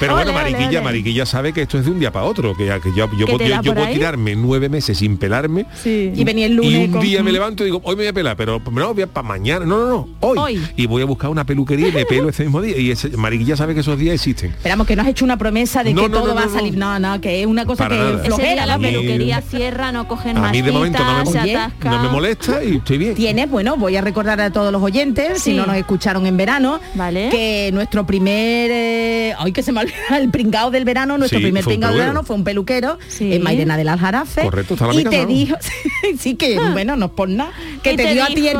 Pero 0.00 0.14
Ole, 0.14 0.24
bueno, 0.24 0.38
Mariquilla, 0.38 0.68
ole. 0.68 0.80
Mariquilla 0.82 1.26
sabe 1.26 1.52
que 1.52 1.62
esto 1.62 1.78
es 1.78 1.84
de 1.84 1.90
un 1.90 1.98
día 1.98 2.12
para 2.12 2.24
otro, 2.24 2.56
que, 2.56 2.64
que 2.82 2.90
yo, 2.96 3.08
yo, 3.18 3.26
¿Que 3.26 3.32
puedo- 3.36 3.62
yo 3.62 3.72
ahí? 3.84 3.94
tirarme 3.94 4.34
nueve 4.36 4.68
meses 4.68 4.98
sin 4.98 5.16
pelarme 5.18 5.66
Sí. 5.82 6.12
Y 6.14 6.24
venía 6.24 6.46
el 6.46 6.52
y 6.52 6.54
lunes 6.56 6.86
un 6.86 6.92
con- 6.92 7.00
día 7.00 7.22
me 7.22 7.32
levanto 7.32 7.62
y 7.62 7.66
digo, 7.66 7.80
hoy 7.84 7.96
me 7.96 8.02
voy 8.02 8.08
a 8.08 8.12
pelar, 8.12 8.36
pero 8.36 8.60
no, 8.70 8.94
voy 8.94 9.02
a 9.02 9.06
para 9.06 9.26
mañana. 9.26 9.64
No, 9.66 9.78
no, 9.80 9.88
no, 9.88 10.08
hoy. 10.20 10.38
Hoy. 10.38 10.62
Y 10.76 10.86
voy 10.86 11.02
a 11.02 11.06
buscar 11.06 11.30
una 11.30 11.44
peluquería 11.44 11.88
y 11.88 11.92
me 11.92 12.04
pelo 12.06 12.28
ese 12.28 12.44
mismo 12.44 12.60
día. 12.62 12.76
Y 12.78 12.90
ese, 12.90 13.08
Mariquilla 13.16 13.56
sabe 13.56 13.74
que 13.74 13.80
esos 13.80 13.98
días 13.98 14.14
existen. 14.14 14.50
Esperamos 14.50 14.86
que 14.86 14.94
no 14.96 15.02
has 15.02 15.08
hecho 15.08 15.24
una 15.24 15.36
promesa 15.36 15.82
de 15.82 15.92
No, 15.94 16.02
que 16.02 16.08
no, 16.08 16.18
todo 16.18 16.28
no, 16.28 16.34
va 16.34 16.44
a 16.44 16.48
salir. 16.48 16.76
No, 16.76 16.98
no, 16.98 17.20
que 17.26 17.40
es 17.40 17.46
una 17.46 17.66
cosa 17.66 17.84
Para 17.88 17.96
que 17.96 18.02
nada. 18.02 18.18
flojera. 18.24 18.52
día 18.54 18.66
la 18.66 18.74
a 18.74 18.78
peluquería 18.78 19.40
cierra, 19.40 19.90
no 19.90 20.06
cogen 20.06 20.36
A 20.36 20.42
más 20.42 20.52
mí 20.52 20.62
de 20.62 20.70
momento 20.70 20.98
no 21.04 21.24
me, 21.24 21.90
no 21.90 22.10
molesta 22.12 22.62
y 22.62 22.76
estoy 22.76 22.98
bien. 22.98 23.14
Tienes, 23.16 23.50
bueno, 23.50 23.76
voy 23.76 23.96
a 23.96 24.00
recordar 24.00 24.40
a 24.40 24.50
todos 24.50 24.70
los 24.70 24.80
oyentes, 24.80 25.42
si 25.42 25.52
no 25.52 25.66
nos 25.66 25.74
escucharon 25.76 26.24
en 26.26 26.36
verano, 26.36 26.78
Vale. 26.94 27.28
que 27.30 27.70
nuestro 27.72 28.06
primer, 28.06 28.70
eh, 28.70 29.34
ay 29.38 29.50
que 29.52 29.64
se 29.64 29.72
me 29.72 29.80
olvida, 29.80 29.96
el 30.20 30.30
pringao 30.30 30.70
del 30.70 30.84
verano, 30.84 31.18
nuestro 31.18 31.40
Sí, 31.40 31.44
primer 31.46 31.64
pringao 31.64 31.90
del 31.90 31.98
verano 31.98 32.22
fue 32.22 32.36
un 32.36 32.44
peluquero 32.44 32.96
Sí. 33.08 33.32
en 33.34 33.42
Mairena 33.42 33.76
del 33.76 33.88
Aljarafe. 33.88 34.42
Correcto, 34.42 34.74
está 34.74 34.86
la 34.86 34.94
Y 35.00 35.02
te 35.04 35.22
¿no? 35.22 35.26
dijo, 35.26 35.56
sí, 36.20 36.36
que 36.36 36.56
bueno, 36.72 36.94
no 36.94 37.06
es 37.06 37.12
por 37.12 37.28
nada, 37.28 37.50
que 37.82 37.96
te, 37.96 38.04
te 38.04 38.12
dio 38.12 38.22
a 38.22 38.28
ti 38.28 38.46
el, 38.46 38.58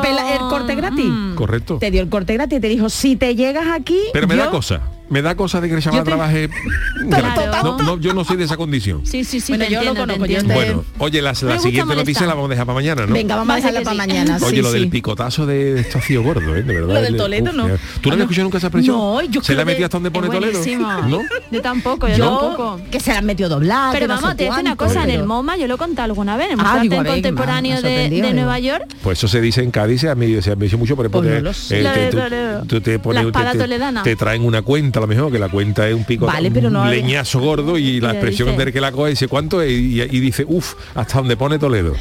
corte 0.50 0.74
gratis. 0.74 1.04
mm. 1.06 1.34
Correcto. 1.36 1.78
Te 1.78 1.92
dio 1.92 2.02
el 2.02 2.08
corte 2.08 2.34
gratis 2.34 2.58
y 2.58 2.60
te 2.60 2.68
dijo, 2.68 2.88
si 2.88 3.14
te 3.14 3.36
llegas 3.36 3.66
aquí, 3.72 3.98
Pero 4.12 4.26
me 4.26 4.34
yo- 4.36 4.42
da 4.44 4.50
cosa. 4.50 4.80
Me 5.08 5.22
da 5.22 5.34
cosa 5.36 5.60
de 5.60 5.68
que 5.68 5.74
el 5.76 5.82
chaval 5.82 6.00
te- 6.00 6.10
trabaje. 6.10 6.50
No, 7.06 7.78
no, 7.78 7.98
yo 8.00 8.12
no 8.14 8.24
soy 8.24 8.36
de 8.36 8.44
esa 8.44 8.56
condición. 8.56 9.04
Sí, 9.06 9.22
sí, 9.22 9.38
sí. 9.40 9.52
Bueno, 9.52 9.64
yo 9.66 9.82
lo 9.82 9.90
entiendo, 9.90 10.00
conozco, 10.14 10.26
yo 10.26 10.54
Bueno, 10.54 10.84
oye, 10.98 11.22
la, 11.22 11.34
siguiente 11.34 11.94
noticia 11.94 12.26
la 12.26 12.34
vamos 12.34 12.46
a 12.48 12.50
dejar 12.50 12.66
para 12.66 12.74
mañana, 12.74 13.06
¿no? 13.06 13.12
Venga, 13.12 13.36
vamos 13.36 13.52
a 13.52 13.56
dejarla 13.56 13.80
para 13.82 13.92
sí. 13.92 13.96
mañana. 13.98 14.38
Oye, 14.42 14.56
sí, 14.56 14.62
lo 14.62 14.72
sí. 14.72 14.78
del 14.78 14.88
picotazo 14.88 15.46
de 15.46 15.80
esto 15.80 15.98
ha 15.98 16.02
sido 16.02 16.22
gordo, 16.22 16.56
¿eh? 16.56 16.62
De 16.62 16.74
verdad. 16.74 16.94
Lo 16.94 17.00
del 17.02 17.14
El- 17.14 17.16
Toledo, 17.16 17.52
¿no? 17.52 17.68
ya. 17.68 17.76
¿Tú 18.00 18.08
no 18.08 18.14
has 18.16 18.20
escuchado 18.22 18.44
nunca 18.44 18.58
esa 18.58 18.66
expresión? 18.68 18.96
No, 18.96 19.22
yo 19.22 19.40
¿Se 19.40 19.46
creo 19.48 19.58
la 19.58 19.64
metido 19.66 19.84
hasta 19.86 19.96
donde 19.98 20.10
pone 20.10 20.28
Toledo? 20.28 20.60
¿No? 21.08 21.22
Yo 21.50 21.62
tampoco, 21.62 22.08
yo 22.08 22.16
Yo, 22.16 22.38
tampoco. 22.38 22.80
que 22.90 22.98
se 22.98 23.12
la 23.12 23.18
han 23.18 23.26
metido 23.26 23.48
doblar. 23.48 23.92
Pero 23.92 24.08
vamos, 24.08 24.36
te 24.36 24.44
decir 24.44 24.60
una 24.60 24.76
cosa, 24.76 25.04
en 25.04 25.10
el 25.10 25.24
MoMA, 25.24 25.56
yo 25.56 25.66
lo 25.68 25.74
he 25.74 25.78
contado 25.78 26.06
alguna 26.06 26.36
vez, 26.36 26.46
en 26.50 26.60
el 26.60 26.66
Ah, 26.66 26.82
me 26.82 27.04
Contemporáneo 27.04 27.80
me 27.82 28.10
de. 28.10 28.32
Nueva 28.34 28.58
York. 28.58 28.84
Pues 29.02 29.18
eso 29.18 29.28
se 29.28 29.40
dice 29.40 29.62
en 29.62 29.70
Cádiz, 29.70 30.00
se 30.00 30.08
ha 30.08 30.14
dicho 30.14 30.78
mucho, 30.78 30.96
pero 30.96 31.10
Pues 31.10 31.28
te- 31.28 31.34
no 31.36 31.40
lo 31.42 31.54
sé. 31.54 31.82
La 31.82 31.92
te- 31.94 32.00
de 32.00 32.10
tú- 32.10 32.16
Toledo. 32.18 32.62
tú 32.66 32.80
te 32.80 32.98
pones- 32.98 33.22
La 33.22 33.28
espada 33.28 33.52
te- 33.52 33.58
te- 33.58 33.64
toledana. 33.64 34.02
te 34.02 34.16
traen 34.16 34.44
una 34.44 34.62
cuenta 34.62 34.95
a 34.98 35.00
lo 35.02 35.06
mejor, 35.06 35.30
que 35.32 35.38
la 35.38 35.48
cuenta 35.48 35.88
es 35.88 35.94
un 35.94 36.04
pico, 36.04 36.26
Vale, 36.26 36.50
pero 36.50 36.70
no 36.70 36.82
un 36.82 36.88
hay- 36.88 37.02
leñazo 37.02 37.40
gordo 37.40 37.78
y 37.78 38.00
la 38.00 38.12
expresión 38.12 38.48
dice- 38.50 38.64
del 38.64 38.72
que 38.72 38.80
la 38.80 38.92
coge 38.92 39.10
dice 39.10 39.28
cuánto 39.28 39.60
es? 39.62 39.70
y, 39.72 40.00
y 40.02 40.20
dice, 40.20 40.44
uff, 40.48 40.74
hasta 40.94 41.18
donde 41.18 41.36
pone 41.36 41.58
Toledo. 41.58 41.94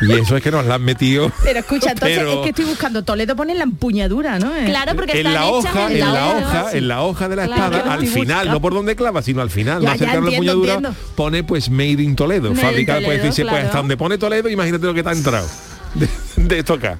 Y 0.00 0.10
eso 0.14 0.36
es 0.36 0.42
que 0.42 0.50
nos 0.50 0.66
la 0.66 0.74
han 0.74 0.82
metido. 0.82 1.30
Pero 1.44 1.60
escucha, 1.60 1.92
entonces 1.92 2.18
Pero- 2.18 2.32
es 2.32 2.38
que 2.40 2.48
estoy 2.50 2.64
buscando 2.64 3.04
Toledo 3.04 3.36
pone 3.36 3.54
la 3.54 3.62
empuñadura, 3.62 4.38
¿no? 4.40 4.52
Eh, 4.54 4.64
Claro, 4.66 4.96
porque 4.96 5.12
en 5.12 5.18
están 5.18 5.34
la 5.34 5.46
hoja, 5.46 5.86
en 5.86 5.92
en 5.92 6.00
la 6.00 6.26
hoja, 6.30 6.72
en 6.72 6.88
la 6.88 7.02
hoja 7.02 7.28
de 7.28 7.36
la 7.36 7.46
Claro, 7.46 7.76
espada, 7.76 7.94
al 7.94 8.06
final, 8.06 8.24
buscando. 8.26 8.52
no 8.52 8.60
por 8.60 8.74
donde 8.74 8.96
clava, 8.96 9.22
sino 9.22 9.42
al 9.42 9.50
final, 9.50 9.80
Ya, 9.82 9.88
más 9.90 9.98
ya 10.00 10.06
cercano 10.06 10.26
a 10.26 10.30
la 10.30 10.36
empuñadura, 10.36 10.74
entiendo. 10.74 10.98
pone 11.14 11.44
pues 11.44 11.70
Made 11.70 12.02
in 12.02 12.16
Toledo. 12.16 12.52
Made 12.52 12.80
in 12.80 12.86
pues 13.04 13.22
dice, 13.22 13.44
pues 13.44 13.64
hasta 13.64 13.78
donde 13.78 13.96
pone 13.96 14.18
Toledo, 14.18 14.48
imagínate 14.48 14.86
lo 14.86 14.94
que 14.94 15.02
te 15.04 15.08
ha 15.08 15.12
entrado. 15.12 15.46
De, 15.94 16.08
de 16.36 16.58
esto 16.58 16.74
acá. 16.74 16.98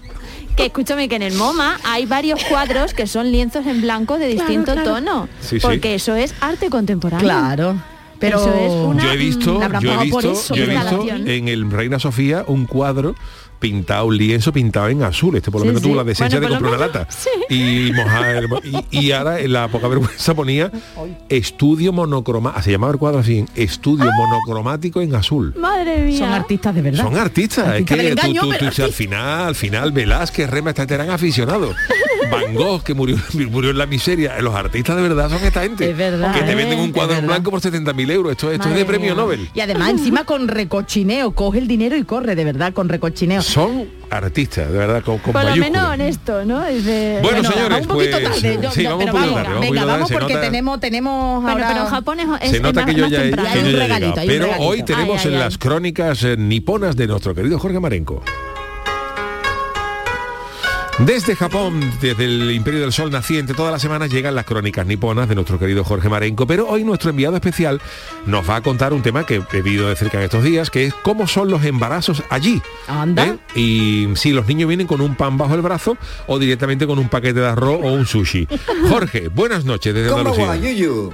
Que 0.56 0.66
escúchame 0.66 1.08
que 1.08 1.16
en 1.16 1.22
el 1.22 1.34
MoMA 1.34 1.78
hay 1.84 2.06
varios 2.06 2.42
cuadros 2.44 2.92
que 2.94 3.06
son 3.06 3.32
lienzos 3.32 3.66
en 3.66 3.80
blanco 3.80 4.18
de 4.18 4.28
distinto 4.28 4.72
claro. 4.72 4.94
tono. 4.94 5.28
Sí, 5.40 5.58
sí. 5.58 5.60
porque 5.60 5.94
eso 5.94 6.14
es 6.14 6.34
arte 6.40 6.68
contemporáneo. 6.68 7.24
Claro. 7.24 7.76
Pero 8.18 8.38
Eso 8.38 8.54
es 8.54 8.72
una- 8.72 9.02
Yo 9.02 9.10
he 9.10 9.16
visto, 9.16 9.58
la 9.58 9.64
habrán 9.66 9.82
yo 9.82 9.92
he 9.94 10.04
visto, 10.04 10.54
yo 10.54 10.62
he 10.62 10.66
visto 10.68 11.06
en 11.08 11.48
el 11.48 11.68
Reina 11.68 11.98
Sofía 11.98 12.44
un 12.46 12.66
cuadro 12.66 13.16
pintado, 13.62 14.04
un 14.06 14.18
lienzo 14.18 14.52
pintado 14.52 14.88
en 14.88 15.02
azul. 15.02 15.36
Este 15.36 15.50
por 15.50 15.60
lo 15.60 15.64
Sí, 15.64 15.68
menos 15.68 15.80
sí. 15.82 15.88
tuvo 15.88 15.96
la 15.96 16.04
decencia 16.04 16.38
Bueno, 16.38 16.56
de 16.56 16.60
comprar 16.60 16.78
una 16.78 16.86
lata. 16.86 17.08
Y 17.48 17.90
mojar 17.94 18.44
y, 18.90 18.98
y 19.06 19.12
ahora 19.12 19.40
en 19.40 19.52
la 19.54 19.68
poca 19.68 19.88
vergüenza 19.88 20.34
ponía 20.34 20.70
estudio 21.30 21.92
monocromático. 21.94 22.62
Se 22.62 22.70
llamaba 22.72 22.92
el 22.92 22.98
cuadro 22.98 23.20
así, 23.20 23.46
estudio 23.54 24.10
monocromático 24.12 25.00
en 25.00 25.14
azul. 25.14 25.54
Madre 25.58 26.02
mía. 26.02 26.18
son 26.18 26.32
artistas 26.32 26.74
de 26.74 26.82
verdad. 26.82 27.04
Son 27.04 27.16
artistas, 27.16 27.66
Artistas 27.68 27.98
es 27.98 28.04
que 28.04 28.14
tú- 28.14 28.20
engaño, 28.20 28.40
tú- 28.42 28.50
pero 28.58 28.70
tú- 28.72 28.82
al 28.84 28.92
final, 28.92 29.46
al 29.48 29.54
final 29.54 29.92
Velázquez, 29.92 30.50
Rema, 30.50 30.74
gente 30.74 30.92
eran 30.94 31.08
aficionados. 31.10 31.74
Van 32.30 32.54
Gogh, 32.54 32.82
que 32.82 32.94
murió, 32.94 33.16
murió 33.50 33.70
en 33.70 33.78
la 33.78 33.86
miseria. 33.86 34.40
Los 34.40 34.54
artistas 34.54 34.96
de 34.96 35.02
verdad 35.02 35.28
son 35.30 35.42
esta 35.44 35.62
gente. 35.62 35.90
Es 35.90 35.96
verdad, 35.96 36.34
que 36.34 36.42
te 36.42 36.52
¿eh? 36.52 36.54
venden 36.54 36.78
un 36.80 36.86
Es 36.86 36.92
cuadro 36.92 37.16
en 37.16 37.26
blanco 37.26 37.50
por 37.50 37.60
70.000 37.60 38.10
euros. 38.10 38.32
Esto, 38.32 38.50
esto 38.50 38.68
es 38.68 38.74
de 38.74 38.84
premio 38.84 39.14
mía. 39.14 39.22
Nobel. 39.22 39.48
Y 39.54 39.60
además 39.60 39.90
encima 39.90 40.24
con 40.24 40.48
recochineo, 40.48 41.32
coge 41.32 41.58
el 41.58 41.68
dinero 41.68 41.96
y 41.96 42.04
corre, 42.04 42.34
de 42.34 42.44
verdad, 42.44 42.72
con 42.72 42.88
recochineo. 42.88 43.42
Son 43.42 43.86
artistas, 44.10 44.70
de 44.70 44.78
verdad, 44.78 45.02
con, 45.02 45.18
con 45.18 45.32
Por 45.32 45.44
lo 45.44 45.56
menos 45.56 45.88
honesto, 45.88 46.44
¿no? 46.44 46.64
Es 46.64 46.84
de- 46.84 47.18
Bueno, 47.22 47.38
Bueno, 47.40 47.52
señores, 47.54 47.80
un 47.82 47.86
poquito 47.88 48.18
pues, 48.20 48.40
tarde, 48.42 48.58
yo- 48.62 48.70
sí, 48.70 48.82
yo- 48.82 48.90
vamos 48.90 49.04
pero 49.12 49.34
tarde, 49.34 49.60
venga, 49.60 49.84
vamos 49.84 50.10
porque 50.12 50.34
nota- 50.34 50.44
tenemos, 50.46 50.80
tenemos 50.80 51.42
Bueno, 51.42 51.50
ahora... 51.50 51.68
pero 51.68 51.80
en 51.80 51.86
Japón 51.90 52.20
es, 52.20 52.50
se 52.50 52.56
es 52.56 52.62
nota 52.62 52.80
más- 52.80 52.90
que 52.90 52.94
yo 52.94 53.02
más 53.04 53.10
ya 53.12 53.22
que 53.22 53.30
yo 53.30 53.36
ya 53.36 53.54
he 53.54 53.62
llegado. 53.72 54.14
Pero 54.26 54.50
hoy 54.58 54.82
tenemos 54.82 55.16
Ay, 55.16 55.22
ay, 55.24 55.28
en 55.28 55.34
ay. 55.34 55.40
las 55.40 55.58
crónicas 55.58 56.22
eh, 56.24 56.36
niponas 56.36 56.96
de 56.96 57.06
nuestro 57.06 57.34
querido 57.34 57.58
Jorge 57.58 57.80
Marenco. 57.80 58.22
Desde 60.98 61.34
Japón, 61.34 61.80
desde 62.00 62.24
el 62.26 62.50
Imperio 62.52 62.80
del 62.80 62.92
Sol 62.92 63.10
naciente, 63.10 63.54
todas 63.54 63.72
las 63.72 63.82
semanas 63.82 64.10
llegan 64.10 64.34
las 64.34 64.44
crónicas 64.44 64.86
niponas 64.86 65.28
de 65.28 65.34
nuestro 65.34 65.58
querido 65.58 65.82
Jorge 65.82 66.08
Marenco, 66.08 66.46
pero 66.46 66.68
hoy 66.68 66.84
nuestro 66.84 67.10
enviado 67.10 67.34
especial 67.34 67.80
nos 68.26 68.48
va 68.48 68.56
a 68.56 68.60
contar 68.60 68.92
un 68.92 69.02
tema 69.02 69.24
que 69.26 69.42
he 69.52 69.62
vivido 69.62 69.88
de 69.88 69.96
cerca 69.96 70.18
en 70.18 70.24
estos 70.24 70.44
días, 70.44 70.70
que 70.70 70.86
es 70.86 70.94
cómo 71.02 71.26
son 71.26 71.50
los 71.50 71.64
embarazos 71.64 72.22
allí. 72.30 72.62
Anda. 72.86 73.26
¿Eh? 73.26 73.38
Y 73.58 74.08
si 74.16 74.32
los 74.32 74.46
niños 74.46 74.68
vienen 74.68 74.86
con 74.86 75.00
un 75.00 75.16
pan 75.16 75.38
bajo 75.38 75.54
el 75.54 75.62
brazo 75.62 75.96
o 76.28 76.38
directamente 76.38 76.86
con 76.86 76.98
un 76.98 77.08
paquete 77.08 77.40
de 77.40 77.48
arroz 77.48 77.80
o 77.82 77.92
un 77.92 78.06
sushi. 78.06 78.46
Jorge, 78.88 79.28
buenas 79.28 79.64
noches 79.64 79.94
desde 79.94 80.08
¿Cómo 80.08 80.20
Andalucía. 80.20 80.46
va, 80.46 80.56
Yuyu? 80.56 81.10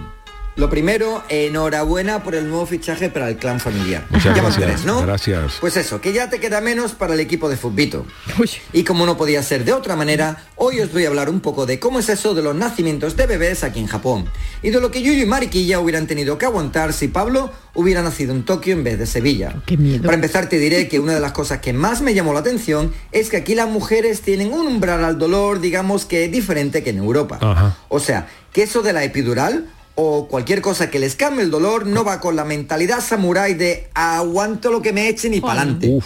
Lo 0.59 0.68
primero, 0.68 1.23
enhorabuena 1.29 2.25
por 2.25 2.35
el 2.35 2.49
nuevo 2.49 2.66
fichaje 2.66 3.09
para 3.11 3.29
el 3.29 3.37
clan 3.37 3.61
familiar. 3.61 4.05
Muchas 4.11 4.35
Ya 4.35 4.42
gracias, 4.42 4.64
tres, 4.66 4.85
¿no? 4.85 5.03
gracias. 5.03 5.53
Pues 5.61 5.77
eso, 5.77 6.01
que 6.01 6.12
ya 6.12 6.29
te 6.31 6.40
queda 6.40 6.61
menos 6.61 6.94
para 6.94 7.14
el 7.14 7.21
equipo 7.21 7.49
de 7.49 7.57
Futbito. 7.57 8.05
Uy. 8.40 8.51
Y 8.73 8.83
como 8.83 9.07
no 9.07 9.16
podía 9.16 9.40
ser 9.44 9.64
de 9.64 9.73
otra 9.73 9.94
manera, 9.94 10.42
hoy 10.57 10.81
os 10.81 10.92
voy 10.92 11.05
a 11.05 11.09
hablar 11.11 11.31
un 11.31 11.38
poco 11.38 11.64
de 11.64 11.79
cómo 11.79 12.01
es 12.01 12.09
eso 12.09 12.35
de 12.35 12.42
los 12.42 12.57
nacimientos 12.57 13.14
de 13.14 13.27
bebés 13.27 13.62
aquí 13.62 13.79
en 13.79 13.87
Japón. 13.87 14.25
Y 14.61 14.71
de 14.71 14.81
lo 14.81 14.90
que 14.90 15.01
Yuyu 15.01 15.23
y 15.23 15.27
Mariquilla 15.27 15.79
hubieran 15.79 16.09
tenido 16.09 16.38
que 16.38 16.47
aguantar 16.47 16.92
si 16.92 17.07
Pablo 17.07 17.53
hubiera 17.75 18.03
nacido 18.03 18.33
en 18.35 18.44
Tokio 18.44 18.73
en 18.75 18.83
vez 18.83 18.99
de 18.99 19.07
Sevilla. 19.07 19.55
Qué 19.64 19.77
miedo. 19.77 20.03
Para 20.03 20.16
empezar 20.16 20.49
te 20.49 20.59
diré 20.59 20.88
que 20.88 20.99
una 20.99 21.14
de 21.14 21.21
las 21.21 21.31
cosas 21.31 21.61
que 21.61 21.73
más 21.73 22.01
me 22.03 22.14
llamó 22.14 22.33
la 22.33 22.40
atención 22.40 22.92
es 23.12 23.29
que 23.31 23.37
aquí 23.37 23.55
las 23.55 23.68
mujeres 23.68 24.23
tienen 24.23 24.53
un 24.53 24.66
umbral 24.66 25.05
al 25.05 25.18
dolor, 25.18 25.61
digamos 25.61 26.05
que 26.05 26.27
diferente 26.27 26.83
que 26.83 26.90
en 26.90 26.99
Europa. 26.99 27.38
Ajá. 27.40 27.77
O 27.88 28.01
sea, 28.01 28.27
que 28.53 28.64
eso 28.64 28.83
de 28.83 28.92
la 28.92 29.05
epidural 29.05 29.68
o 30.00 30.28
cualquier 30.28 30.62
cosa 30.62 30.90
que 30.90 31.00
les 31.00 31.16
calme 31.16 31.42
el 31.42 31.50
dolor 31.50 31.84
no 31.84 32.04
va 32.04 32.20
con 32.20 32.37
la 32.37 32.44
mentalidad 32.44 33.00
samurái 33.00 33.54
de 33.54 33.90
aguanto 33.94 34.70
lo 34.70 34.80
que 34.80 34.92
me 34.92 35.08
echen 35.08 35.34
y 35.34 35.40
pa'lante. 35.40 35.98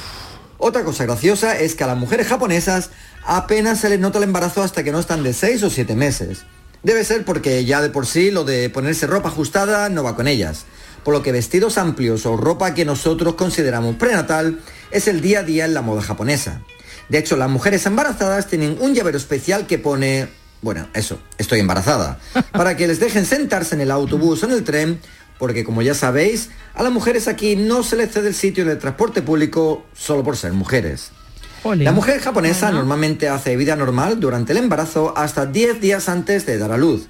Otra 0.57 0.83
cosa 0.83 1.05
graciosa 1.05 1.59
es 1.59 1.75
que 1.75 1.85
a 1.85 1.89
las 1.89 1.99
mujeres 1.99 2.27
japonesas 2.27 2.89
apenas 3.23 3.81
se 3.81 3.91
les 3.91 4.01
nota 4.01 4.17
el 4.17 4.25
embarazo 4.25 4.63
hasta 4.63 4.83
que 4.83 4.93
no 4.93 4.99
están 4.99 5.23
de 5.23 5.35
6 5.35 5.65
o 5.65 5.69
7 5.69 5.95
meses. 5.95 6.47
Debe 6.83 7.05
ser 7.05 7.27
porque 7.27 7.67
ya 7.67 7.83
de 7.83 7.91
por 7.91 8.07
sí 8.07 8.31
lo 8.31 8.45
de 8.45 8.71
ponerse 8.71 9.07
ropa 9.07 9.29
ajustada 9.29 9.91
no 9.91 10.03
va 10.03 10.17
con 10.17 10.27
ellas. 10.27 10.65
Por 11.05 11.13
lo 11.13 11.23
que 11.23 11.31
vestidos 11.31 11.77
amplios 11.77 12.25
o 12.25 12.39
ropa 12.39 12.73
que 12.73 12.87
nosotros 12.87 13.35
consideramos 13.35 13.97
prenatal 13.97 14.61
es 14.91 15.07
el 15.07 15.21
día 15.21 15.41
a 15.41 15.43
día 15.43 15.67
en 15.67 15.75
la 15.75 15.83
moda 15.83 16.01
japonesa. 16.01 16.63
De 17.11 17.19
hecho, 17.19 17.37
las 17.37 17.51
mujeres 17.51 17.85
embarazadas 17.85 18.47
tienen 18.47 18.79
un 18.81 18.95
llavero 18.95 19.19
especial 19.19 19.67
que 19.67 19.79
pone, 19.79 20.29
bueno, 20.63 20.89
eso, 20.95 21.19
estoy 21.39 21.61
embarazada, 21.61 22.19
para 22.53 22.77
que 22.77 22.87
les 22.89 23.01
dejen 23.01 23.27
sentarse 23.27 23.75
en 23.75 23.83
el 23.83 23.91
autobús 23.91 24.43
o 24.43 24.47
en 24.47 24.53
el 24.53 24.65
tren, 24.65 25.01
porque 25.39 25.65
como 25.65 25.83
ya 25.83 25.95
sabéis, 25.95 26.51
a 26.75 26.83
las 26.83 26.93
mujeres 26.93 27.29
aquí 27.29 27.57
no 27.57 27.83
se 27.83 27.97
les 27.97 28.13
cede 28.13 28.29
el 28.29 28.35
sitio 28.35 28.63
en 28.63 28.71
el 28.71 28.79
transporte 28.79 29.23
público 29.23 29.85
solo 29.93 30.23
por 30.23 30.37
ser 30.37 30.53
mujeres. 30.53 31.11
La 31.65 31.93
mujer 31.93 32.21
japonesa 32.21 32.73
normalmente 32.73 33.29
hace 33.29 33.57
vida 33.57 33.77
normal 33.77 34.19
durante 34.19 34.53
el 34.53 34.59
embarazo 34.59 35.15
hasta 35.17 35.47
10 35.47 35.81
días 35.81 36.09
antes 36.09 36.45
de 36.45 36.59
dar 36.59 36.73
a 36.73 36.77
luz, 36.77 37.07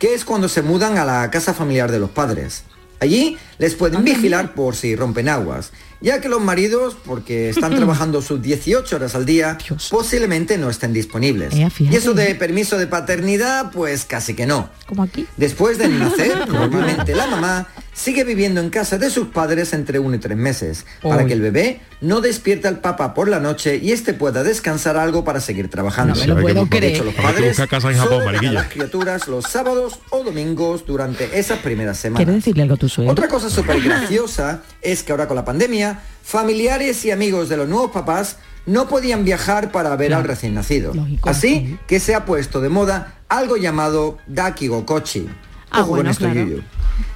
que 0.00 0.14
es 0.14 0.24
cuando 0.24 0.48
se 0.48 0.62
mudan 0.62 0.98
a 0.98 1.04
la 1.04 1.30
casa 1.30 1.54
familiar 1.54 1.90
de 1.92 2.00
los 2.00 2.10
padres. 2.10 2.64
Allí 2.98 3.36
les 3.58 3.74
pueden 3.74 4.04
vigilar 4.04 4.54
por 4.54 4.74
si 4.74 4.96
rompen 4.96 5.28
aguas, 5.28 5.72
ya 6.02 6.20
que 6.20 6.28
los 6.28 6.40
maridos, 6.40 6.96
porque 7.04 7.48
están 7.50 7.74
trabajando 7.76 8.20
sus 8.22 8.42
18 8.42 8.96
horas 8.96 9.14
al 9.14 9.24
día, 9.24 9.58
posiblemente 9.90 10.58
no 10.58 10.70
estén 10.70 10.92
disponibles. 10.92 11.54
Eh. 11.54 11.68
Y 11.78 11.94
eso 11.94 12.14
de 12.14 12.34
permiso 12.34 12.78
de 12.78 12.86
paternidad, 12.86 13.70
pues 13.72 14.04
casi 14.04 14.34
que 14.34 14.46
no. 14.46 14.68
Como 14.86 15.02
aquí. 15.02 15.26
Después 15.36 15.78
de 15.78 15.88
nacer, 15.88 16.48
normalmente 16.48 17.14
la 17.14 17.26
mamá 17.26 17.68
sigue 17.92 18.24
viviendo 18.24 18.60
en 18.60 18.70
casa 18.70 18.98
de 18.98 19.10
sus 19.10 19.28
padres 19.28 19.72
entre 19.72 19.98
uno 19.98 20.16
y 20.16 20.18
tres 20.18 20.36
meses, 20.36 20.86
para 21.02 21.26
que 21.26 21.34
el 21.34 21.40
bebé 21.40 21.80
no 22.00 22.20
despierte 22.20 22.66
al 22.68 22.80
papá 22.80 23.14
por 23.14 23.28
la 23.28 23.38
noche 23.38 23.76
y 23.76 23.92
éste 23.92 24.14
pueda 24.14 24.42
descansar 24.42 24.96
algo 24.96 25.24
para 25.24 25.40
seguir 25.40 25.68
trabajando. 25.68 26.14
No 26.14 26.20
me 26.20 26.26
lo 26.26 26.36
que 26.36 26.42
puedo 26.42 26.66
creer. 26.68 26.84
hecho, 26.94 27.04
los 27.04 27.14
padres 27.14 27.48
buscar 27.48 27.68
casa 27.68 27.90
en 27.90 27.98
Japón, 27.98 28.22
a 28.26 28.42
las 28.52 28.66
criaturas 28.68 29.28
los 29.28 29.44
sábados 29.44 30.00
o 30.10 30.24
domingos 30.24 30.84
durante 30.86 31.38
esas 31.38 31.58
primeras 31.58 31.98
semanas. 31.98 32.24
¿Quieres 32.24 32.36
decirle 32.36 32.62
algo 32.62 32.74
a 32.74 32.78
tu 32.78 32.88
suegro? 32.88 33.12
Otra 33.12 33.28
cosa 33.28 33.50
súper 33.50 33.80
graciosa 33.80 34.62
es 34.80 35.02
que 35.02 35.12
ahora 35.12 35.28
con 35.28 35.36
la 35.36 35.44
pandemia, 35.44 36.00
familiares 36.22 37.04
y 37.04 37.10
amigos 37.10 37.48
de 37.48 37.56
los 37.58 37.68
nuevos 37.68 37.90
papás 37.90 38.38
no 38.64 38.88
podían 38.88 39.24
viajar 39.24 39.72
para 39.72 39.94
ver 39.96 40.14
al 40.14 40.24
recién 40.24 40.54
nacido. 40.54 40.94
Lógico, 40.94 41.28
Así 41.28 41.48
sí. 41.48 41.78
que 41.86 42.00
se 42.00 42.14
ha 42.14 42.24
puesto 42.24 42.60
de 42.60 42.68
moda 42.68 43.14
algo 43.28 43.56
llamado 43.56 44.18
Dakigokochi. 44.26 45.28
Ah, 45.70 45.80
Ojo 45.80 45.88
con 45.88 45.96
bueno, 45.96 46.10
esto, 46.10 46.30
claro. 46.30 46.62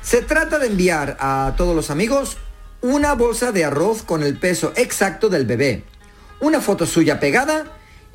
Se 0.03 0.23
trata 0.23 0.59
de 0.59 0.69
enviar 0.69 1.17
a 1.21 1.55
todos 1.57 1.75
los 1.75 1.91
amigos 1.91 2.37
una 2.81 3.15
bolsa 3.15 3.53
de 3.53 3.65
arroz 3.65 4.03
con 4.03 4.23
el 4.23 4.39
peso 4.39 4.73
exacto 4.77 5.29
del 5.29 5.47
bebé, 5.47 5.85
una 6.41 6.61
foto 6.61 6.87
suya 6.87 7.19
pegada 7.19 7.65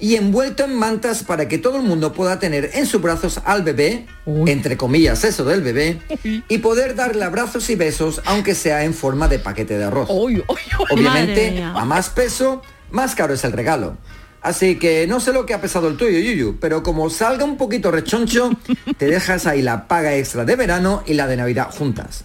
y 0.01 0.15
envuelto 0.15 0.63
en 0.63 0.73
mantas 0.73 1.23
para 1.23 1.47
que 1.47 1.59
todo 1.59 1.77
el 1.77 1.83
mundo 1.83 2.11
pueda 2.11 2.39
tener 2.39 2.71
en 2.73 2.87
sus 2.87 3.01
brazos 3.01 3.39
al 3.45 3.61
bebé, 3.61 4.07
Uy. 4.25 4.49
entre 4.49 4.75
comillas 4.75 5.23
eso 5.23 5.45
del 5.45 5.61
bebé, 5.61 6.01
y 6.47 6.57
poder 6.57 6.95
darle 6.95 7.23
abrazos 7.23 7.69
y 7.69 7.75
besos 7.75 8.21
aunque 8.25 8.55
sea 8.55 8.83
en 8.83 8.95
forma 8.95 9.27
de 9.27 9.37
paquete 9.37 9.77
de 9.77 9.83
arroz. 9.83 10.09
Uy, 10.09 10.37
uy, 10.37 10.43
uy. 10.47 10.57
Madre 11.03 11.33
Obviamente, 11.33 11.63
a 11.63 11.85
más 11.85 12.09
peso, 12.09 12.63
más 12.89 13.13
caro 13.13 13.35
es 13.35 13.43
el 13.43 13.51
regalo. 13.51 13.95
Así 14.41 14.79
que 14.79 15.05
no 15.07 15.19
sé 15.19 15.33
lo 15.33 15.45
que 15.45 15.53
ha 15.53 15.61
pesado 15.61 15.87
el 15.87 15.97
tuyo, 15.97 16.17
Yuyu, 16.17 16.57
pero 16.59 16.81
como 16.81 17.09
salga 17.09 17.45
un 17.45 17.57
poquito 17.57 17.91
rechoncho, 17.91 18.49
te 18.97 19.05
dejas 19.05 19.45
ahí 19.45 19.61
la 19.61 19.87
paga 19.87 20.15
extra 20.15 20.45
de 20.45 20.55
verano 20.55 21.03
y 21.05 21.13
la 21.13 21.27
de 21.27 21.37
Navidad 21.37 21.69
juntas. 21.71 22.23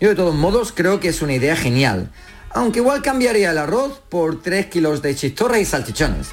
Yo 0.00 0.08
de 0.08 0.14
todos 0.14 0.34
modos 0.34 0.72
creo 0.74 1.00
que 1.00 1.08
es 1.08 1.20
una 1.20 1.34
idea 1.34 1.54
genial, 1.56 2.10
aunque 2.50 2.78
igual 2.78 3.02
cambiaría 3.02 3.50
el 3.50 3.58
arroz 3.58 4.00
por 4.08 4.40
3 4.40 4.66
kilos 4.66 5.02
de 5.02 5.14
chistorra 5.14 5.58
y 5.58 5.66
salchichones. 5.66 6.28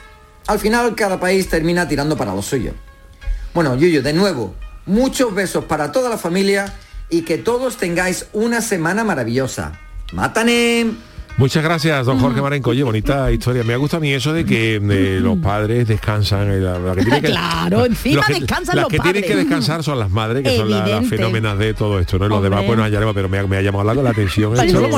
Al 0.47 0.59
final 0.59 0.95
cada 0.95 1.19
país 1.19 1.49
termina 1.49 1.87
tirando 1.87 2.15
para 2.15 2.33
lo 2.33 2.41
suyo. 2.41 2.73
Bueno, 3.53 3.75
Yuyu, 3.75 4.01
de 4.01 4.13
nuevo, 4.13 4.55
muchos 4.85 5.35
besos 5.35 5.65
para 5.65 5.91
toda 5.91 6.09
la 6.09 6.17
familia 6.17 6.73
y 7.09 7.23
que 7.23 7.37
todos 7.37 7.75
tengáis 7.75 8.27
una 8.31 8.61
semana 8.61 9.03
maravillosa. 9.03 9.77
¡Mátane! 10.13 11.06
Muchas 11.37 11.63
gracias, 11.63 12.03
don 12.07 12.17
Jorge 12.19 12.41
Marenco. 12.41 12.71
Oye, 12.71 12.81
bonita 12.81 13.31
historia. 13.31 13.63
Me 13.63 13.77
gusta 13.77 13.97
a 13.97 13.99
mí 13.99 14.11
eso 14.11 14.33
de 14.33 14.43
que 14.43 14.77
eh, 14.77 15.19
los 15.21 15.37
padres 15.37 15.87
descansan. 15.87 16.49
eh, 16.51 16.59
la- 16.59 16.79
la 16.79 16.95
que 16.95 17.03
tiene 17.03 17.21
que- 17.21 17.27
Claro, 17.27 17.85
encima 17.85 18.15
los 18.15 18.25
que- 18.25 18.33
descansan 18.33 18.75
las 18.75 18.83
los 18.83 18.91
que 18.91 18.99
tienen 18.99 19.23
que 19.23 19.35
descansar 19.35 19.83
son 19.83 19.99
las 19.99 20.09
madres, 20.09 20.43
que 20.43 20.57
son 20.57 20.69
la- 20.71 20.87
las 20.87 21.05
fenómenas 21.07 21.59
de 21.59 21.75
todo 21.75 21.99
esto. 21.99 22.17
¿no? 22.17 22.25
Y 22.25 22.29
los 22.29 22.41
demás, 22.41 22.65
nos 22.65 22.79
hallaremos, 22.79 23.13
pero 23.13 23.29
me 23.29 23.37
ha, 23.37 23.45
me 23.45 23.55
ha 23.57 23.61
llamado 23.61 23.83
la, 23.93 24.01
la 24.01 24.09
atención 24.09 24.53
esto, 24.53 24.89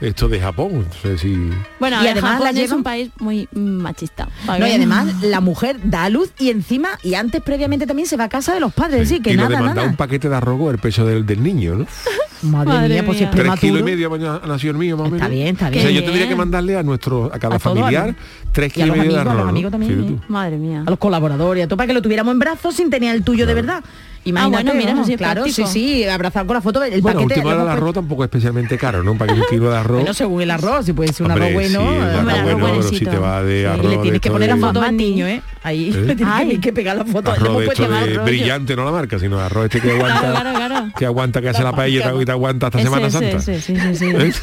esto 0.00 0.28
de 0.28 0.40
Japón. 0.40 0.86
No 0.88 1.00
sé 1.00 1.16
si... 1.16 1.50
Bueno, 1.78 2.02
Y 2.02 2.08
además 2.08 2.32
Japón 2.38 2.54
la 2.54 2.60
es 2.60 2.72
un 2.72 2.82
país 2.82 3.10
muy 3.20 3.48
machista. 3.52 4.28
No, 4.48 4.66
y 4.66 4.72
además 4.72 5.06
la 5.22 5.40
mujer 5.40 5.76
da 5.84 6.04
a 6.04 6.10
luz 6.10 6.30
y 6.40 6.50
encima, 6.50 6.88
y 7.04 7.14
antes 7.14 7.40
previamente 7.40 7.86
también 7.86 8.08
se 8.08 8.16
va 8.16 8.24
a 8.24 8.28
casa 8.28 8.52
de 8.52 8.58
los 8.58 8.72
padres, 8.74 9.02
es 9.02 9.08
decir, 9.10 9.22
que 9.22 9.30
y 9.30 9.34
lo 9.34 9.44
nada, 9.44 9.50
de 9.50 9.56
mandar 9.60 9.76
nada. 9.76 9.88
un 9.90 9.96
paquete 9.96 10.28
de 10.28 10.34
arroz 10.34 10.58
con 10.58 10.72
el 10.74 10.80
peso 10.80 11.06
del, 11.06 11.24
del 11.24 11.40
niño, 11.42 11.76
¿no? 11.76 11.86
Madre, 12.44 12.72
Madre 12.72 12.88
mía, 12.94 13.06
pues 13.06 13.18
si 13.18 13.24
es 13.24 13.30
Tres 13.30 13.52
kilos 13.60 13.80
y 13.80 13.82
medio 13.84 14.10
mañana 14.10 14.40
ha 14.42 14.46
nacido 14.46 14.72
el 14.72 14.78
mío, 14.78 14.96
más 14.96 15.10
o 15.10 15.14
Está 15.14 15.28
menos. 15.28 15.30
bien, 15.30 15.48
está 15.54 15.68
O 15.68 15.72
sea, 15.72 15.82
bien. 15.82 15.94
yo 15.94 16.00
tendría 16.02 16.22
que 16.22 16.26
Bien. 16.28 16.38
mandarle 16.38 16.76
a 16.76 16.82
nuestro, 16.82 17.30
a 17.32 17.38
cada 17.38 17.56
A 17.56 17.58
familiar, 17.58 18.14
tres 18.52 18.76
Y 18.76 18.80
a 18.80 18.84
kilos 18.84 18.88
los 18.88 18.96
y 18.96 19.00
medio 19.08 19.12
de 19.24 19.28
a 19.28 19.32
arroz. 19.32 19.48
amigos 19.48 19.72
también, 19.72 20.00
¿eh? 20.04 20.16
Madre 20.28 20.56
mía. 20.58 20.82
a 20.86 20.90
los 20.90 20.98
colaboradores, 20.98 21.64
a 21.64 21.68
todo 21.68 21.76
para 21.76 21.86
que 21.88 21.94
lo 21.94 22.02
tuviéramos 22.02 22.32
en 22.32 22.38
brazos 22.38 22.74
sin 22.76 22.90
tener 22.90 23.14
el 23.14 23.22
tuyo 23.24 23.46
de 23.46 23.54
verdad. 23.54 23.82
Imagínate, 24.26 24.64
bueno, 24.64 24.78
mira, 24.78 25.02
es 25.02 25.16
claro, 25.18 25.42
práctico. 25.42 25.68
sí, 25.68 25.72
sí, 26.00 26.04
abrazar 26.04 26.46
con 26.46 26.54
la 26.54 26.60
foto, 26.62 26.82
el 26.82 27.00
Bueno, 27.02 27.20
paquete. 27.22 27.40
el 27.40 27.68
arroz 27.68 27.94
tampoco 27.94 28.24
es 28.24 28.28
especialmente 28.28 28.78
caro, 28.78 29.02
¿no? 29.02 29.12
Un 29.12 29.18
paquete 29.18 29.40
un 29.40 29.46
kilo 29.50 29.70
de 29.70 29.76
arroz. 29.76 29.98
Bueno, 29.98 30.14
según 30.14 30.42
el 30.42 30.50
arroz, 30.50 30.86
si 30.86 30.92
puede 30.94 31.12
ser 31.12 31.26
un 31.26 31.32
Hombre, 31.32 31.46
arroz 31.48 31.54
bueno. 31.54 31.80
sí, 31.80 31.86
el 31.86 32.02
eh, 32.02 32.04
arroz 32.04 32.32
arroz 32.32 32.52
bueno, 32.60 32.68
pero 32.78 32.82
si 32.88 33.04
te 33.04 33.18
va 33.18 33.42
de 33.42 33.60
y 33.60 33.64
arroz 33.64 33.84
le 33.84 33.96
de 33.96 34.02
tienes 34.02 34.20
que 34.20 34.30
poner 34.30 34.48
la 34.48 34.54
de- 34.56 34.60
foto 34.62 34.80
al 34.82 34.96
niño, 34.96 35.26
¿eh? 35.26 35.42
Ahí 35.62 35.90
¿Eh? 35.90 35.92
le 36.06 36.16
tienes 36.16 36.34
Ay. 36.34 36.48
que, 36.48 36.60
que 36.60 36.72
pegar 36.72 36.96
la 36.96 37.04
foto. 37.04 37.30
Arroz 37.32 37.58
de 37.76 38.06
de 38.08 38.18
brillante, 38.18 38.74
no 38.76 38.84
la 38.84 38.90
marca, 38.92 39.18
sino 39.18 39.38
arroz 39.38 39.64
este 39.66 39.80
que 39.80 39.90
aguanta, 39.92 40.20
Claro, 40.20 40.34
claro, 40.52 40.56
claro. 40.68 40.86
que 40.96 41.06
aguanta, 41.06 41.40
que 41.42 41.48
hace 41.50 41.62
la 41.62 41.72
paella 41.72 42.12
y 42.20 42.24
te- 42.24 42.30
aguanta 42.32 42.66
hasta 42.68 42.78
Ese, 42.78 42.86
Semana 42.88 43.10
Santa. 43.10 43.36
ese, 43.36 43.60
sí, 43.60 43.76
sí, 43.76 43.94
sí. 43.94 44.06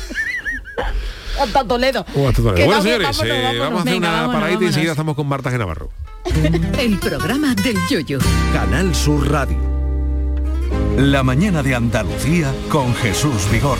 ¿Eh? 1.38 1.42
Hasta 1.42 1.64
Toledo. 1.64 2.06
Oh, 2.16 2.28
hasta 2.28 2.42
Toledo. 2.42 2.56
Que 2.56 2.66
Bueno, 2.66 2.72
vamos, 2.72 2.84
señores, 2.84 3.08
vámonos, 3.18 3.26
eh, 3.26 3.42
vámonos. 3.42 3.60
vamos 3.60 3.80
a 3.80 3.82
hacer 3.82 3.94
Venga, 3.94 4.08
una 4.10 4.18
vámonos, 4.22 4.42
paradita 4.42 4.64
y 4.64 4.68
enseguida 4.68 4.92
estamos 4.92 5.16
con 5.16 5.28
Marta 5.28 5.52
Genavarro. 5.52 5.90
El 6.80 6.98
programa 7.00 7.56
del 7.56 7.78
yoyo. 7.90 8.20
Canal 8.54 8.94
Sur 8.96 9.30
Radio. 9.32 9.58
La 10.98 11.24
mañana 11.24 11.64
de 11.64 11.74
Andalucía 11.76 12.54
con 12.70 12.94
Jesús 12.96 13.50
Vigorra. 13.52 13.80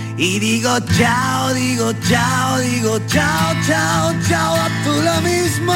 y 0.17 0.39
digo 0.39 0.77
chao, 0.97 1.53
digo 1.53 1.93
chao, 2.09 2.59
digo 2.59 2.99
chao, 3.07 3.53
chao, 3.67 4.13
chao, 4.27 4.55
a 4.55 4.69
tú 4.83 4.91
lo 5.01 5.21
mismo. 5.21 5.73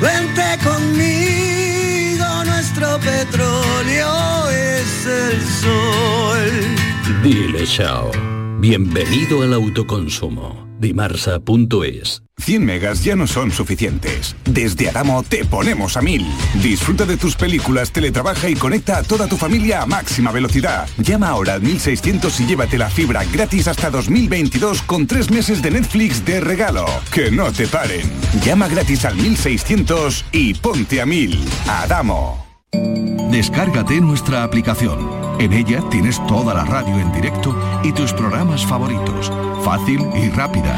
Vente 0.00 0.58
conmigo, 0.62 2.44
nuestro 2.44 2.98
petróleo 2.98 4.50
es 4.50 5.06
el 5.06 5.46
sol. 5.62 7.22
Dile 7.22 7.66
chao. 7.66 8.37
Bienvenido 8.60 9.42
al 9.42 9.54
autoconsumo. 9.54 10.66
Dimarsa.es 10.80 12.24
100 12.38 12.64
megas 12.64 13.04
ya 13.04 13.14
no 13.14 13.28
son 13.28 13.52
suficientes. 13.52 14.34
Desde 14.44 14.88
Adamo 14.88 15.22
te 15.22 15.44
ponemos 15.44 15.96
a 15.96 16.02
1000. 16.02 16.26
Disfruta 16.60 17.04
de 17.04 17.16
tus 17.16 17.36
películas, 17.36 17.92
teletrabaja 17.92 18.48
y 18.48 18.56
conecta 18.56 18.98
a 18.98 19.04
toda 19.04 19.28
tu 19.28 19.36
familia 19.36 19.82
a 19.82 19.86
máxima 19.86 20.32
velocidad. 20.32 20.88
Llama 20.98 21.28
ahora 21.28 21.54
al 21.54 21.62
1600 21.62 22.40
y 22.40 22.46
llévate 22.46 22.78
la 22.78 22.90
fibra 22.90 23.22
gratis 23.32 23.68
hasta 23.68 23.90
2022 23.90 24.82
con 24.82 25.06
tres 25.06 25.30
meses 25.30 25.62
de 25.62 25.70
Netflix 25.70 26.24
de 26.24 26.40
regalo. 26.40 26.84
Que 27.12 27.30
no 27.30 27.52
te 27.52 27.68
paren. 27.68 28.10
Llama 28.44 28.66
gratis 28.66 29.04
al 29.04 29.14
1600 29.14 30.24
y 30.32 30.54
ponte 30.54 31.00
a 31.00 31.06
1000. 31.06 31.38
Adamo. 31.68 32.47
Descárgate 32.72 34.00
nuestra 34.00 34.44
aplicación. 34.44 34.98
En 35.38 35.52
ella 35.52 35.82
tienes 35.90 36.24
toda 36.26 36.54
la 36.54 36.64
radio 36.64 36.98
en 36.98 37.12
directo 37.12 37.56
y 37.82 37.92
tus 37.92 38.12
programas 38.12 38.66
favoritos. 38.66 39.32
Fácil 39.62 40.00
y 40.14 40.28
rápida. 40.30 40.76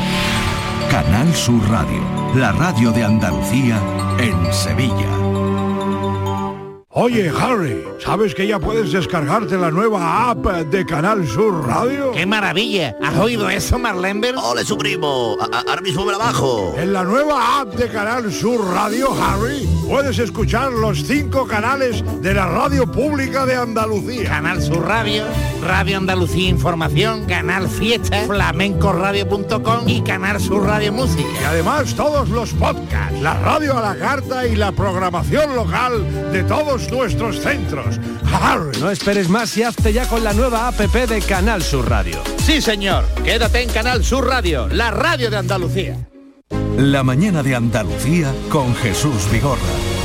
Canal 0.90 1.34
Sur 1.34 1.62
Radio, 1.68 2.02
la 2.34 2.52
radio 2.52 2.92
de 2.92 3.04
Andalucía 3.04 3.80
en 4.18 4.52
Sevilla. 4.52 5.39
Oye, 6.92 7.28
Harry, 7.40 7.84
¿sabes 8.04 8.34
que 8.34 8.48
ya 8.48 8.58
puedes 8.58 8.90
descargarte 8.90 9.56
la 9.56 9.70
nueva 9.70 10.28
app 10.28 10.44
de 10.44 10.84
Canal 10.84 11.24
Sur 11.28 11.64
Radio? 11.64 12.10
¡Qué 12.10 12.26
maravilla! 12.26 12.96
¿Has 13.00 13.16
oído 13.16 13.48
eso, 13.48 13.78
Marlenber? 13.78 14.34
¡Ole, 14.36 14.64
su 14.64 14.76
primo! 14.76 15.36
A- 15.40 15.60
Ahora 15.68 15.82
mismo 15.82 16.04
me 16.04 16.10
la 16.10 16.18
bajo. 16.18 16.74
En 16.76 16.92
la 16.92 17.04
nueva 17.04 17.60
app 17.60 17.74
de 17.76 17.88
Canal 17.90 18.32
Sur 18.32 18.60
Radio, 18.74 19.06
Harry, 19.22 19.68
puedes 19.88 20.18
escuchar 20.18 20.72
los 20.72 21.04
cinco 21.04 21.46
canales 21.46 22.02
de 22.22 22.34
la 22.34 22.46
radio 22.48 22.90
pública 22.90 23.46
de 23.46 23.54
Andalucía. 23.54 24.28
Canal 24.28 24.60
Sur 24.60 24.84
Radio, 24.84 25.22
Radio 25.64 25.96
Andalucía 25.96 26.48
Información, 26.48 27.24
Canal 27.26 27.68
Fiesta, 27.68 28.24
flamencoradio.com 28.26 29.88
y 29.88 30.02
Canal 30.02 30.40
Sur 30.40 30.64
Radio 30.64 30.92
Música. 30.92 31.28
Y 31.40 31.44
además 31.44 31.94
todos 31.94 32.28
los 32.30 32.50
podcasts, 32.54 33.20
la 33.20 33.34
radio 33.34 33.78
a 33.78 33.80
la 33.80 33.96
carta 33.96 34.44
y 34.44 34.56
la 34.56 34.72
programación 34.72 35.54
local 35.54 36.32
de 36.32 36.42
todos 36.42 36.79
nuestros 36.90 37.40
centros. 37.40 37.98
No 38.80 38.90
esperes 38.90 39.28
más 39.28 39.56
y 39.56 39.62
hazte 39.62 39.92
ya 39.92 40.06
con 40.06 40.22
la 40.24 40.32
nueva 40.32 40.68
APP 40.68 41.08
de 41.08 41.20
Canal 41.20 41.62
Sur 41.62 41.88
Radio. 41.88 42.22
Sí, 42.38 42.60
señor. 42.60 43.04
Quédate 43.24 43.62
en 43.62 43.70
Canal 43.70 44.04
Sur 44.04 44.26
Radio, 44.26 44.68
la 44.68 44.90
radio 44.90 45.30
de 45.30 45.36
Andalucía. 45.36 46.08
La 46.76 47.02
mañana 47.02 47.42
de 47.42 47.54
Andalucía 47.54 48.32
con 48.50 48.74
Jesús 48.76 49.30
Vigorra. 49.30 49.89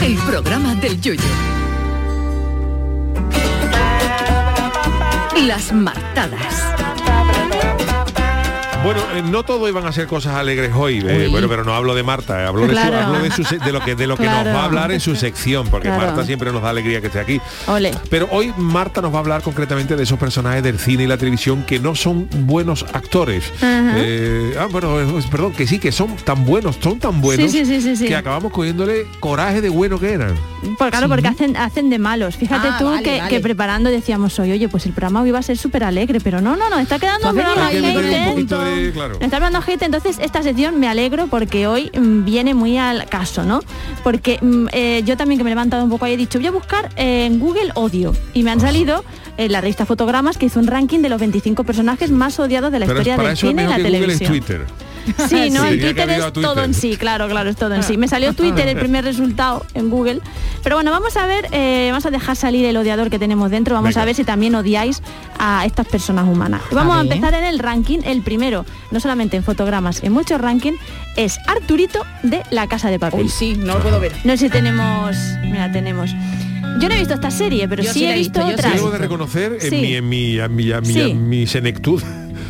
el 0.00 0.16
programa 0.26 0.74
del 0.76 1.00
Yoyo. 1.00 1.22
Las 5.46 5.72
martadas. 5.72 6.93
Bueno, 8.84 9.00
eh, 9.14 9.22
no 9.22 9.42
todo 9.44 9.66
iban 9.68 9.86
a 9.86 9.92
ser 9.92 10.06
cosas 10.06 10.34
alegres 10.36 10.70
hoy, 10.74 10.98
eh, 11.06 11.28
bueno, 11.30 11.48
pero 11.48 11.64
no 11.64 11.74
hablo 11.74 11.94
de 11.94 12.02
Marta, 12.02 12.42
eh, 12.42 12.46
hablo, 12.46 12.66
de, 12.66 12.74
su- 12.74 12.78
hablo 12.80 13.18
de, 13.22 13.30
su 13.30 13.42
se- 13.44 13.58
de 13.58 13.72
lo 13.72 13.80
que 13.80 13.94
de 13.94 14.06
lo 14.06 14.16
que 14.16 14.24
Claro. 14.24 14.50
nos 14.50 14.58
va 14.58 14.62
a 14.62 14.64
hablar 14.66 14.92
en 14.92 15.00
su 15.00 15.16
sección, 15.16 15.68
porque 15.68 15.88
Claro. 15.88 16.06
Marta 16.06 16.24
siempre 16.26 16.52
nos 16.52 16.60
da 16.62 16.68
alegría 16.70 17.00
que 17.00 17.06
esté 17.06 17.18
aquí. 17.20 17.40
Ole. 17.66 17.92
Pero 18.10 18.28
hoy 18.30 18.52
Marta 18.58 19.00
nos 19.00 19.10
va 19.12 19.16
a 19.16 19.20
hablar 19.20 19.42
concretamente 19.42 19.96
de 19.96 20.02
esos 20.02 20.18
personajes 20.18 20.62
del 20.62 20.78
cine 20.78 21.04
y 21.04 21.06
la 21.06 21.16
televisión 21.16 21.62
que 21.64 21.78
no 21.78 21.94
son 21.94 22.28
buenos 22.40 22.84
actores. 22.92 23.44
Eh, 23.62 24.54
ah, 24.60 24.66
bueno, 24.70 25.00
eh, 25.00 25.06
perdón, 25.30 25.52
que 25.52 25.66
sí, 25.66 25.78
que 25.78 25.90
son 25.90 26.14
tan 26.16 26.44
buenos, 26.44 26.76
son 26.82 26.98
tan 26.98 27.20
buenos 27.22 27.50
Sí, 27.50 27.64
sí, 27.64 27.66
sí, 27.66 27.80
sí, 27.80 27.96
sí. 27.96 28.06
que 28.06 28.16
acabamos 28.16 28.52
cogiéndole 28.52 29.06
coraje 29.20 29.60
de 29.62 29.70
bueno 29.70 29.98
que 29.98 30.12
eran. 30.12 30.34
Por, 30.78 30.90
claro, 30.90 31.08
porque 31.08 31.28
hacen, 31.28 31.56
hacen 31.56 31.88
de 31.90 31.98
malos. 31.98 32.36
Fíjate 32.36 32.68
Ah, 32.70 32.76
tú 32.78 32.86
vale, 32.86 33.02
que, 33.02 33.18
vale. 33.18 33.30
que 33.30 33.40
preparando 33.40 33.88
decíamos 33.90 34.38
hoy, 34.38 34.52
oye, 34.52 34.68
pues 34.68 34.84
el 34.86 34.92
programa 34.92 35.22
hoy 35.22 35.30
va 35.30 35.38
a 35.38 35.42
ser 35.42 35.56
súper 35.56 35.84
alegre, 35.84 36.20
pero 36.20 36.40
no, 36.40 36.54
no, 36.56 36.68
no, 36.68 36.78
está 36.78 36.98
quedando 36.98 37.30
un 37.30 37.36
Claro. 38.92 39.18
Me 39.18 39.24
está 39.24 39.36
hablando 39.36 39.60
gente, 39.62 39.84
entonces 39.84 40.18
esta 40.20 40.42
sección 40.42 40.78
me 40.80 40.88
alegro 40.88 41.26
porque 41.26 41.66
hoy 41.66 41.90
mm, 41.96 42.24
viene 42.24 42.54
muy 42.54 42.76
al 42.78 43.06
caso, 43.06 43.44
¿no? 43.44 43.60
Porque 44.02 44.38
mm, 44.40 44.66
eh, 44.72 45.02
yo 45.04 45.16
también 45.16 45.38
que 45.38 45.44
me 45.44 45.50
he 45.50 45.54
levantado 45.54 45.84
un 45.84 45.90
poco 45.90 46.04
ahí 46.04 46.14
he 46.14 46.16
dicho, 46.16 46.38
voy 46.38 46.46
a 46.48 46.52
buscar 46.52 46.90
eh, 46.96 47.26
en 47.26 47.38
Google 47.38 47.70
odio. 47.74 48.14
Y 48.32 48.42
me 48.42 48.50
han 48.50 48.60
salido 48.60 49.04
en 49.36 49.52
la 49.52 49.60
revista 49.60 49.86
Fotogramas 49.86 50.38
que 50.38 50.46
hizo 50.46 50.60
un 50.60 50.66
ranking 50.66 51.00
de 51.00 51.08
los 51.08 51.20
25 51.20 51.64
personajes 51.64 52.10
más 52.10 52.38
odiados 52.38 52.70
de 52.72 52.78
la 52.78 52.86
Pero 52.86 53.00
historia 53.00 53.22
del 53.22 53.36
cine 53.36 53.64
y 53.64 53.66
la 53.66 53.76
que 53.76 53.82
Google 53.82 53.96
es 53.96 54.18
televisión. 54.18 54.30
Twitter. 54.30 54.66
Sí, 55.28 55.50
no, 55.50 55.62
Sí, 55.62 55.74
en 55.74 55.80
Twitter 55.80 56.10
es 56.10 56.32
Twitter. 56.32 56.32
todo 56.42 56.64
en 56.64 56.74
sí, 56.74 56.96
claro, 56.96 57.28
claro, 57.28 57.50
es 57.50 57.56
todo 57.56 57.74
en 57.74 57.82
sí. 57.82 57.96
Me 57.96 58.08
salió 58.08 58.32
Twitter 58.32 58.66
el 58.68 58.78
primer 58.78 59.04
resultado 59.04 59.64
en 59.74 59.90
Google. 59.90 60.20
Pero 60.62 60.76
bueno, 60.76 60.90
vamos 60.90 61.16
a 61.16 61.26
ver, 61.26 61.46
eh, 61.52 61.88
vamos 61.90 62.06
a 62.06 62.10
dejar 62.10 62.36
salir 62.36 62.64
el 62.64 62.76
odiador 62.76 63.10
que 63.10 63.18
tenemos 63.18 63.50
dentro, 63.50 63.74
vamos 63.74 63.90
Venga. 63.90 64.02
a 64.02 64.04
ver 64.06 64.14
si 64.14 64.24
también 64.24 64.54
odiáis 64.54 65.02
a 65.38 65.64
estas 65.66 65.86
personas 65.86 66.26
humanas. 66.28 66.62
Vamos 66.72 66.96
a, 66.96 67.00
empezar 67.02 67.34
en 67.34 67.44
el 67.44 67.58
ranking, 67.58 67.98
el 68.04 68.22
primero, 68.22 68.64
no 68.90 69.00
solamente 69.00 69.36
en 69.36 69.44
fotogramas, 69.44 70.02
en 70.02 70.12
muchos 70.12 70.40
rankings, 70.40 70.78
es 71.16 71.38
Arturito 71.46 72.00
de 72.22 72.42
La 72.50 72.66
Casa 72.66 72.90
de 72.90 72.98
Papel. 72.98 73.22
Uy, 73.24 73.28
sí, 73.28 73.54
no 73.58 73.74
lo 73.74 73.80
puedo 73.80 74.00
ver. 74.00 74.12
No 74.24 74.32
sé 74.32 74.38
si 74.46 74.48
tenemos, 74.50 75.16
mira, 75.42 75.70
tenemos. 75.70 76.10
Yo 76.80 76.88
no 76.88 76.94
he 76.94 76.98
visto 76.98 77.14
esta 77.14 77.30
serie, 77.30 77.68
pero 77.68 77.82
Yo 77.82 77.92
sí, 77.92 78.04
he 78.04 78.14
visto 78.14 78.40
visto, 78.44 78.54
otras. 78.60 78.74
Debo 78.74 78.90
de 78.90 78.98
reconocer 78.98 79.58
en 79.60 79.70
Sí. 79.70 79.76
mi 79.76 79.94
en 79.94 80.08
mi 80.08 80.38
en 80.40 80.54
mi, 80.56 80.72
en 80.72 80.80
mi, 80.82 80.92
Sí. 80.92 81.00
en 81.02 81.28
mi 81.28 81.46
senectud 81.46 82.02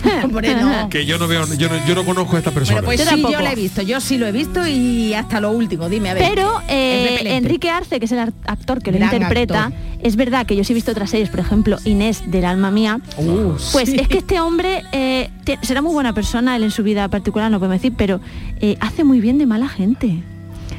Hombre, 0.24 0.54
no. 0.54 0.88
que 0.88 1.06
yo 1.06 1.18
no 1.18 1.26
veo 1.26 1.44
yo 1.56 1.68
no, 1.68 1.86
yo 1.86 1.94
no 1.94 2.04
conozco 2.04 2.36
a 2.36 2.38
esta 2.38 2.50
persona. 2.50 2.80
Bueno, 2.80 2.86
pues 2.86 2.98
Yo 2.98 3.04
sí, 3.04 3.10
tampoco. 3.10 3.32
yo 3.32 3.40
la 3.40 3.52
he 3.52 3.54
visto, 3.56 3.82
yo 3.82 4.00
sí 4.00 4.18
lo 4.18 4.26
he 4.26 4.32
visto 4.32 4.66
y 4.66 5.14
hasta 5.14 5.40
lo 5.40 5.50
último, 5.52 5.88
dime, 5.88 6.10
a 6.10 6.14
ver. 6.14 6.24
Pero 6.28 6.60
eh. 6.68 7.36
Enrique 7.36 7.70
Arce, 7.70 7.98
que 7.98 8.06
es 8.06 8.12
el 8.12 8.18
actor 8.46 8.82
que 8.82 8.92
lo 8.92 8.98
Gran 8.98 9.12
interpreta, 9.14 9.64
actor. 9.66 9.80
es 10.02 10.16
verdad 10.16 10.46
que 10.46 10.56
yo 10.56 10.64
sí 10.64 10.72
he 10.72 10.74
visto 10.74 10.90
otras 10.92 11.10
series, 11.10 11.28
por 11.30 11.40
ejemplo, 11.40 11.78
Inés 11.84 12.22
del 12.30 12.44
alma 12.44 12.70
mía. 12.70 13.00
Uh, 13.16 13.52
Pues 13.72 13.88
sí. 13.90 13.96
es 13.98 14.08
que 14.08 14.18
este 14.18 14.40
hombre 14.40 14.82
eh, 14.92 15.30
será 15.62 15.82
muy 15.82 15.92
buena 15.92 16.12
persona, 16.12 16.56
él 16.56 16.64
en 16.64 16.70
su 16.70 16.82
vida 16.82 17.08
particular 17.08 17.50
no 17.50 17.58
podemos 17.58 17.80
decir, 17.80 17.94
pero 17.96 18.20
eh, 18.60 18.76
hace 18.80 19.04
muy 19.04 19.20
bien 19.20 19.38
de 19.38 19.46
mala 19.46 19.68
gente. 19.68 20.22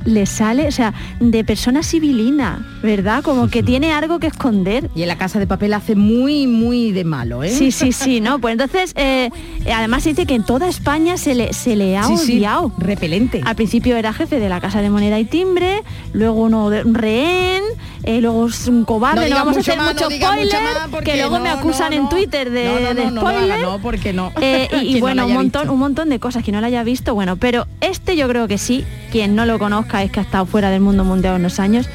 Le 0.06 0.26
sale, 0.26 0.68
o 0.68 0.72
sea, 0.72 0.94
de 1.20 1.44
persona 1.44 1.84
civilina, 1.84 2.66
¿verdad? 2.82 3.24
Como 3.24 3.50
que 3.50 3.64
tiene 3.64 3.92
algo 3.92 4.20
que 4.20 4.28
esconder. 4.28 4.90
Y 4.96 5.02
en 5.02 5.08
la 5.08 5.18
casa 5.18 5.40
de 5.40 5.48
papel 5.48 5.74
hace 5.74 5.96
muy, 5.96 6.48
muy 6.48 6.92
de 6.92 7.04
malo, 7.04 7.44
¿eh? 7.44 7.50
Sí, 7.50 7.72
sí, 7.72 7.92
sí, 7.92 8.22
¿no? 8.22 8.40
Pues 8.40 8.54
entonces, 8.54 8.94
eh, 8.96 9.30
además 9.74 10.04
se 10.04 10.10
dice 10.10 10.26
que 10.26 10.36
en 10.36 10.44
toda 10.44 10.68
España 10.70 11.18
se 11.18 11.34
le, 11.36 11.54
se 11.54 11.76
le 11.76 11.98
ha 11.98 12.04
Sí, 12.04 12.18
sí, 12.18 12.34
odiado. 12.38 12.72
repelente. 12.78 13.42
Al 13.44 13.56
principio 13.56 13.96
era 13.98 14.14
jefe 14.14 14.40
de 14.40 14.48
la 14.48 14.62
Casa 14.62 14.82
de 14.82 14.90
Moneda 14.90 15.20
y 15.20 15.26
Timbre, 15.26 15.82
luego 16.14 16.44
uno 16.44 16.70
de, 16.70 16.84
un 16.84 16.94
rehén, 16.94 17.64
eh, 18.06 18.22
luego 18.22 18.48
es 18.48 18.68
un 18.68 18.86
cobarde, 18.86 19.30
No 19.30 19.36
vamos 19.36 19.58
a 19.58 19.60
hacer 19.60 19.78
más, 19.78 19.94
mucho 19.94 20.10
no 20.10 20.16
spoiler, 20.16 21.04
que 21.04 21.18
luego 21.18 21.40
me 21.40 21.50
acusan 21.50 21.92
en. 21.94 22.08
Twitter 22.08 22.52
de, 22.52 23.10
spoiler. 23.10 23.62
no, 23.62 23.80
porque 23.80 24.14
no. 24.14 24.32
Eh, 24.40 24.68
y- 24.84 25.00
bueno, 25.00 25.26
un 25.26 25.34
montón, 25.34 25.64
visto. 25.64 25.74
un 25.74 25.80
montón 25.80 26.10
de 26.10 26.20
cosas 26.20 26.44
que 26.44 26.52
no 26.52 26.62
lo 26.62 26.68
haya 26.68 26.84
visto, 26.84 27.14
bueno, 27.16 27.36
pero 27.38 27.66
este 27.82 28.16
yo 28.16 28.28
creo 28.28 28.48
que 28.48 28.58
sí, 28.58 28.86
quien 29.12 29.36
no 29.36 29.46
lo 29.46 29.58
conozca 29.60 30.04
es 30.04 30.12
que 30.12 30.20
ha 30.20 30.24
estado 30.24 30.46
fuera 30.46 30.70
del 30.70 30.82
mundo 30.82 31.04
mundial 31.04 31.36
unos 31.40 31.60
años. 31.60 31.88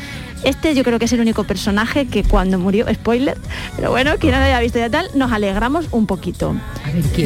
Este 0.42 0.74
yo 0.74 0.82
creo 0.84 0.98
que 0.98 1.04
es 1.04 1.12
el 1.12 1.20
único 1.20 1.44
personaje 1.44 2.06
que 2.06 2.24
cuando 2.24 2.58
murió, 2.58 2.86
spoiler, 2.92 3.36
pero 3.76 3.90
bueno, 3.90 4.12
quien 4.18 4.32
no 4.32 4.38
lo 4.40 4.46
haya 4.46 4.58
visto 4.60 4.78
ya 4.78 4.88
tal, 4.88 5.06
nos 5.14 5.30
alegramos 5.32 5.86
un 5.90 6.06
poquito. 6.06 6.56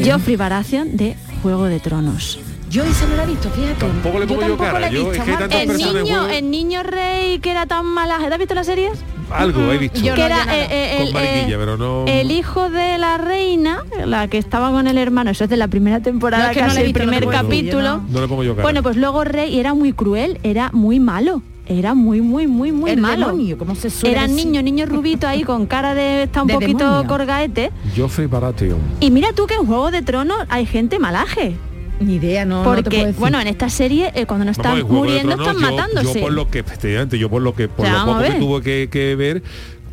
Joffrey 0.05 0.37
Baratheon 0.37 0.97
de 0.97 1.17
Juego 1.43 1.65
de 1.67 1.79
Tronos. 1.81 2.39
Yo 2.71 2.83
esa 2.85 3.07
no 3.07 3.17
la 3.17 3.25
he 3.25 3.27
visto, 3.27 3.49
fíjate. 3.51 3.75
Tampoco 3.75 4.19
le 4.19 4.27
pongo 4.27 4.41
yo 4.41 4.47
tampoco 4.49 4.65
cara, 4.65 4.81
la 4.81 4.89
he 4.89 4.93
yo- 4.93 5.11
visto, 5.11 5.13
es 5.13 5.37
que 5.39 5.55
hay 5.55 5.69
El 5.69 5.77
niño, 5.77 6.29
el 6.29 6.51
niño 6.51 6.83
rey 6.83 7.39
que 7.39 7.51
era 7.51 7.67
tan 7.67 7.87
mala. 7.87 8.19
¿Te 8.19 8.33
has 8.33 8.39
visto 8.39 8.55
la 8.55 8.65
serie? 8.65 8.91
Algo 9.31 9.73
he 9.73 9.79
visto. 9.79 10.01
Yo 10.01 10.15
que 10.15 10.21
no, 10.21 10.27
era 10.27 10.45
yo 10.45 10.51
eh, 10.53 10.67
eh, 10.71 10.95
Con 10.99 11.07
el, 11.07 11.13
mariquilla, 11.15 11.55
eh, 11.55 11.59
pero 11.59 11.77
no- 11.77 12.05
el 12.07 12.31
hijo 12.31 12.71
de 12.71 12.99
la 12.99 13.17
reina, 13.19 13.79
la 14.05 14.29
que 14.29 14.39
estaba 14.39 14.71
con 14.71 14.87
el 14.87 14.99
hermano, 14.99 15.31
eso 15.31 15.45
es 15.45 15.51
de 15.51 15.57
la 15.57 15.69
primera 15.69 16.01
temporada, 16.01 16.51
es 16.51 16.57
que 16.57 16.63
no 16.63 16.67
casi 16.69 16.81
el 16.81 16.87
visto, 16.87 16.99
no 16.99 17.05
te 17.05 17.09
primer 17.19 17.25
yo 17.25 17.31
capítulo. 17.43 17.83
no. 17.99 18.05
No 18.11 18.21
le 18.21 18.29
pongo 18.29 18.43
yo 18.45 18.53
cara. 18.55 18.63
Bueno, 18.65 18.83
pues 18.83 18.97
luego 18.97 19.25
rey 19.25 19.59
era 19.59 19.73
muy 19.75 19.93
cruel, 19.93 20.39
era 20.43 20.71
muy 20.73 21.01
malo. 21.01 21.43
Era 21.67 21.95
muy, 21.95 22.21
muy, 22.21 22.47
muy, 22.47 22.73
muy 22.73 22.91
El 22.91 23.01
malo. 23.01 23.29
demonio, 23.29 23.57
¿cómo 23.57 23.75
se 23.75 23.89
suele 23.89 24.13
Era 24.13 24.27
decir? 24.27 24.37
niño, 24.45 24.61
niño 24.61 24.85
rubito 24.85 25.27
ahí 25.27 25.45
con 25.45 25.65
cara 25.65 25.95
de 25.95 26.25
está 26.25 26.43
un 26.43 26.49
De 26.49 26.55
poquito 26.55 26.85
demonio. 26.85 27.09
corgaete. 27.09 27.71
Joffrey 27.97 28.27
Baratheon. 28.27 28.79
Y 29.01 29.11
mira 29.11 29.29
tú 29.35 29.47
que 29.47 29.55
en 29.55 29.65
Juego 29.65 29.91
de 29.91 30.03
Tronos 30.03 30.37
hay 30.51 30.67
gente 30.67 30.99
malaje. 30.99 31.57
Ni 32.01 32.15
idea, 32.17 32.45
no, 32.45 32.57
no 32.57 32.63
te 32.63 32.65
puedo 32.65 32.83
porque, 32.83 32.97
decir. 33.07 33.21
bueno, 33.21 33.41
en 33.41 33.47
esta 33.47 33.69
serie, 33.69 34.11
eh, 34.15 34.27
cuando 34.27 34.45
no 34.45 34.51
están 34.51 34.81
Vamos, 34.81 34.91
muriendo, 34.91 35.37
Tronos, 35.37 35.55
están 35.55 35.63
yo- 35.71 35.77
matándose. 35.77 36.19
Yo 36.19 36.25
por 36.27 36.33
lo 36.33 36.51
que, 36.51 36.59
efectivamente, 36.59 37.19
yo 37.19 37.31
por 37.31 37.41
lo 37.43 37.55
que, 37.55 37.69
por 37.69 37.87
O 37.87 37.89
sea, 37.89 37.99
lo 38.01 38.07
poco 38.07 38.23
que 38.23 38.31
tuvo 38.33 38.61
que, 38.61 38.89
que 38.91 39.15
ver, 39.15 39.43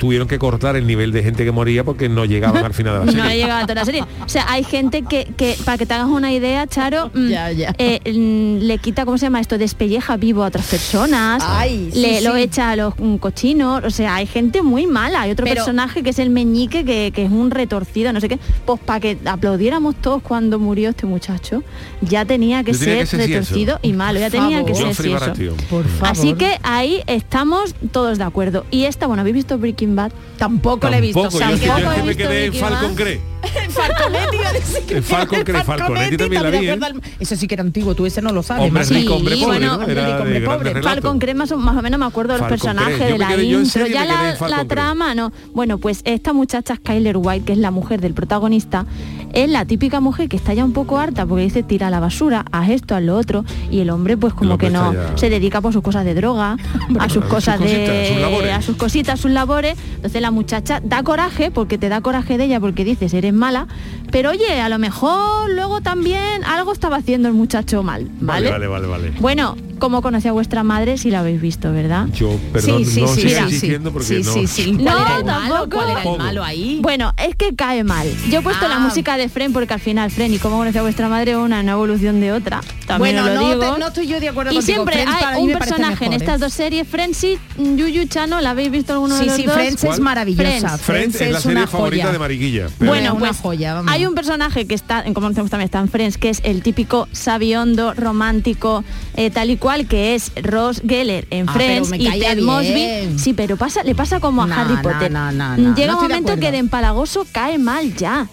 tuvieron 0.01 0.27
que 0.27 0.39
cortar 0.39 0.75
el 0.75 0.87
nivel 0.87 1.11
de 1.11 1.21
gente 1.21 1.45
que 1.45 1.51
moría 1.51 1.83
porque 1.83 2.09
no 2.09 2.25
llegaban 2.25 2.65
al 2.65 2.73
final 2.73 2.93
de 2.93 2.99
la 2.99 3.05
No 3.05 3.11
serie. 3.11 3.33
he 3.33 3.37
llegado 3.37 3.59
a 3.59 3.67
toda 3.67 3.75
la 3.75 3.85
serie. 3.85 4.01
O 4.25 4.27
sea, 4.29 4.45
hay 4.51 4.63
gente 4.63 5.03
que, 5.03 5.31
que 5.37 5.55
para 5.63 5.77
que 5.77 5.85
te 5.85 5.93
hagas 5.93 6.07
una 6.07 6.33
idea, 6.33 6.65
Charo, 6.65 7.11
mm, 7.13 7.27
Ya, 7.29 7.51
ya. 7.51 7.75
eh, 7.77 7.99
mm, 8.11 8.63
le 8.65 8.79
quita, 8.79 9.05
¿cómo 9.05 9.19
se 9.19 9.27
llama 9.27 9.39
esto? 9.39 9.59
Despelleja 9.59 10.17
vivo 10.17 10.43
a 10.43 10.47
otras 10.47 10.65
personas, 10.65 11.43
Ay, 11.45 11.91
sí, 11.93 12.01
le 12.01 12.21
lo 12.21 12.33
sí. 12.33 12.41
echa 12.41 12.71
a 12.71 12.75
los 12.75 12.95
mm, 12.97 13.17
cochinos, 13.17 13.83
o 13.83 13.91
sea, 13.91 14.15
hay 14.15 14.25
gente 14.25 14.63
muy 14.63 14.87
mala. 14.87 15.21
Hay 15.21 15.31
otro 15.31 15.43
Pero- 15.43 15.57
personaje 15.57 16.01
que 16.01 16.09
es 16.09 16.17
el 16.17 16.31
meñique, 16.31 16.83
que, 16.83 17.11
que 17.13 17.25
es 17.25 17.31
un 17.31 17.51
retorcido, 17.51 18.11
no 18.11 18.19
sé 18.19 18.27
qué. 18.27 18.39
Pues 18.65 18.79
para 18.79 18.99
que 18.99 19.19
aplaudiéramos 19.23 19.95
todos 19.97 20.23
cuando 20.23 20.57
murió 20.57 20.89
este 20.89 21.05
muchacho, 21.05 21.61
ya 22.01 22.25
tenía 22.25 22.63
que 22.63 22.73
ser 22.73 22.97
que 23.01 23.05
ser 23.05 23.21
si 23.21 23.27
retorcido 23.27 23.77
y 23.83 23.93
malo, 23.93 24.19
ya 24.19 24.31
tenía 24.31 24.65
que 24.65 24.73
ser 24.73 24.95
si 24.95 25.11
eso. 25.13 25.33
Por 25.69 25.85
favor. 25.85 26.07
Así 26.09 26.33
que 26.33 26.57
ahí 26.63 27.03
estamos 27.05 27.75
todos 27.91 28.17
de 28.17 28.23
acuerdo. 28.23 28.65
Y 28.71 28.85
esta, 28.85 29.05
bueno, 29.05 29.21
¿habéis 29.21 29.35
visto 29.35 29.59
Breaking 29.59 29.90
Bad? 29.95 30.11
tampoco 30.37 30.89
la 30.89 30.97
he 30.97 31.01
visto. 31.01 31.21
Tampoco, 31.21 31.45
yo, 31.45 31.55
yo 31.55 31.67
Tampoco 31.67 31.93
que 31.93 31.99
he 31.99 32.03
me 32.03 32.07
visto 32.09 32.23
quedé 32.23 32.45
en 32.45 32.51
Breaking 32.51 32.61
Falcon 32.61 32.89
Bad. 32.89 32.95
Cree. 33.03 33.31
Falconetti 33.69 34.35
iba 34.37 34.49
a 34.49 34.53
decir 34.53 34.83
que 34.83 34.97
El 34.97 35.03
Falcon, 35.03 35.43
que 35.43 35.51
era 35.51 35.63
Falconetti 35.63 36.17
también 36.17 36.43
la 36.43 36.49
vi, 36.49 36.67
¿eh? 36.67 37.25
sí 37.25 37.47
que 37.47 37.55
era 37.55 37.63
antiguo, 37.63 37.95
tú 37.95 38.05
ese 38.05 38.21
no 38.21 38.31
lo 38.31 38.43
sabes. 38.43 38.65
Hombre 38.65 38.81
más. 38.81 38.89
rico, 38.89 39.15
hombre 39.15 39.35
pobre, 39.37 39.45
bueno, 39.45 39.77
¿no? 39.77 39.87
Era 39.87 40.05
rico, 40.05 40.17
hombre 40.23 40.39
de 40.39 40.45
pobre. 40.45 40.57
grandes 40.57 40.73
relatos. 40.73 41.03
Falcon 41.03 41.37
más 41.37 41.51
o, 41.51 41.57
más 41.57 41.77
o 41.77 41.81
menos 41.81 41.99
me 41.99 42.05
acuerdo 42.05 42.33
de 42.33 42.39
los 42.39 42.49
Falcon 42.49 42.75
personajes. 42.75 42.99
Yo 42.99 43.05
de 43.05 43.17
la 43.17 43.35
yo 43.35 43.59
intro, 43.59 43.87
ya 43.87 44.05
la, 44.05 44.47
la 44.47 44.65
trama 44.65 45.15
no. 45.15 45.31
Bueno, 45.53 45.77
pues 45.77 46.01
esta 46.05 46.33
muchacha 46.33 46.75
Skyler 46.75 47.17
White, 47.17 47.45
que 47.45 47.53
es 47.53 47.59
la 47.59 47.71
mujer 47.71 48.01
del 48.01 48.13
protagonista, 48.13 48.85
es 49.33 49.49
la 49.49 49.65
típica 49.65 49.99
mujer 49.99 50.29
que 50.29 50.37
está 50.37 50.53
ya 50.53 50.63
un 50.65 50.73
poco 50.73 50.97
harta 50.97 51.25
porque 51.25 51.43
dice 51.43 51.63
tira 51.63 51.89
la 51.89 51.99
basura, 51.99 52.45
haz 52.51 52.69
esto, 52.69 52.95
haz 52.95 53.03
lo 53.03 53.17
otro, 53.17 53.45
y 53.69 53.79
el 53.79 53.89
hombre 53.89 54.17
pues 54.17 54.33
como 54.33 54.57
que 54.57 54.69
no 54.69 54.93
ya- 54.93 55.17
se 55.17 55.29
dedica 55.29 55.61
por 55.61 55.73
sus 55.73 55.81
cosas 55.81 56.05
de 56.05 56.13
droga, 56.13 56.57
a 56.99 57.03
sus 57.09 57.13
sus 57.21 57.25
cosas 57.25 57.57
cositas, 57.57 57.87
de 57.87 58.07
sus 58.13 58.43
a 58.51 58.61
sus 58.61 58.75
cositas, 58.77 59.19
sus 59.19 59.31
labores. 59.31 59.77
Entonces 59.95 60.21
la 60.21 60.31
muchacha 60.31 60.79
da 60.83 61.03
coraje 61.03 61.51
porque 61.51 61.77
te 61.77 61.89
da 61.89 62.01
coraje 62.01 62.37
de 62.37 62.45
ella 62.45 62.59
porque 62.59 62.83
dices 62.83 63.13
eres 63.13 63.33
mala, 63.33 63.67
pero 64.11 64.29
oye, 64.31 64.59
a 64.61 64.69
lo 64.69 64.77
mejor 64.79 65.49
luego 65.51 65.81
también 65.81 66.43
algo 66.45 66.71
estaba 66.73 66.97
haciendo 66.97 67.27
el 67.27 67.33
muchacho 67.33 67.81
mal, 67.83 68.07
¿vale? 68.19 68.49
Vale, 68.51 68.67
vale, 68.67 68.87
vale. 68.87 69.07
vale. 69.07 69.19
Bueno, 69.19 69.55
como 69.79 70.01
conocí 70.03 70.27
a 70.27 70.31
vuestra 70.31 70.61
madre 70.63 70.97
si 70.97 71.09
la 71.09 71.21
habéis 71.21 71.41
visto, 71.41 71.71
¿verdad? 71.73 72.07
Yo, 72.13 72.37
perdón, 72.53 72.85
sí, 72.85 73.01
no 73.01 73.07
sí, 73.07 73.21
sí, 73.29 73.35
diciendo 73.47 73.91
porque 73.91 74.07
sí, 74.07 74.21
no... 74.23 74.33
sí, 74.33 74.45
sí. 74.47 74.73
¿Cuál 74.75 74.83
No, 74.85 74.91
era 75.01 75.17
el 75.17 75.25
malo? 75.25 75.55
tampoco. 75.55 75.69
¿Cuál 75.77 75.89
era 75.89 76.03
el 76.03 76.17
malo 76.19 76.43
ahí? 76.43 76.79
Bueno, 76.83 77.13
es 77.17 77.35
que 77.35 77.55
cae 77.55 77.83
mal. 77.83 78.07
Yo 78.29 78.39
he 78.39 78.41
puesto 78.41 78.67
la 78.67 78.75
Ah. 78.75 78.79
música 78.79 79.17
de 79.17 79.27
Fren 79.29 79.53
porque 79.53 79.73
al 79.73 79.79
final 79.79 80.11
Fren 80.11 80.33
y 80.33 80.37
cómo 80.39 80.57
conocí 80.57 80.77
a 80.77 80.81
vuestra 80.83 81.09
madre 81.09 81.35
una, 81.35 81.61
una 81.61 81.71
evolución 81.71 82.19
de 82.19 82.31
otra. 82.31 82.61
También 82.85 83.15
Bueno, 83.15 83.33
lo 83.33 83.41
no, 83.41 83.49
digo. 83.49 83.73
te- 83.73 83.79
no 83.79 83.87
estoy 83.87 84.07
yo 84.07 84.19
de 84.19 84.29
acuerdo 84.29 84.51
y 84.51 84.55
contigo. 84.55 84.73
siempre 84.75 84.93
Friends 85.03 85.23
hay 85.25 85.41
un 85.43 85.51
personaje 85.57 86.05
en 86.05 86.13
estas 86.13 86.39
dos 86.39 86.53
series, 86.53 86.87
Friends 86.87 87.23
y 87.23 87.39
Yuyu 87.57 88.05
Chano, 88.07 88.39
¿la 88.41 88.51
habéis 88.51 88.69
visto 88.71 88.93
alguno 88.93 89.15
de 89.15 89.21
Sí, 89.21 89.27
los 89.27 89.35
sí, 89.35 89.43
dos? 89.45 89.53
Friends 89.55 89.83
es 89.83 89.99
maravillosa. 89.99 90.77
Friends 90.77 91.19
es 91.21 91.31
la 91.31 91.39
serie 91.41 91.57
una 91.57 91.67
favorita 91.67 92.03
joya. 92.03 92.13
de 92.13 92.19
Mariquilla. 92.19 92.67
pero- 92.77 92.91
Bueno, 92.91 93.11
una 93.15 93.19
pues 93.29 93.37
joya, 93.39 93.73
vamos. 93.73 93.91
hay 93.91 94.00
un 94.05 94.15
personaje 94.15 94.65
que 94.67 94.75
está, 94.75 95.01
en 95.05 95.13
como 95.13 95.29
decimos 95.29 95.49
también 95.49 95.65
está 95.65 95.79
en 95.79 95.87
Friends, 95.89 96.17
que 96.17 96.29
es 96.29 96.41
el 96.43 96.61
típico 96.63 97.07
sabiondo, 97.11 97.93
romántico, 97.93 98.83
eh, 99.15 99.29
tal 99.31 99.49
y 99.49 99.57
cual, 99.57 99.87
que 99.87 100.15
es 100.15 100.31
Ross 100.41 100.81
Geller 100.87 101.27
en 101.29 101.47
Ah, 101.49 101.53
Friends 101.53 101.91
y 101.93 102.09
Ted 102.19 102.35
bien. 102.35 102.43
Mosby. 102.45 103.19
Sí, 103.19 103.33
pero 103.33 103.57
pasa, 103.57 103.83
le 103.83 103.95
pasa 103.95 104.19
como 104.19 104.43
a 104.43 104.47
No, 104.47 104.55
Harry 104.55 104.77
Potter. 104.81 105.11
no, 105.11 105.31
no, 105.31 105.57
no, 105.57 105.75
Llega 105.75 105.95
un 105.95 106.01
momento 106.01 106.37
que 106.37 106.51
de 106.51 106.57
empalagoso 106.59 107.25
cae 107.31 107.57
mal 107.57 107.95
ya. 107.95 108.27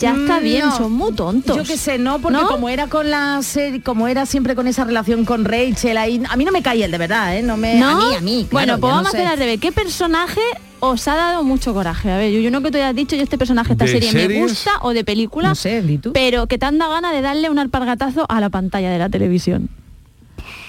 Ya 0.00 0.10
está 0.12 0.40
Mm, 0.40 0.42
bien, 0.42 0.66
no. 0.66 0.76
son 0.76 0.92
muy 0.92 1.12
tontos. 1.14 1.56
Yo 1.56 1.62
que 1.62 1.76
sé, 1.76 1.98
no, 1.98 2.18
porque 2.18 2.38
¿No? 2.38 2.48
como 2.48 2.68
era 2.68 2.88
con 2.88 3.10
la 3.10 3.40
serie, 3.42 3.80
como 3.80 4.08
era 4.08 4.26
siempre 4.26 4.54
con 4.56 4.66
esa 4.66 4.84
relación 4.84 5.24
con 5.24 5.44
Rachel, 5.44 5.96
ahí, 5.96 6.20
a 6.28 6.36
mí 6.36 6.44
no 6.44 6.50
me 6.52 6.62
caía 6.62 6.86
el 6.86 6.90
de 6.90 6.98
verdad, 6.98 7.36
¿eh? 7.36 7.42
No 7.42 7.56
me, 7.56 7.76
¿No? 7.78 7.88
a 7.90 7.94
mí, 8.08 8.14
a 8.16 8.20
mí. 8.20 8.46
bueno, 8.50 8.78
pues 8.80 8.92
vamos 8.92 9.06
a 9.06 9.10
hacer 9.10 9.26
al 9.26 9.38
revés. 9.38 9.60
¿Qué 9.60 9.70
personaje 9.72 10.40
os 10.80 11.06
ha 11.08 11.14
dado 11.14 11.44
mucho 11.44 11.72
coraje? 11.72 12.10
A 12.10 12.18
ver, 12.18 12.32
yo, 12.32 12.40
yo 12.40 12.50
no 12.50 12.60
que 12.60 12.70
te 12.72 12.82
hayas 12.82 12.94
dicho, 12.96 13.14
yo 13.16 13.22
este 13.22 13.38
personaje, 13.38 13.72
esta 13.72 13.84
¿De 13.84 13.92
serie 13.92 14.12
me 14.12 14.40
gusta 14.40 14.72
o 14.82 14.90
de 14.92 15.04
película, 15.04 15.48
No 15.50 15.54
sé, 15.54 15.80
di 15.80 15.98
tú. 15.98 16.12
pero 16.12 16.46
que 16.48 16.58
te 16.58 16.66
han 16.66 16.76
dado 16.78 16.92
ganas 16.92 17.12
de 17.12 17.20
darle 17.22 17.48
un 17.48 17.58
alpargatazo 17.60 18.26
a 18.28 18.40
la 18.40 18.50
pantalla 18.50 18.90
de 18.90 18.98
la 18.98 19.08
televisión. 19.08 19.68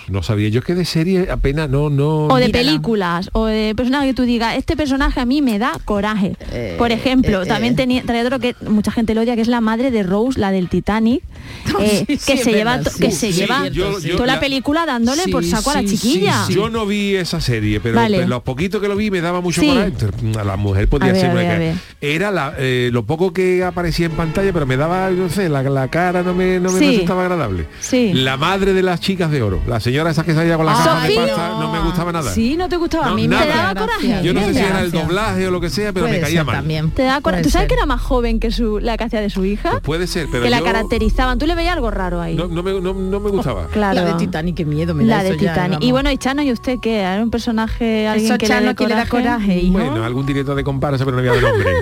No 0.08 0.22
sabía 0.24 0.50
yo 0.50 0.62
que 0.62 0.76
de 0.76 0.86
serie 0.86 1.28
apenas 1.32 1.70
no 1.70 1.90
no 1.90 2.26
O 2.28 2.36
de 2.38 2.48
Mírala. 2.48 2.52
películas, 2.66 3.30
o 3.34 3.46
de 3.46 3.74
personaje 3.76 4.08
que 4.08 4.14
tú 4.14 4.24
digas, 4.24 4.56
este 4.58 4.76
personaje 4.78 5.20
a 5.20 5.26
mí 5.26 5.42
me 5.42 5.58
da 5.60 5.74
coraje. 5.86 6.36
Eh, 6.52 6.76
Por 6.78 6.92
ejemplo, 6.92 7.44
eh, 7.44 7.46
también 7.48 7.74
eh. 7.74 7.78
tenía, 7.78 8.04
traía 8.04 8.24
otro 8.24 8.40
que 8.40 8.56
mucha 8.70 8.92
gente 8.92 9.16
lo 9.16 9.22
odia, 9.22 9.36
que 9.36 9.42
es 9.42 9.48
la 9.48 9.62
madre 9.62 9.90
de 9.92 10.04
Rose, 10.04 10.40
la 10.40 10.52
del 10.52 10.70
Titanic, 10.70 11.24
eh, 11.80 12.06
Sí, 12.08 12.18
que 12.18 12.38
se 12.38 12.52
lleva, 12.52 12.80
que 12.82 13.12
sí, 13.12 13.12
se 13.12 13.34
sí, 13.34 13.40
lleva 13.42 13.68
yo- 13.70 14.00
yo 14.00 14.14
toda 14.16 14.28
la, 14.28 14.34
la- 14.36 14.40
película 14.40 14.86
dándole 14.86 15.24
por 15.32 15.44
Sí, 15.44 15.50
saco 15.52 15.72
a 15.72 15.76
la 15.76 15.82
sí, 15.82 15.90
sí, 15.90 15.98
chiquilla. 15.98 16.44
sí. 16.46 16.54
Yo 16.54 16.70
no 16.70 16.86
vi 16.86 17.16
esa 17.16 17.42
serie, 17.42 17.80
pero, 17.80 17.96
Vale. 17.96 18.28
lo 18.28 18.44
poquito 18.44 18.80
que 18.80 18.88
lo 18.88 18.96
vi 18.96 19.10
me 19.12 19.22
daba 19.22 19.42
mucho 19.42 19.62
Sí. 19.62 19.68
coraje. 19.68 19.94
A 20.40 20.44
la 20.44 20.56
mujer 20.58 20.88
podía 20.88 21.12
ver, 21.14 21.22
ser 21.22 21.32
una 21.32 21.42
ver. 21.42 21.76
Era 22.02 22.32
la, 22.32 22.54
eh, 22.58 22.90
lo 22.92 23.06
poco 23.06 23.34
que 23.34 23.64
aparecía 23.64 24.06
en 24.08 24.12
pantalla, 24.12 24.52
pero 24.54 24.66
me 24.66 24.78
daba, 24.78 25.10
no 25.10 25.30
sé, 25.30 25.50
la, 25.50 25.64
la 25.64 25.88
cara 25.90 26.22
no 26.22 26.34
me, 26.34 26.60
no 26.60 26.72
me 26.72 26.80
Sí. 26.80 26.88
resultaba 26.92 27.24
agradable. 27.24 27.66
Sí. 27.80 28.12
La 28.14 28.38
madre 28.38 28.74
de 28.74 28.84
las 28.84 29.00
chicas 29.00 29.32
de 29.32 29.42
oro, 29.42 29.62
la 29.68 29.80
señora 29.80 29.95
esa 30.12 30.24
que 30.24 30.34
salía 30.34 30.58
con 30.58 30.66
la 30.66 30.74
Ah, 30.76 31.08
de 31.08 31.16
pasta, 31.16 31.50
no 31.60 31.72
me 31.72 31.80
gustaba 31.80 32.12
nada. 32.12 32.32
Sí, 32.32 32.56
no 32.58 32.68
te 32.70 32.78
gustaba 32.78 33.06
No, 33.08 33.12
a 33.12 33.16
mí. 33.16 33.28
nada. 33.28 33.46
me 33.46 33.52
¿Te 33.52 33.58
da 33.58 33.64
daba 33.74 33.80
coraje? 33.82 34.24
Yo 34.24 34.34
no 34.34 34.42
sé 34.42 34.54
si 34.54 34.60
era 34.60 34.82
el 34.82 34.92
doblaje 34.92 35.48
o 35.48 35.52
lo 35.52 35.62
que 35.62 35.70
sea, 35.70 35.94
pero 35.94 36.06
Puede 36.06 36.18
me 36.18 36.22
caía 36.24 36.40
ser 36.40 36.46
mal. 36.46 36.56
También. 36.58 36.92
¿Te 36.92 37.04
da 37.04 37.22
coraje? 37.22 37.44
¿Tú 37.44 37.50
sabes 37.50 37.64
ser. 37.64 37.68
que 37.70 37.74
era 37.76 37.86
más 37.86 38.02
joven 38.02 38.40
que 38.40 38.52
su 38.52 38.80
la 38.80 38.98
que 38.98 39.04
hacía 39.06 39.22
de 39.22 39.30
su 39.30 39.46
hija? 39.46 39.72
Pues 39.72 39.82
puede 39.84 40.08
ser, 40.08 40.28
pero 40.32 40.44
que 40.44 40.50
la 40.50 40.62
caracterizaban. 40.62 41.38
¿Tú 41.40 41.46
le 41.48 41.56
veías 41.56 41.74
algo 41.76 41.90
raro 41.92 42.22
ahí? 42.22 42.36
no, 42.36 42.48
no 42.48 42.62
me, 42.64 42.72
no, 42.80 42.94
no 42.94 43.20
me 43.20 43.30
gustaba. 43.30 43.68
Claro. 43.68 43.96
La 44.02 44.06
de 44.06 44.14
Titanic, 44.16 44.56
qué 44.56 44.66
miedo 44.66 44.94
me 44.94 45.06
da 45.06 45.18
La 45.18 45.24
de 45.24 45.32
ya, 45.32 45.38
Titanic. 45.54 45.80
y 45.84 45.92
bueno, 45.92 46.12
y 46.12 46.18
Chano, 46.18 46.42
¿y 46.44 46.52
usted 46.52 46.78
qué? 46.82 47.00
¿Era 47.02 47.22
un 47.24 47.32
personaje, 47.32 48.08
alguien 48.08 48.32
Eso 48.32 48.38
que 48.38 48.48
Chano 48.48 48.68
le 48.68 48.76
que 48.76 48.88
le 48.88 48.96
da 48.96 49.06
coraje, 49.08 49.58
hijo. 49.60 49.74
Bueno, 49.74 50.04
algún 50.04 50.26
directo 50.26 50.56
de 50.56 50.64
comparsa, 50.64 51.06
pero 51.06 51.18
no 51.18 51.24
voy 51.24 51.30
a 51.30 51.42
dar 51.42 51.52
nombre. 51.52 51.74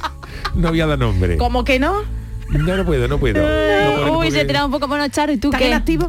no 0.54 0.68
voy 0.68 0.80
a 0.80 0.86
dar 0.86 0.98
nombre. 0.98 1.36
¿Cómo 1.36 1.64
que 1.64 1.78
no? 1.78 2.02
No, 2.50 2.76
no 2.76 2.84
puedo, 2.84 3.06
no 3.06 3.18
puedo. 3.18 3.40
No 3.40 4.18
Uy, 4.18 4.30
se 4.32 4.44
tira 4.44 4.64
un 4.64 4.72
poco 4.72 4.88
bueno, 4.88 5.06
Charo, 5.08 5.30
¿y 5.32 5.36
tú 5.36 5.48
¿Estás 5.48 5.60
qué? 5.62 5.72
activo? 5.74 6.08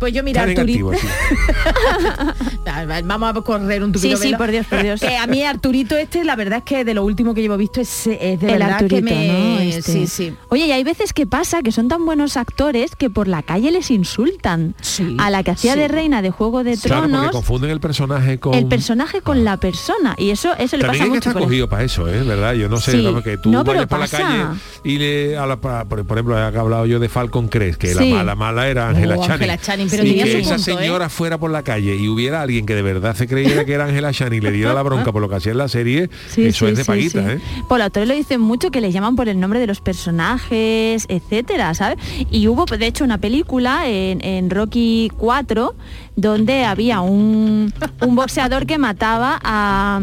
Pues 0.00 0.12
yo 0.14 0.22
mira, 0.24 0.44
Está 0.48 0.62
Arturito. 0.62 0.92
sí. 0.94 1.06
Vamos 3.04 3.36
a 3.36 3.40
correr 3.42 3.82
un 3.84 3.92
tupido 3.92 4.16
Sí, 4.16 4.22
sí, 4.22 4.28
velo. 4.28 4.38
por 4.38 4.50
Dios, 4.50 4.66
por 4.66 4.82
Dios. 4.82 5.00
Que 5.00 5.16
a 5.16 5.26
mí 5.26 5.42
Arturito 5.42 5.96
este, 5.96 6.24
la 6.24 6.36
verdad 6.36 6.58
es 6.58 6.64
que 6.64 6.84
de 6.84 6.94
lo 6.94 7.04
último 7.04 7.34
que 7.34 7.42
llevo 7.42 7.56
visto 7.56 7.80
es, 7.80 8.06
es 8.06 8.40
de 8.40 8.46
el 8.46 8.52
verdad 8.58 8.72
Arturito, 8.72 8.96
que 8.96 9.02
me... 9.02 9.28
¿no? 9.28 9.60
Este. 9.60 9.92
Sí, 9.92 10.06
sí. 10.06 10.34
Oye, 10.48 10.66
y 10.66 10.72
hay 10.72 10.82
veces 10.84 11.12
que 11.12 11.26
pasa 11.26 11.62
que 11.62 11.70
son 11.70 11.88
tan 11.88 12.04
buenos 12.06 12.36
actores 12.38 12.96
que 12.96 13.10
por 13.10 13.28
la 13.28 13.42
calle 13.42 13.70
les 13.70 13.90
insultan. 13.90 14.74
Sí, 14.80 15.16
A 15.18 15.28
la 15.30 15.42
que 15.42 15.50
hacía 15.50 15.74
sí. 15.74 15.78
de 15.80 15.88
reina 15.88 16.22
de 16.22 16.30
Juego 16.30 16.64
de 16.64 16.76
Claro, 16.78 17.02
porque 17.02 17.12
Tronos, 17.12 17.32
confunden 17.32 17.70
el 17.70 17.80
personaje 17.80 18.38
con... 18.40 18.54
el 18.54 18.66
personaje 18.66 19.20
con 19.20 19.44
la 19.44 19.58
persona. 19.58 20.14
Y 20.16 20.30
eso, 20.30 20.54
eso 20.56 20.76
le 20.78 20.84
También 20.84 21.08
pasa 21.10 21.20
que 21.20 21.28
mucho. 21.28 21.44
cogido 21.44 21.68
para 21.68 21.84
eso, 21.84 22.08
¿eh? 22.08 22.22
¿Verdad? 22.22 22.54
Yo 22.54 22.68
no 22.70 22.78
sé, 22.78 22.92
Sí. 22.92 23.04
vamos, 23.04 23.22
que 23.22 23.36
tú 23.36 23.50
No, 23.50 23.64
vayas 23.64 23.86
por 23.86 23.98
la 23.98 24.08
calle 24.08 24.44
y 24.82 24.98
le... 24.98 25.36
A 25.36 25.46
la, 25.46 25.56
por, 25.60 26.00
ejemplo, 26.00 26.38
he 26.38 26.42
hablado 26.42 26.86
yo 26.86 26.98
de 26.98 27.08
Falcon 27.10 27.48
Crest, 27.48 27.78
que 27.78 27.88
Sí. 27.88 28.10
la 28.10 28.16
mala 28.16 28.34
mala 28.34 28.68
era 28.68 28.88
Ángela 28.88 29.16
Oh, 29.18 29.26
Channing. 29.26 29.89
Pero 29.90 30.04
y 30.04 30.08
tenía 30.08 30.24
que 30.24 30.32
su 30.32 30.38
esa 30.38 30.56
punto, 30.56 30.70
¿eh? 30.70 30.74
señora 30.76 31.08
fuera 31.08 31.38
por 31.38 31.50
la 31.50 31.62
calle 31.62 31.96
y 31.96 32.08
hubiera 32.08 32.42
alguien 32.42 32.66
que 32.66 32.74
de 32.74 32.82
verdad 32.82 33.14
se 33.16 33.26
creyera 33.26 33.64
que 33.64 33.72
era 33.74 33.86
Ángela 33.86 34.12
Channing 34.12 34.38
y 34.38 34.40
le 34.40 34.52
diera 34.52 34.74
la 34.74 34.82
bronca 34.82 35.12
por 35.12 35.20
lo 35.20 35.28
que 35.28 35.36
hacía 35.36 35.52
en 35.52 35.58
la 35.58 35.68
serie, 35.68 36.10
Sí, 36.28 36.46
eso 36.46 36.66
sí, 36.66 36.72
es 36.72 36.78
de 36.78 36.84
paguita, 36.84 37.24
sí. 37.24 37.32
¿eh? 37.36 37.40
Por 37.68 37.78
los 37.78 37.86
actores 37.86 38.08
lo 38.08 38.14
dicen 38.14 38.40
mucho 38.40 38.70
que 38.70 38.80
les 38.80 38.92
llaman 38.94 39.16
por 39.16 39.28
el 39.28 39.38
nombre 39.38 39.60
de 39.60 39.66
los 39.66 39.80
personajes, 39.80 41.06
etcétera, 41.08 41.74
¿sabes? 41.74 41.98
Y 42.30 42.48
hubo, 42.48 42.64
de 42.64 42.86
hecho, 42.86 43.04
una 43.04 43.18
película 43.18 43.88
en, 43.88 44.24
en 44.24 44.50
Rocky 44.50 45.10
4 45.18 45.74
donde 46.16 46.64
había 46.64 47.00
un, 47.00 47.72
un 48.02 48.14
boxeador 48.14 48.66
que 48.66 48.78
mataba 48.78 49.40
a 49.42 50.02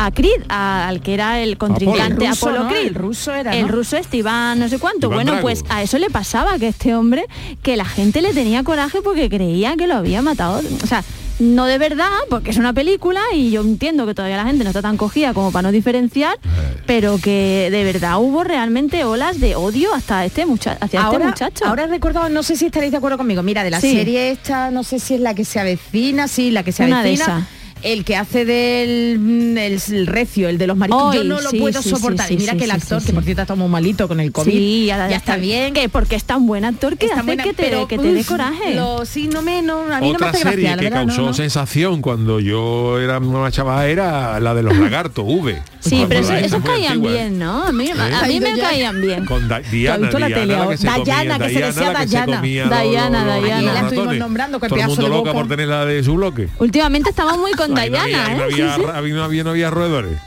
a 0.00 0.10
Creed, 0.12 0.42
a- 0.48 0.86
al 0.88 1.00
que 1.00 1.14
era 1.14 1.40
el 1.40 1.58
contrincante 1.58 2.26
ruso, 2.28 2.46
Apolo 2.48 2.64
¿no? 2.64 2.68
Creed. 2.70 2.86
El 2.88 2.94
ruso 2.94 3.34
era, 3.34 3.54
El 3.56 3.62
¿no? 3.66 3.72
ruso 3.72 3.96
este 3.96 4.18
Iván, 4.18 4.58
no 4.58 4.68
sé 4.68 4.78
cuánto. 4.78 5.06
Iván 5.08 5.16
bueno, 5.16 5.32
Drago. 5.32 5.42
pues 5.42 5.64
a 5.68 5.82
eso 5.82 5.98
le 5.98 6.08
pasaba 6.10 6.58
que 6.58 6.68
este 6.68 6.94
hombre, 6.94 7.26
que 7.62 7.76
la 7.76 7.84
gente 7.84 8.22
le 8.22 8.32
tenía 8.32 8.62
coraje 8.62 9.00
porque 9.02 9.28
creía 9.28 9.76
que 9.76 9.86
lo 9.86 9.94
había 9.96 10.22
matado. 10.22 10.62
O 10.82 10.86
sea, 10.86 11.02
no 11.40 11.66
de 11.66 11.78
verdad, 11.78 12.08
porque 12.30 12.50
es 12.50 12.56
una 12.58 12.72
película 12.72 13.20
y 13.32 13.50
yo 13.50 13.60
entiendo 13.60 14.06
que 14.06 14.14
todavía 14.14 14.36
la 14.38 14.44
gente 14.44 14.64
no 14.64 14.70
está 14.70 14.82
tan 14.82 14.96
cogida 14.96 15.32
como 15.34 15.52
para 15.52 15.62
no 15.62 15.72
diferenciar, 15.72 16.34
Eh. 16.36 16.82
pero 16.86 17.18
que 17.18 17.68
de 17.70 17.84
verdad 17.84 18.18
hubo 18.18 18.42
realmente 18.44 19.04
olas 19.04 19.38
de 19.38 19.54
odio 19.54 19.94
hasta 19.94 20.24
este 20.24 20.46
mucha 20.46 20.76
hacia 20.80 21.00
ahora, 21.02 21.18
este 21.18 21.28
muchacho. 21.46 21.64
ahora 21.66 21.84
he 21.84 21.86
recordado, 21.88 22.28
no 22.28 22.42
sé 22.42 22.56
si 22.56 22.66
estaréis 22.66 22.90
de 22.90 22.98
acuerdo 22.98 23.18
conmigo, 23.18 23.42
mira, 23.44 23.62
de 23.62 23.70
la 23.70 23.80
Sí. 23.80 23.92
serie 23.92 24.30
esta, 24.32 24.70
no 24.72 24.82
sé 24.82 24.98
si 24.98 25.14
es 25.14 25.20
la 25.20 25.34
que 25.34 25.44
se 25.44 25.60
avecina, 25.60 26.26
sí, 26.26 26.50
la 26.50 26.62
que 26.64 26.72
se 26.72 26.84
Una 26.84 27.02
de 27.02 27.08
avecina. 27.10 27.46
El 27.82 28.04
que 28.04 28.16
hace 28.16 28.44
del 28.44 29.18
mm, 29.18 29.58
el, 29.58 29.80
el 29.92 30.06
recio, 30.06 30.48
el 30.48 30.58
de 30.58 30.66
los 30.66 30.76
mariscos, 30.76 31.14
yo 31.14 31.24
no 31.24 31.40
lo 31.40 31.50
sí, 31.50 31.58
puedo 31.60 31.80
sí, 31.82 31.90
soportar. 31.90 32.26
sí, 32.28 32.34
y 32.34 32.36
mira 32.38 32.52
sí, 32.52 32.58
que 32.58 32.64
el 32.64 32.70
actor, 32.72 33.00
sí, 33.00 33.06
que 33.08 33.12
por 33.12 33.24
cierto 33.24 33.42
está 33.42 33.54
muy 33.54 33.68
malito 33.68 34.08
con 34.08 34.20
el 34.20 34.32
COVID, 34.32 34.50
Sí, 34.52 34.86
ya, 34.86 35.08
está 35.10 35.36
bien. 35.36 35.74
Que 35.74 35.88
porque 35.88 36.16
es 36.16 36.24
tan 36.24 36.46
buen 36.46 36.64
actor 36.64 36.96
que 36.96 37.06
Está 37.06 37.18
hace 37.18 37.26
buena, 37.26 37.42
que 37.44 37.52
te, 37.54 37.62
pero, 37.62 37.86
que 37.88 37.98
te 37.98 38.12
dé 38.12 38.24
coraje. 38.24 38.74
Lo, 38.74 39.04
sí, 39.04 39.28
no 39.32 39.42
me, 39.42 39.62
no, 39.62 39.80
a 39.92 40.00
mí 40.00 40.06
no 40.12 40.18
me 40.18 40.26
Otra 40.26 40.30
hace 40.30 40.38
serie 40.42 40.52
gracia, 40.62 40.76
que 40.78 40.84
verdad, 40.84 41.06
causó 41.06 41.20
no, 41.22 41.26
no. 41.28 41.34
sensación 41.34 42.02
cuando 42.02 42.40
yo 42.40 42.98
era 43.00 43.18
una 43.18 43.50
chavala 43.50 43.86
era 43.88 44.40
la 44.40 44.54
de 44.54 44.62
los 44.62 44.76
lagartos, 44.78 45.24
V. 45.26 45.60
Sí, 45.80 46.04
pero 46.08 46.20
eso- 46.20 46.34
esos 46.34 46.62
caían 46.62 46.92
antigua, 46.94 47.10
¿eh? 47.10 47.14
bien, 47.14 47.38
¿no? 47.38 47.62
A 47.64 47.72
mí, 47.72 47.90
a 47.90 48.26
mí 48.26 48.40
me 48.40 48.58
caían 48.58 49.00
bien. 49.00 49.24
Con 49.26 49.48
Da- 49.48 49.60
Diana, 49.60 50.10
la 50.10 50.26
Diana, 50.26 50.34
tele 50.34 50.46
la 50.52 50.58
ahora? 50.58 50.70
que 50.70 50.76
se 50.78 50.86
Dayana, 50.86 51.04
comía, 51.04 51.38
que 51.38 51.54
se 51.54 51.60
decía 51.66 51.92
Dayana. 51.92 52.40
Dayana, 52.68 53.24
Dayana. 53.24 53.72
La 53.72 53.80
estuvimos 53.80 54.16
nombrando, 54.16 54.60
que 54.60 54.68
Todo 54.68 54.76
el 54.76 54.84
pedazo 54.86 55.00
mundo 55.02 55.14
de 55.14 55.18
boca. 55.20 55.32
por 55.32 55.48
tener 55.48 55.68
la 55.68 55.84
de 55.84 56.02
su 56.02 56.14
bloque. 56.14 56.48
Últimamente 56.58 57.10
estamos 57.10 57.38
muy 57.38 57.52
con 57.74 57.90
no 57.90 57.98
había- 58.00 58.28
no 58.28 58.40
¿eh? 58.40 58.44
había, 58.44 58.74
Sí, 58.76 58.82
sí. 58.82 58.86
ahí 58.92 59.12
no 59.12 59.24
había, 59.24 59.44
no 59.44 59.50
había 59.50 59.70
roedores. 59.70 60.18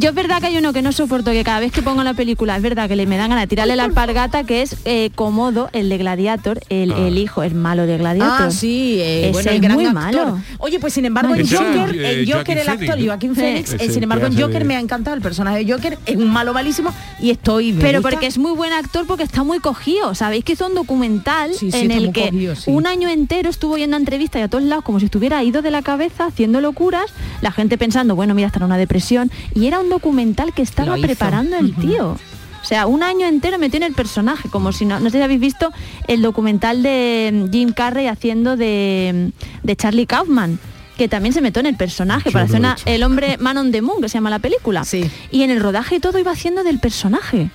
Yo 0.00 0.10
es 0.10 0.14
verdad 0.14 0.38
que 0.40 0.46
hay 0.46 0.56
uno 0.56 0.72
que 0.72 0.80
no 0.80 0.92
soporto, 0.92 1.32
que 1.32 1.42
cada 1.42 1.58
vez 1.58 1.72
que 1.72 1.82
pongo 1.82 2.04
la 2.04 2.14
película 2.14 2.54
es 2.56 2.62
verdad 2.62 2.88
que 2.88 2.94
le 2.94 3.04
me 3.06 3.16
dan 3.16 3.30
ganas 3.30 3.42
de 3.42 3.48
tirarle 3.48 3.74
la 3.74 3.82
alpargata, 3.82 4.44
que 4.44 4.62
es 4.62 4.76
eh, 4.84 5.10
Comodo, 5.16 5.70
el 5.72 5.88
de 5.88 5.98
Gladiator, 5.98 6.60
el, 6.68 6.92
Ah. 6.92 7.08
el 7.08 7.18
hijo, 7.18 7.42
el 7.42 7.54
malo 7.56 7.84
de 7.84 7.98
Gladiator. 7.98 8.46
Ah, 8.46 8.50
sí, 8.52 8.98
eh, 9.00 9.22
Ese 9.24 9.32
bueno, 9.32 9.50
el 9.50 9.56
es 9.56 9.62
gran 9.62 9.74
muy 9.74 9.86
actor. 9.86 10.00
malo. 10.02 10.38
Oye, 10.58 10.78
pues 10.78 10.92
sin 10.92 11.04
embargo, 11.04 11.34
en 11.34 11.48
Joker, 11.48 11.96
en 12.00 12.30
Joker 12.30 12.58
el 12.58 12.68
actor. 12.68 13.04
Joaquín 13.04 13.34
Phoenix, 13.34 13.72
eh, 13.74 13.90
sin 13.90 14.04
embargo, 14.04 14.26
en 14.26 14.34
Joker 14.40 14.60
de- 14.60 14.64
me 14.66 14.76
ha 14.76 14.80
encantado 14.80 15.16
el 15.16 15.22
personaje 15.22 15.64
de 15.64 15.72
Joker, 15.72 15.98
es 16.06 16.14
un 16.16 16.30
malo 16.30 16.52
malísimo 16.52 16.92
y 17.20 17.30
estoy 17.30 17.72
Pero 17.72 17.98
gusta. 17.98 18.10
porque 18.10 18.26
es 18.28 18.38
muy 18.38 18.52
buen 18.52 18.72
actor 18.72 19.04
porque 19.04 19.24
está 19.24 19.42
muy 19.42 19.58
cogido. 19.58 20.14
Sabéis 20.14 20.44
que 20.44 20.52
hizo 20.52 20.68
un 20.68 20.74
documental 20.74 21.52
Sí, 21.54 21.72
sí, 21.72 21.76
en 21.78 21.90
está 21.90 22.04
el 22.04 22.12
que 22.12 22.24
cogido, 22.30 22.54
sí. 22.54 22.70
un 22.70 22.86
año 22.86 23.08
entero 23.08 23.50
estuvo 23.50 23.76
yendo 23.76 23.96
a 23.96 23.98
entrevistas 23.98 24.38
y 24.40 24.42
a 24.44 24.48
todos 24.48 24.62
lados 24.62 24.84
como 24.84 25.00
si 25.00 25.06
estuviera 25.06 25.42
ido 25.42 25.60
de 25.60 25.72
la 25.72 25.82
cabeza 25.82 26.26
haciendo 26.26 26.60
locuras, 26.60 27.06
la 27.40 27.50
gente 27.50 27.76
pensando, 27.78 28.14
bueno, 28.14 28.34
mira, 28.34 28.46
estará 28.46 28.64
una 28.64 28.76
depresión. 28.76 29.32
Y 29.56 29.66
era 29.66 29.80
un 29.80 29.87
documental 29.88 30.52
que 30.54 30.62
estaba 30.62 30.94
preparando 31.06 31.56
el 31.56 31.74
tío. 31.74 32.16
O 32.60 32.64
sea, 32.64 32.86
un 32.86 33.02
año 33.02 33.26
entero 33.26 33.58
metió 33.58 33.76
en 33.78 33.84
el 33.84 33.94
personaje, 33.94 34.48
como 34.50 34.72
si 34.72 34.84
no, 34.84 34.98
no 35.00 35.10
sé 35.10 35.18
si 35.18 35.22
habéis 35.22 35.40
visto 35.40 35.72
el 36.06 36.22
documental 36.22 36.82
de 36.82 37.48
Jim 37.52 37.72
Carrey 37.72 38.06
haciendo 38.08 38.56
de, 38.56 39.30
de 39.62 39.76
Charlie 39.76 40.06
Kaufman 40.06 40.58
que 40.98 41.06
también 41.06 41.32
se 41.32 41.40
metió 41.40 41.60
en 41.60 41.66
el 41.66 41.76
personaje 41.76 42.32
para 42.32 42.46
hacer 42.46 42.58
una- 42.58 42.76
el 42.92 43.04
hombre 43.04 43.36
Man 43.38 43.56
on 43.56 43.70
the 43.70 43.80
Moon, 43.82 44.02
que 44.02 44.08
se 44.08 44.14
llama 44.14 44.30
la 44.30 44.40
película. 44.40 44.84
Y 45.30 45.42
en 45.44 45.50
el 45.50 45.60
rodaje 45.60 46.00
todo 46.00 46.18
iba 46.18 46.32
haciendo 46.32 46.64
del 46.64 46.80
personaje. 46.80 47.50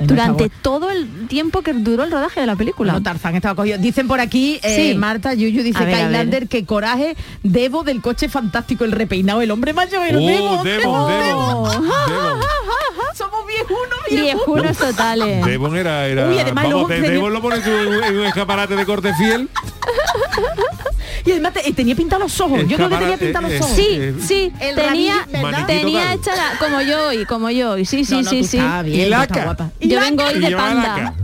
Durante 0.00 0.50
todo 0.62 0.90
el 0.90 1.26
tiempo 1.28 1.62
que 1.62 1.72
duró 1.72 2.04
el 2.04 2.10
rodaje 2.10 2.40
de 2.40 2.46
la 2.46 2.56
película. 2.56 2.92
Bueno, 2.92 3.02
Tarzán 3.04 3.34
estaba 3.34 3.54
cogido. 3.54 3.78
Dicen 3.78 4.06
por 4.08 4.20
aquí, 4.20 4.58
eh, 4.62 4.92
Sí. 4.92 4.98
Marta, 4.98 5.34
Yuyu, 5.34 5.62
dice 5.62 5.84
ver, 5.84 6.48
que 6.48 6.64
coraje, 6.66 7.16
Debo 7.42 7.82
del 7.82 8.00
coche 8.02 8.28
fantástico, 8.28 8.84
el 8.84 8.92
repeinado, 8.92 9.40
el 9.42 9.50
hombre 9.50 9.72
mayor, 9.72 10.06
el 10.06 10.16
Oh, 10.16 10.20
Debo. 10.20 10.64
Debo, 10.64 11.08
Debo, 11.08 11.70
Somos 13.14 13.46
viejunos, 13.46 13.98
Viejunos 14.10 14.76
totales. 14.76 15.44
Devon 15.46 15.74
era, 15.76 16.06
era 16.06 16.28
Uy, 16.28 16.38
además 16.38 16.64
vamos, 16.64 16.70
luego 16.70 16.88
de- 16.88 16.94
tenía- 16.96 17.10
Devon 17.12 17.32
lo 17.32 17.40
pones 17.40 17.66
en 17.66 18.18
un 18.18 18.24
escaparate 18.26 18.76
de 18.76 18.84
corte 18.84 19.14
fiel. 19.14 19.48
Y 21.24 21.32
además 21.32 21.52
te- 21.54 21.68
eh, 21.68 21.72
tenía 21.72 21.94
pintados 21.94 22.22
los 22.24 22.40
ojos. 22.40 22.60
Yo 22.68 22.76
creo 22.76 22.88
que 22.88 22.96
tenía 22.96 23.16
pintados 23.16 23.50
los 23.50 23.60
ojos. 23.62 23.76
Sí, 23.76 24.00
sí, 24.26 24.52
El 24.60 24.74
tenía, 24.74 25.26
tenía 25.66 26.12
hecha 26.14 26.34
la- 26.36 26.58
como 26.58 26.80
yo 26.82 27.08
hoy, 27.08 27.24
como 27.26 27.50
yo 27.50 27.72
hoy. 27.72 27.84
Sí, 27.84 28.04
sí, 28.04 28.14
No, 28.16 28.22
no, 28.22 28.30
sí, 28.30 28.44
sí. 28.44 28.58
bien, 28.84 29.06
Y 29.06 29.10
laca. 29.10 29.44
guapa. 29.44 29.70
Y 29.80 29.88
Yo 29.88 29.96
laca. 29.96 30.06
vengo 30.10 30.24
hoy 30.24 30.38
de 30.40 30.56
panda. 30.56 31.14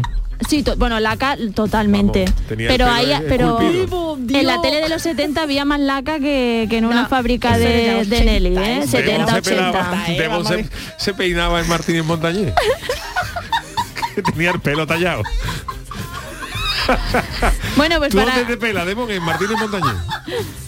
Sí, 0.49 0.65
bueno, 0.77 0.99
laca 0.99 1.37
totalmente. 1.55 2.25
pero 2.49 2.87
ahí, 2.91 3.13
pero 3.29 3.61
en 3.61 4.47
la 4.47 4.61
tele 4.61 4.81
de 4.81 4.89
los 4.89 5.01
70 5.03 5.43
había 5.43 5.65
más 5.65 5.79
laca 5.79 6.19
que, 6.19 6.67
que 6.69 6.79
en 6.79 6.85
una 6.85 7.07
fábrica 7.07 7.57
de, 7.57 7.65
ya 7.87 7.93
de 7.95 8.01
80, 8.01 8.25
Nelly, 8.25 8.57
¿eh? 8.59 8.79
eso. 8.83 8.91
70, 8.91 9.25
Devon 9.27 9.45
se, 9.45 9.51
pelaba- 9.55 10.03
80. 10.03 10.23
Devon 10.23 10.45
se, 10.47 10.67
se 10.99 11.15
peinaba 11.15 11.61
en 11.61 11.69
Martínez 11.69 12.05
Montañés. 12.05 12.53
que 14.17 14.23
tenía 14.23 14.51
el 14.51 14.61
pelo 14.61 14.87
tallado. 14.87 15.23
Bueno, 17.77 17.99
pues 17.99 18.11
¿Tú 18.11 18.19
para, 18.19 18.37
dónde 18.37 18.55
te 18.55 18.57
pela, 18.59 18.85
Devon? 18.85 19.11
En 19.11 19.23
Martínez 19.23 19.59
Montañés. 19.59 19.95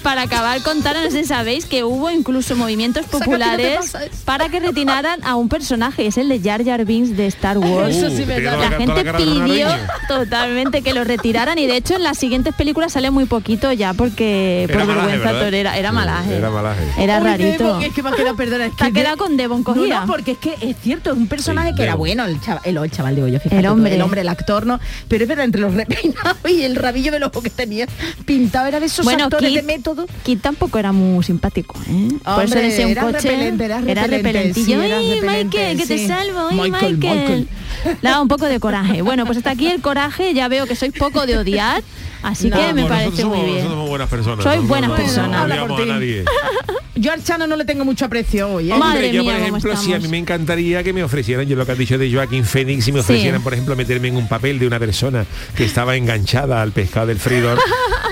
Para 0.02 0.22
acabar 0.22 0.60
contar, 0.62 0.96
no 0.96 1.02
sé 1.10 1.22
si 1.22 1.24
sabéis 1.28 1.64
que 1.66 1.84
hubo 1.84 2.10
incluso 2.10 2.56
movimientos 2.56 3.06
populares 3.06 3.92
para 4.24 4.48
que 4.48 4.60
retiraran 4.60 5.20
a 5.24 5.36
un 5.36 5.48
personaje, 5.48 6.06
es 6.06 6.18
el 6.18 6.28
de 6.28 6.40
Jar 6.40 6.64
Jar 6.64 6.84
Binks 6.84 7.16
de 7.16 7.26
Star 7.28 7.58
Wars. 7.58 7.96
Eso 7.96 8.10
sí, 8.10 8.22
Uh, 8.24 8.26
tiene 8.26 8.40
la 8.42 8.52
toda 8.56 8.70
gente 8.78 9.04
de 9.04 9.14
pidió 9.14 9.68
totalmente 10.08 10.82
que 10.82 10.92
lo 10.94 11.04
retiraran 11.04 11.58
y 11.58 11.66
de 11.66 11.76
hecho 11.76 11.94
en 11.96 12.02
las 12.02 12.18
siguientes 12.18 12.54
películas 12.54 12.92
sale 12.92 13.10
muy 13.10 13.24
poquito 13.26 13.72
ya 13.72 13.94
porque 13.94 14.64
Era 14.64 14.74
por 14.78 14.86
malaje, 14.86 15.06
vergüenza 15.06 15.32
¿verdad? 15.32 15.44
torera 15.46 15.78
era 15.78 15.88
Sí, 15.90 15.94
malaje 15.94 16.36
Era 16.36 16.50
malaje. 16.50 16.82
era 16.98 17.18
Uy, 17.18 17.24
rarito 17.24 17.64
Devon, 17.64 17.82
es 17.82 17.92
que 17.94 18.02
me 18.02 18.08
ha 18.10 18.12
quedado, 18.12 18.36
perdona, 18.36 18.66
es 18.66 18.70
que 18.72 18.76
Te 18.78 18.84
ha 18.84 18.90
quedado 18.90 19.16
con 19.16 19.36
Devon 19.36 19.62
cogida. 19.62 19.94
No, 20.00 20.06
no, 20.06 20.12
porque 20.12 20.32
es 20.32 20.38
que 20.38 20.54
es 20.60 20.76
cierto, 20.82 21.10
es 21.12 21.16
un 21.16 21.26
personaje 21.28 21.70
Sí, 21.70 21.74
que 21.76 21.82
era 21.84 21.94
bueno, 21.94 22.24
el 22.24 22.40
chaval, 22.40 22.62
el, 22.64 22.76
el 22.76 22.90
chaval 22.90 23.14
de 23.16 23.22
hoyo, 23.22 23.38
fíjate 23.40 23.58
El 23.58 23.66
hombre. 23.66 23.94
el 23.94 24.02
hombre, 24.02 24.20
el 24.22 24.28
actor, 24.28 24.66
no, 24.66 24.80
pero 25.08 25.24
es 25.24 25.28
verdad, 25.28 25.44
entre 25.44 25.60
los 25.60 25.74
repeinados 25.74 26.36
y 26.48 26.62
el 26.62 26.76
rabillo 26.76 27.12
del 27.12 27.22
ojo 27.22 27.40
que 27.42 27.50
tenía 27.50 27.86
pintado, 28.26 28.66
era 28.66 28.80
de 28.80 28.86
esos 28.86 29.04
bueno 29.04 29.24
actores 29.24 29.43
Kid, 29.48 29.62
de. 29.62 30.06
Kid 30.24 30.38
tampoco 30.40 30.78
era 30.78 30.92
muy 30.92 31.22
simpático 31.24 31.78
¿eh? 31.88 32.08
por 32.24 32.44
eso 32.44 32.54
Hombre, 32.54 32.62
decía 32.62 32.86
un 32.86 32.92
era 32.92 33.02
coche 33.02 33.18
repelente, 33.28 33.64
era 33.64 33.78
repelente, 33.80 34.06
repelentillo. 34.16 34.64
sí, 34.80 34.86
era 34.86 34.96
¡Ay, 34.98 35.14
repelente, 35.14 35.44
Michael 35.58 35.78
que 35.78 35.86
te 35.86 35.98
sí. 35.98 36.06
salvo 36.06 36.48
¡Ay, 36.50 36.70
Michael, 36.70 36.96
Michael, 36.98 37.18
Michael. 37.20 37.98
Daba 38.02 38.20
un 38.22 38.28
poco 38.28 38.46
de 38.46 38.60
coraje 38.60 39.02
bueno 39.02 39.26
pues 39.26 39.38
hasta 39.38 39.50
aquí 39.50 39.66
el 39.68 39.80
coraje 39.80 40.34
ya 40.34 40.48
veo 40.48 40.66
que 40.66 40.74
sois 40.76 40.92
poco 40.92 41.26
de 41.26 41.38
odiar 41.38 41.82
así 42.24 42.50
No, 42.50 42.56
que 42.56 42.72
me 42.74 42.84
parece 42.86 43.24
muy 43.24 43.38
bien 43.38 43.48
nosotros 43.54 43.72
somos 43.72 43.88
buenas 43.88 44.08
personas. 44.08 44.38
Nosotros 44.44 44.66
buenas 44.68 44.90
personas. 44.92 45.48
No 45.48 45.66
por 45.68 45.80
a 45.80 45.84
ti. 45.84 45.88
nadie. 45.90 46.24
Yo 46.96 47.12
al 47.12 47.24
Chano 47.24 47.48
no 47.48 47.56
le 47.56 47.64
tengo 47.64 47.84
mucho 47.84 48.04
aprecio 48.04 48.48
hoy, 48.48 48.70
¿eh? 48.70 48.76
Madre 48.76 49.06
Hombre, 49.08 49.12
yo, 49.12 49.24
por 49.24 49.32
mía, 49.32 49.42
cómo 49.46 49.56
ejemplo, 49.58 49.76
si 49.76 49.92
a 49.94 49.98
mí 49.98 50.06
me 50.06 50.16
encantaría 50.16 50.80
que 50.84 50.92
me 50.92 51.02
ofrecieran, 51.02 51.44
yo 51.44 51.56
lo 51.56 51.66
que 51.66 51.72
has 51.72 51.78
dicho 51.78 51.98
de 51.98 52.10
Joaquín 52.12 52.44
Phoenix, 52.44 52.84
si 52.84 52.92
me 52.92 53.00
Sí. 53.00 53.02
ofrecieran, 53.02 53.42
por 53.42 53.52
ejemplo, 53.52 53.74
meterme 53.74 54.08
en 54.08 54.16
un 54.16 54.28
papel 54.28 54.60
de 54.60 54.66
una 54.68 54.78
persona 54.78 55.26
que 55.56 55.64
estaba 55.64 55.96
enganchada 55.96 56.62
al 56.62 56.70
pescado 56.70 57.08
del 57.08 57.18
freidor, 57.18 57.58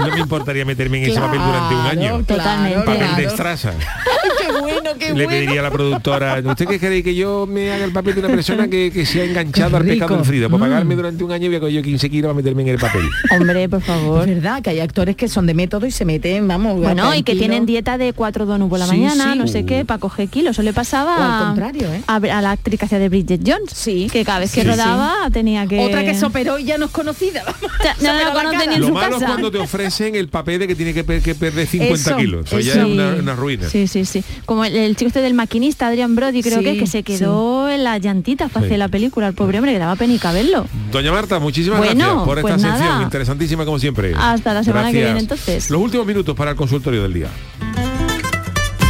no 0.01 0.09
me 0.09 0.19
importaría 0.19 0.65
meterme 0.65 0.99
en 1.05 1.11
ese 1.13 1.21
papel 1.21 1.39
durante 1.39 1.75
un 1.77 1.81
año. 1.87 2.25
Totalmente. 2.27 2.79
Papel 2.81 2.99
de 3.03 3.07
claro. 3.07 3.29
estraza. 3.29 3.71
Ay, 3.71 4.31
qué 4.47 4.53
bueno, 4.61 4.91
qué 4.99 5.07
Le 5.07 5.13
bueno. 5.13 5.29
pediría 5.29 5.61
a 5.61 5.63
la 5.63 5.71
productora, 5.71 6.43
¿usted 6.45 6.67
qué 6.67 6.81
cree 6.81 7.03
que 7.05 7.15
yo 7.15 7.47
me 7.49 7.71
haga 7.73 7.85
el 7.85 7.93
papel 7.93 8.15
de 8.15 8.21
una 8.21 8.29
persona 8.31 8.67
que, 8.69 8.91
que 8.93 9.07
se 9.07 9.21
ha 9.21 9.25
enganchado 9.27 9.77
al 9.77 9.85
pescado 9.85 10.17
del 10.17 10.25
freidor? 10.25 10.51
Para 10.51 10.59
Mm. 10.59 10.69
pagarme 10.69 10.97
durante 10.97 11.23
un 11.23 11.31
año 11.31 11.47
voy 11.47 11.57
a 11.57 11.61
coger 11.61 11.75
yo 11.77 11.83
15 11.83 12.11
kilos 12.11 12.25
para 12.31 12.35
meterme 12.35 12.63
en 12.63 12.69
el 12.69 12.79
papel. 12.79 13.09
hombre 13.31 13.69
por 13.69 13.81
favor 13.81 14.02
Es 14.21 14.27
verdad 14.27 14.63
que 14.63 14.71
hay 14.71 14.81
actores 14.81 15.17
que 15.17 15.29
son 15.29 15.47
de 15.47 15.55
método 15.55 15.87
y 15.87 15.91
se 15.91 16.05
meten, 16.05 16.47
vamos, 16.49 16.79
Bueno, 16.79 17.15
y 17.15 17.23
que 17.23 17.35
tienen 17.35 17.67
dieta 17.67 17.99
de 17.99 18.13
cuatro 18.13 18.47
donuts 18.47 18.71
por 18.71 18.79
la 18.79 18.87
Sí, 18.87 18.93
mañana, 18.93 19.33
sí. 19.33 19.39
no 19.39 19.47
sé 19.47 19.65
qué, 19.65 19.85
para 19.85 19.99
coger 19.99 20.29
kilos. 20.29 20.53
Eso 20.53 20.63
le 20.63 20.73
pasaba 20.73 21.17
O 21.17 21.23
al 21.23 21.43
a- 21.43 21.47
contrario, 21.47 21.93
¿eh? 21.93 22.03
a, 22.07 22.17
a 22.17 22.43
la 22.43 22.51
actriz 22.53 22.79
que 22.79 22.87
hacía 22.87 22.99
de 22.99 23.09
Bridget 23.09 23.41
Jones. 23.47 23.71
Sí. 23.73 24.09
Que 24.13 24.25
cada 24.25 24.41
vez 24.41 24.53
que 24.53 24.63
Sí, 24.63 24.67
rodaba 24.69 25.29
tenía 25.33 25.67
que... 25.67 25.81
Otra 25.81 26.05
que 26.05 26.15
se 26.15 26.25
operó 26.27 26.59
y 26.59 26.65
ya 26.65 26.79
no 26.79 26.87
es 26.87 26.91
conocida. 26.91 27.43
O 27.49 27.83
sea, 27.83 27.95
Se 27.99 28.05
no 28.05 28.11
en 28.13 28.81
Lo 28.81 28.87
su 28.89 28.93
malo 28.95 29.17
es 29.17 29.23
cuando 29.25 29.51
te 29.51 29.59
ofrecen 29.59 30.15
el 30.15 30.29
papel 30.29 30.59
de 30.61 30.67
que 30.69 30.75
tiene 30.75 30.93
que, 30.95 31.05
per- 31.05 31.23
que 31.23 31.35
perder 31.35 31.67
50 31.67 31.95
Eso, 31.95 32.17
kilos. 32.17 32.47
Eso 32.47 32.61
ya 32.61 32.73
es 32.73 32.85
una, 32.87 33.09
una 33.15 33.35
ruina. 33.35 33.69
Sí, 33.69 33.87
sí, 33.87 34.05
sí. 34.05 34.23
Como 34.47 34.65
el, 34.65 34.77
el 34.77 34.97
chico 34.97 35.09
este 35.09 35.21
del 35.21 35.35
maquinista, 35.35 35.89
Adrian 35.89 36.15
Brody, 36.15 36.43
creo 36.43 36.59
Sí, 36.59 36.65
que, 36.65 36.79
que 36.79 36.87
se 36.87 37.03
quedó 37.03 37.69
en 37.71 37.85
las 37.85 38.01
llantitas 38.01 38.51
para 38.51 38.63
Sí. 38.65 38.67
hacer 38.67 38.79
la 38.79 38.89
película. 38.89 39.29
El 39.29 39.35
pobre 39.35 39.59
hombre 39.59 39.73
que 39.73 39.79
daba 39.79 39.97
penica 39.97 40.33
verlo. 40.33 40.67
Doña 40.91 41.13
Marta, 41.13 41.39
muchísimas 41.39 41.79
Bueno, 41.79 41.95
gracias 42.05 42.25
por 42.25 42.39
esta 42.39 42.51
pues 42.51 42.63
sección 42.63 42.89
nada. 42.89 43.03
interesantísima 43.03 43.65
como 43.65 43.79
siempre. 43.79 43.92
Hasta 44.19 44.55
la 44.55 44.65
semana 44.65 44.91
que 44.91 45.03
viene, 45.03 45.21
entonces. 45.21 45.71
Los 45.71 45.81
últimos 45.81 46.07
minutos 46.07 46.35
para 46.37 46.53
el 46.53 46.57
consultorio 46.57 47.03
del 47.03 47.13
día. 47.13 47.29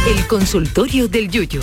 El 0.07 0.27
consultorio 0.27 1.07
del 1.07 1.29
Yuyo. 1.29 1.61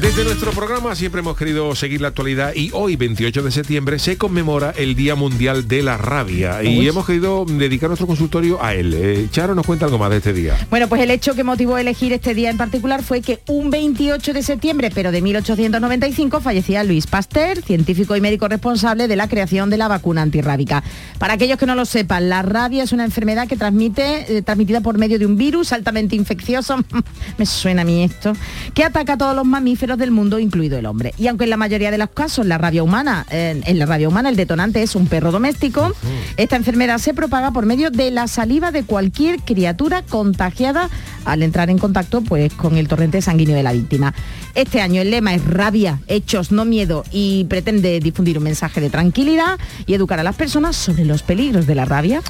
Desde 0.00 0.24
nuestro 0.24 0.50
programa 0.50 0.94
siempre 0.94 1.20
hemos 1.20 1.38
querido 1.38 1.74
seguir 1.74 2.02
la 2.02 2.08
actualidad 2.08 2.52
y 2.54 2.70
hoy, 2.74 2.96
28 2.96 3.42
de 3.42 3.50
septiembre, 3.50 3.98
se 3.98 4.18
conmemora 4.18 4.74
el 4.76 4.94
Día 4.94 5.14
Mundial 5.14 5.68
de 5.68 5.82
la 5.82 5.96
Rabia 5.96 6.62
y 6.62 6.86
hemos 6.86 7.06
querido 7.06 7.46
dedicar 7.46 7.88
nuestro 7.88 8.06
consultorio 8.06 8.62
a 8.62 8.74
él. 8.74 8.92
Eh, 8.94 9.28
Charo 9.30 9.54
nos 9.54 9.64
cuenta 9.64 9.86
algo 9.86 9.96
más 9.96 10.10
de 10.10 10.18
este 10.18 10.34
día. 10.34 10.54
Bueno, 10.68 10.86
pues 10.88 11.00
el 11.00 11.10
hecho 11.10 11.34
que 11.34 11.44
motivó 11.44 11.76
a 11.76 11.80
elegir 11.80 12.12
este 12.12 12.34
día 12.34 12.50
en 12.50 12.58
particular 12.58 13.02
fue 13.02 13.22
que 13.22 13.40
un 13.46 13.70
28 13.70 14.34
de 14.34 14.42
septiembre, 14.42 14.90
pero 14.94 15.12
de 15.12 15.22
1895, 15.22 16.42
fallecía 16.42 16.84
Luis 16.84 17.06
Pasteur, 17.06 17.62
científico 17.62 18.14
y 18.16 18.20
médico 18.20 18.48
responsable 18.48 19.08
de 19.08 19.16
la 19.16 19.28
creación 19.28 19.70
de 19.70 19.78
la 19.78 19.88
vacuna 19.88 20.20
antirrábica. 20.20 20.84
Para 21.18 21.34
aquellos 21.34 21.58
que 21.58 21.64
no 21.64 21.74
lo 21.74 21.86
sepan, 21.86 22.28
la 22.28 22.42
rabia 22.42 22.82
es 22.82 22.92
una 22.92 23.06
enfermedad 23.06 23.48
que 23.48 23.56
transmite, 23.56 24.36
eh, 24.36 24.42
transmitida 24.42 24.82
por 24.82 24.98
medio 24.98 25.18
de 25.18 25.24
un 25.24 25.38
virus 25.38 25.72
altamente 25.72 26.16
infeccioso, 26.16 26.84
me 27.38 27.46
suena 27.46 27.80
a 27.80 27.84
mí 27.86 28.04
esto, 28.04 28.34
que 28.74 28.84
ataca 28.84 29.14
a 29.14 29.18
todos 29.18 29.34
los 29.34 29.46
mamíferos 29.46 29.85
del 29.94 30.10
mundo, 30.10 30.40
incluido 30.40 30.76
el 30.78 30.86
hombre. 30.86 31.14
Y 31.16 31.28
aunque 31.28 31.44
en 31.44 31.50
la 31.50 31.56
mayoría 31.56 31.92
de 31.92 31.98
los 31.98 32.10
casos 32.10 32.44
la 32.46 32.58
rabia 32.58 32.82
humana, 32.82 33.24
en 33.30 33.78
la 33.78 33.86
rabia 33.86 34.08
humana 34.08 34.28
el 34.28 34.36
detonante 34.36 34.82
es 34.82 34.96
un 34.96 35.06
perro 35.06 35.30
doméstico, 35.30 35.92
esta 36.36 36.56
enfermedad 36.56 36.98
se 36.98 37.14
propaga 37.14 37.52
por 37.52 37.66
medio 37.66 37.90
de 37.90 38.10
la 38.10 38.26
saliva 38.26 38.72
de 38.72 38.82
cualquier 38.82 39.40
criatura 39.40 40.02
contagiada 40.02 40.90
al 41.24 41.42
entrar 41.42 41.70
en 41.70 41.78
contacto 41.78 42.22
pues, 42.22 42.52
con 42.54 42.76
el 42.76 42.88
torrente 42.88 43.20
sanguíneo 43.20 43.54
de 43.54 43.62
la 43.62 43.72
víctima. 43.72 44.14
Este 44.54 44.80
año 44.80 45.02
el 45.02 45.10
lema 45.10 45.34
es 45.34 45.44
rabia, 45.44 46.00
hechos, 46.08 46.50
no 46.50 46.64
miedo 46.64 47.04
y 47.12 47.44
pretende 47.44 48.00
difundir 48.00 48.38
un 48.38 48.44
mensaje 48.44 48.80
de 48.80 48.88
tranquilidad 48.88 49.58
y 49.84 49.92
educar 49.92 50.18
a 50.18 50.22
las 50.22 50.36
personas 50.36 50.76
sobre 50.76 51.04
los 51.04 51.22
peligros 51.22 51.66
de 51.66 51.74
la 51.74 51.84
rabia. 51.84 52.22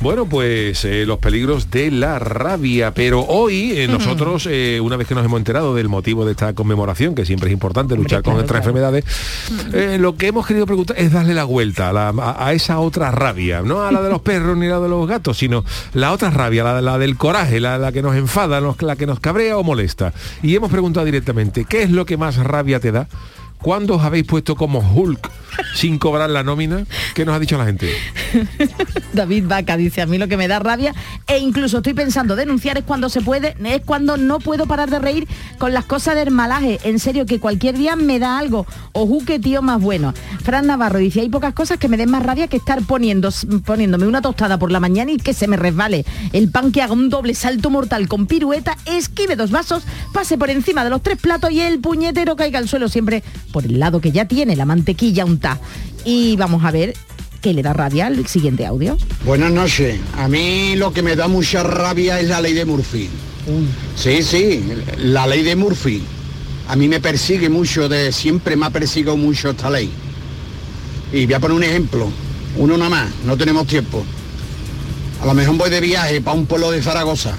Bueno, 0.00 0.26
pues 0.26 0.84
eh, 0.84 1.04
los 1.06 1.18
peligros 1.18 1.70
de 1.70 1.90
la 1.90 2.18
rabia, 2.18 2.94
pero 2.94 3.20
hoy 3.26 3.72
eh, 3.72 3.86
nosotros, 3.86 4.48
eh, 4.50 4.80
una 4.80 4.96
vez 4.96 5.06
que 5.06 5.14
nos 5.14 5.24
hemos 5.24 5.38
enterado 5.38 5.74
del 5.74 5.88
motivo 5.88 6.24
de 6.24 6.30
esta 6.30 6.54
conmemoración, 6.54 7.03
que 7.12 7.26
siempre 7.26 7.48
es 7.48 7.52
importante 7.52 7.96
luchar 7.96 8.22
con 8.22 8.34
claro, 8.34 8.46
claro. 8.46 8.58
enfermedades, 8.58 9.04
eh, 9.72 9.98
lo 10.00 10.16
que 10.16 10.28
hemos 10.28 10.46
querido 10.46 10.64
preguntar 10.64 10.96
es 10.96 11.10
darle 11.10 11.34
la 11.34 11.42
vuelta 11.42 11.88
a, 11.88 11.92
la- 11.92 12.08
a- 12.10 12.46
a 12.46 12.52
esa 12.52 12.78
otra 12.78 13.10
rabia, 13.10 13.62
no 13.62 13.82
a 13.82 13.90
la 13.90 14.00
de 14.00 14.10
los 14.10 14.20
perros 14.22 14.56
ni 14.56 14.68
la 14.68 14.78
de 14.78 14.88
los 14.88 15.08
gatos, 15.08 15.36
sino 15.38 15.64
la 15.92 16.12
otra 16.12 16.30
rabia, 16.30 16.62
la, 16.62 16.80
la 16.80 16.98
del 16.98 17.16
coraje, 17.16 17.58
la, 17.58 17.78
la 17.78 17.90
que 17.90 18.00
nos 18.02 18.14
enfada, 18.14 18.60
la 18.60 18.94
que 18.96 19.06
nos 19.06 19.18
cabrea 19.18 19.58
o 19.58 19.64
molesta. 19.64 20.12
Y 20.42 20.54
hemos 20.54 20.70
preguntado 20.70 21.04
directamente, 21.04 21.64
¿qué 21.64 21.82
es 21.82 21.90
lo 21.90 22.06
que 22.06 22.16
más 22.16 22.36
rabia 22.36 22.78
te 22.78 22.92
da? 22.92 23.08
¿Cuándo 23.58 23.96
os 23.96 24.02
habéis 24.04 24.24
puesto 24.26 24.56
como 24.56 24.78
Hulk 24.80 25.30
sin 25.74 25.98
cobrar 25.98 26.30
la 26.30 26.42
nómina? 26.42 26.84
¿Qué 27.14 27.24
nos 27.24 27.34
ha 27.34 27.38
dicho 27.38 27.58
la 27.58 27.66
gente? 27.66 27.90
David 29.12 29.44
Vaca 29.46 29.76
dice, 29.76 30.02
a 30.02 30.06
mí 30.06 30.18
lo 30.18 30.28
que 30.28 30.36
me 30.36 30.48
da 30.48 30.58
rabia 30.58 30.94
e 31.26 31.38
incluso 31.38 31.78
estoy 31.78 31.94
pensando 31.94 32.36
denunciar 32.36 32.78
es 32.78 32.84
cuando 32.84 33.08
se 33.08 33.20
puede, 33.20 33.56
es 33.64 33.82
cuando 33.82 34.16
no 34.16 34.38
puedo 34.38 34.66
parar 34.66 34.90
de 34.90 34.98
reír 34.98 35.28
con 35.58 35.72
las 35.72 35.84
cosas 35.84 36.16
del 36.16 36.30
malaje. 36.30 36.80
En 36.84 36.98
serio, 36.98 37.26
que 37.26 37.40
cualquier 37.40 37.76
día 37.76 37.96
me 37.96 38.18
da 38.18 38.38
algo. 38.38 38.66
Ojú, 38.92 39.24
qué 39.24 39.38
tío 39.38 39.62
más 39.62 39.80
bueno. 39.80 40.14
Fran 40.42 40.66
Navarro 40.66 40.98
dice, 40.98 41.20
hay 41.20 41.28
pocas 41.28 41.54
cosas 41.54 41.78
que 41.78 41.88
me 41.88 41.96
den 41.96 42.10
más 42.10 42.22
rabia 42.22 42.48
que 42.48 42.56
estar 42.56 42.82
poniendo, 42.82 43.30
poniéndome 43.64 44.06
una 44.06 44.22
tostada 44.22 44.58
por 44.58 44.70
la 44.70 44.80
mañana 44.80 45.12
y 45.12 45.16
que 45.16 45.34
se 45.34 45.48
me 45.48 45.56
resbale. 45.56 46.04
El 46.32 46.50
pan 46.50 46.72
que 46.72 46.82
haga 46.82 46.92
un 46.92 47.08
doble 47.08 47.34
salto 47.34 47.70
mortal 47.70 48.08
con 48.08 48.26
pirueta, 48.26 48.76
esquive 48.86 49.36
dos 49.36 49.50
vasos, 49.50 49.84
pase 50.12 50.38
por 50.38 50.50
encima 50.50 50.84
de 50.84 50.90
los 50.90 51.02
tres 51.02 51.18
platos 51.18 51.50
y 51.50 51.60
el 51.60 51.80
puñetero 51.80 52.36
caiga 52.36 52.58
al 52.58 52.68
suelo 52.68 52.88
siempre 52.88 53.22
por 53.52 53.64
el 53.64 53.78
lado 53.78 54.00
que 54.00 54.12
ya 54.12 54.26
tiene 54.26 54.56
la 54.56 54.64
mantequilla 54.64 55.24
Y 56.04 56.36
vamos 56.36 56.64
a 56.64 56.70
ver 56.70 56.94
qué 57.40 57.52
le 57.54 57.62
da 57.62 57.72
rabia 57.72 58.06
al 58.06 58.26
siguiente 58.26 58.64
audio. 58.66 58.96
Buenas 59.24 59.50
noches. 59.52 59.98
A 60.16 60.28
mí 60.28 60.76
lo 60.76 60.92
que 60.92 61.02
me 61.02 61.16
da 61.16 61.28
mucha 61.28 61.62
rabia 61.62 62.20
es 62.20 62.28
la 62.28 62.40
ley 62.40 62.52
de 62.54 62.64
Murphy. 62.64 63.08
Sí, 63.96 64.22
sí, 64.22 64.64
la 64.98 65.26
ley 65.26 65.42
de 65.42 65.54
Murphy. 65.56 66.02
a 66.66 66.76
mí 66.76 66.88
me 66.88 66.98
persigue 66.98 67.50
mucho, 67.50 67.90
de 67.90 68.10
siempre 68.10 68.56
me 68.56 68.64
ha 68.64 68.70
perseguido 68.70 69.16
mucho 69.18 69.50
esta 69.50 69.68
ley. 69.68 69.90
Y 71.12 71.26
voy 71.26 71.34
a 71.34 71.40
poner 71.40 71.56
un 71.58 71.62
ejemplo, 71.64 72.08
uno 72.56 72.76
nada 72.78 72.88
más, 72.90 73.10
no 73.26 73.36
tenemos 73.36 73.66
tiempo. 73.66 74.02
A 75.20 75.26
lo 75.26 75.34
mejor 75.34 75.56
voy 75.56 75.68
de 75.70 75.80
viaje 75.80 76.20
para 76.22 76.36
un 76.38 76.46
pueblo 76.46 76.70
de 76.70 76.82
Zaragoza. 76.82 77.36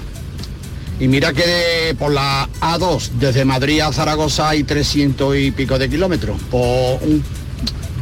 Y 1.00 1.08
mira 1.08 1.32
que 1.32 1.42
de- 1.44 1.94
por 1.96 2.12
la 2.12 2.48
A2, 2.60 3.10
desde 3.18 3.44
Madrid 3.44 3.80
a 3.80 3.92
Zaragoza 3.92 4.48
hay 4.50 4.62
300 4.62 5.36
y 5.36 5.50
pico 5.50 5.76
de 5.78 5.88
kilómetros. 5.90 6.40
Por 6.50 7.02
un, 7.02 7.22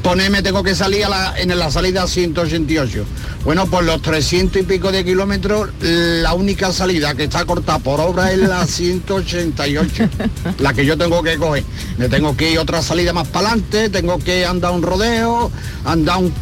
poneme, 0.04 0.42
tengo 0.42 0.62
que 0.62 0.74
salir 0.74 1.04
a 1.06 1.08
la- 1.08 1.34
en 1.40 1.58
la 1.58 1.70
salida 1.70 2.06
188. 2.06 3.04
Bueno, 3.44 3.66
por 3.66 3.82
los 3.84 4.00
300 4.02 4.62
y 4.62 4.64
pico 4.64 4.92
de 4.92 5.04
kilómetros, 5.04 5.70
la 5.80 6.34
única 6.34 6.72
salida 6.72 7.14
que 7.14 7.24
está 7.24 7.44
cortada 7.46 7.78
por 7.78 8.00
obra 8.00 8.30
es 8.30 8.38
la 8.38 8.66
188, 8.66 10.08
la 10.58 10.72
que 10.74 10.84
yo 10.84 10.96
tengo 10.98 11.22
que 11.22 11.36
coger. 11.36 11.64
Me 11.98 12.08
tengo 12.08 12.36
que 12.36 12.52
ir 12.52 12.58
otra 12.58 12.82
salida 12.82 13.12
más 13.14 13.26
para 13.28 13.48
adelante, 13.48 13.88
tengo 13.88 14.18
que 14.18 14.44
andar 14.46 14.72
un 14.72 14.82
rodeo, 14.82 15.50
andar 15.86 16.18
un- 16.18 16.32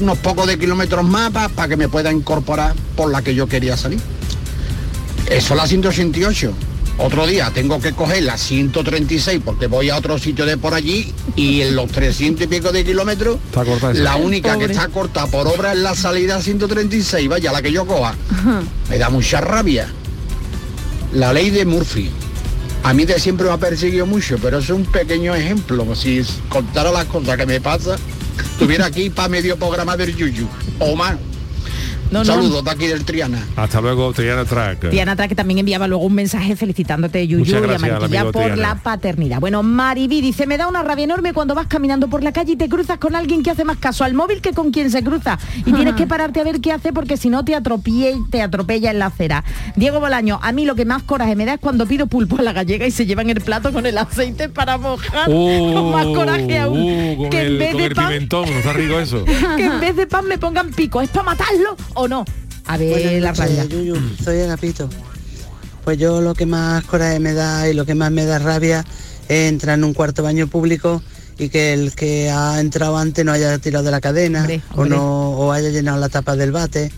unos 0.00 0.18
pocos 0.18 0.46
de 0.46 0.56
kilómetros 0.58 1.04
más 1.04 1.30
para 1.30 1.68
que 1.68 1.76
me 1.76 1.88
pueda 1.88 2.12
incorporar 2.12 2.74
por 2.96 3.10
la 3.10 3.22
que 3.22 3.34
yo 3.34 3.46
quería 3.48 3.76
salir. 3.76 4.00
Eso 5.28 5.54
es 5.54 5.56
la 5.60 5.66
188. 5.66 6.52
Otro 7.02 7.26
día 7.26 7.50
tengo 7.54 7.80
que 7.80 7.92
coger 7.92 8.24
la 8.24 8.36
136 8.36 9.40
porque 9.42 9.66
voy 9.68 9.88
a 9.88 9.96
otro 9.96 10.18
sitio 10.18 10.44
de 10.44 10.58
por 10.58 10.74
allí 10.74 11.12
y 11.34 11.62
en 11.62 11.74
los 11.74 11.90
300 11.90 12.44
y 12.44 12.46
pico 12.46 12.72
de 12.72 12.84
kilómetros 12.84 13.38
Está 13.46 13.64
cortada 13.64 13.92
esa. 13.94 14.02
la 14.02 14.16
única 14.16 14.52
Pobre. 14.52 14.66
que 14.66 14.72
está 14.74 14.88
corta 14.88 15.26
por 15.26 15.46
obra 15.48 15.72
es 15.72 15.78
la 15.78 15.94
salida 15.94 16.42
136, 16.42 17.26
vaya, 17.28 17.52
la 17.52 17.62
que 17.62 17.72
yo 17.72 17.86
coja. 17.86 18.14
Me 18.90 18.98
da 18.98 19.08
mucha 19.08 19.40
rabia. 19.40 19.88
La 21.14 21.32
ley 21.32 21.48
de 21.50 21.64
Murphy. 21.64 22.10
A 22.82 22.92
mí 22.92 23.04
de 23.06 23.18
siempre 23.18 23.46
me 23.46 23.52
ha 23.52 23.58
perseguido 23.58 24.04
mucho, 24.06 24.36
pero 24.40 24.58
es 24.58 24.68
un 24.70 24.84
pequeño 24.84 25.34
ejemplo. 25.34 25.86
Si 25.94 26.22
contara 26.50 26.92
las 26.92 27.06
cosas 27.06 27.36
que 27.38 27.46
me 27.46 27.60
pasa, 27.60 27.96
estuviera 28.52 28.86
aquí 28.86 29.08
para 29.10 29.28
medio 29.28 29.56
programa 29.56 29.96
del 29.96 30.14
Yuyu. 30.14 30.46
O 30.78 30.94
más. 30.96 31.16
No, 32.10 32.20
no. 32.20 32.24
Saludos 32.24 32.64
de 32.64 32.70
aquí 32.70 32.86
del 32.88 33.04
Triana. 33.04 33.46
Hasta 33.54 33.80
luego, 33.80 34.12
Triana 34.12 34.44
Track. 34.44 34.90
Diana 34.90 35.14
Tra, 35.14 35.28
que 35.28 35.36
también 35.36 35.58
enviaba 35.58 35.86
luego 35.86 36.04
un 36.04 36.14
mensaje 36.14 36.56
felicitándote, 36.56 37.26
Yuyu, 37.26 37.44
y 37.44 37.54
a 37.54 37.78
Mariquilla 37.78 38.24
por 38.24 38.42
Triana. 38.42 38.56
la 38.56 38.74
paternidad. 38.76 39.38
Bueno, 39.38 39.62
Mariví 39.62 40.20
dice, 40.20 40.46
me 40.46 40.58
da 40.58 40.66
una 40.66 40.82
rabia 40.82 41.04
enorme 41.04 41.32
cuando 41.32 41.54
vas 41.54 41.68
caminando 41.68 42.08
por 42.08 42.24
la 42.24 42.32
calle 42.32 42.52
y 42.52 42.56
te 42.56 42.68
cruzas 42.68 42.98
con 42.98 43.14
alguien 43.14 43.44
que 43.44 43.50
hace 43.50 43.64
más 43.64 43.78
caso 43.78 44.02
al 44.02 44.14
móvil 44.14 44.40
que 44.40 44.52
con 44.52 44.72
quien 44.72 44.90
se 44.90 45.04
cruza. 45.04 45.38
Y 45.64 45.72
tienes 45.72 45.94
que 45.94 46.06
pararte 46.06 46.40
a 46.40 46.44
ver 46.44 46.60
qué 46.60 46.72
hace 46.72 46.92
porque 46.92 47.16
si 47.16 47.30
no 47.30 47.44
te 47.44 47.54
atropella, 47.54 48.10
te 48.30 48.42
atropella 48.42 48.90
en 48.90 48.98
la 48.98 49.06
acera. 49.06 49.44
Diego 49.76 50.00
Bolaño, 50.00 50.40
a 50.42 50.50
mí 50.50 50.66
lo 50.66 50.74
que 50.74 50.84
más 50.84 51.04
coraje 51.04 51.36
me 51.36 51.44
da 51.44 51.54
es 51.54 51.60
cuando 51.60 51.86
pido 51.86 52.08
pulpo 52.08 52.38
a 52.38 52.42
la 52.42 52.52
gallega 52.52 52.86
y 52.86 52.90
se 52.90 53.06
llevan 53.06 53.30
el 53.30 53.40
plato 53.40 53.72
con 53.72 53.86
el 53.86 53.96
aceite 53.96 54.48
para 54.48 54.78
mojar. 54.78 55.26
con 55.26 55.92
más 55.92 56.06
coraje 56.06 56.58
aún. 56.58 56.80
Uh, 56.80 57.16
con 57.16 57.30
que 57.30 57.46
en 57.46 57.58
vez 57.58 57.70
con 57.70 57.80
de 57.80 57.86
el 57.86 57.94
pan, 57.94 58.08
pimentón, 58.08 58.50
¿no 58.50 58.58
está 58.58 58.72
rico 58.72 58.98
eso? 58.98 59.24
que 59.56 59.64
en 59.64 59.78
vez 59.78 59.94
de 59.94 60.06
pan 60.08 60.26
me 60.26 60.38
pongan 60.38 60.70
pico. 60.72 61.00
¿Es 61.00 61.10
para 61.10 61.24
matarlo 61.24 61.76
o 62.00 62.08
no? 62.08 62.24
A 62.66 62.76
ver, 62.76 62.90
Buenas 63.20 63.38
la 63.38 63.46
noches. 63.46 63.68
Yuyu, 63.68 63.96
soy 64.22 64.40
Agapito. 64.40 64.88
Pues 65.84 65.98
yo 65.98 66.20
lo 66.20 66.34
que 66.34 66.46
más 66.46 66.84
coraje 66.84 67.18
me 67.20 67.32
da 67.32 67.68
y 67.68 67.74
lo 67.74 67.84
que 67.86 67.94
más 67.94 68.10
me 68.12 68.24
da 68.24 68.38
rabia 68.38 68.84
es 69.28 69.48
entrar 69.48 69.78
en 69.78 69.84
un 69.84 69.94
cuarto 69.94 70.22
baño 70.22 70.46
público 70.46 71.02
y 71.38 71.48
que 71.48 71.72
el 71.72 71.94
que 71.94 72.30
ha 72.30 72.60
entrado 72.60 72.98
antes 72.98 73.24
no 73.24 73.32
haya 73.32 73.58
tirado 73.58 73.84
de 73.84 73.90
la 73.90 74.00
cadena 74.00 74.46
o 74.74 74.82
hombre. 74.82 74.90
no 74.96 75.30
o 75.30 75.52
haya 75.52 75.70
llenado 75.70 75.98
la 75.98 76.08
tapa 76.10 76.36
del 76.36 76.52
bate 76.52 76.92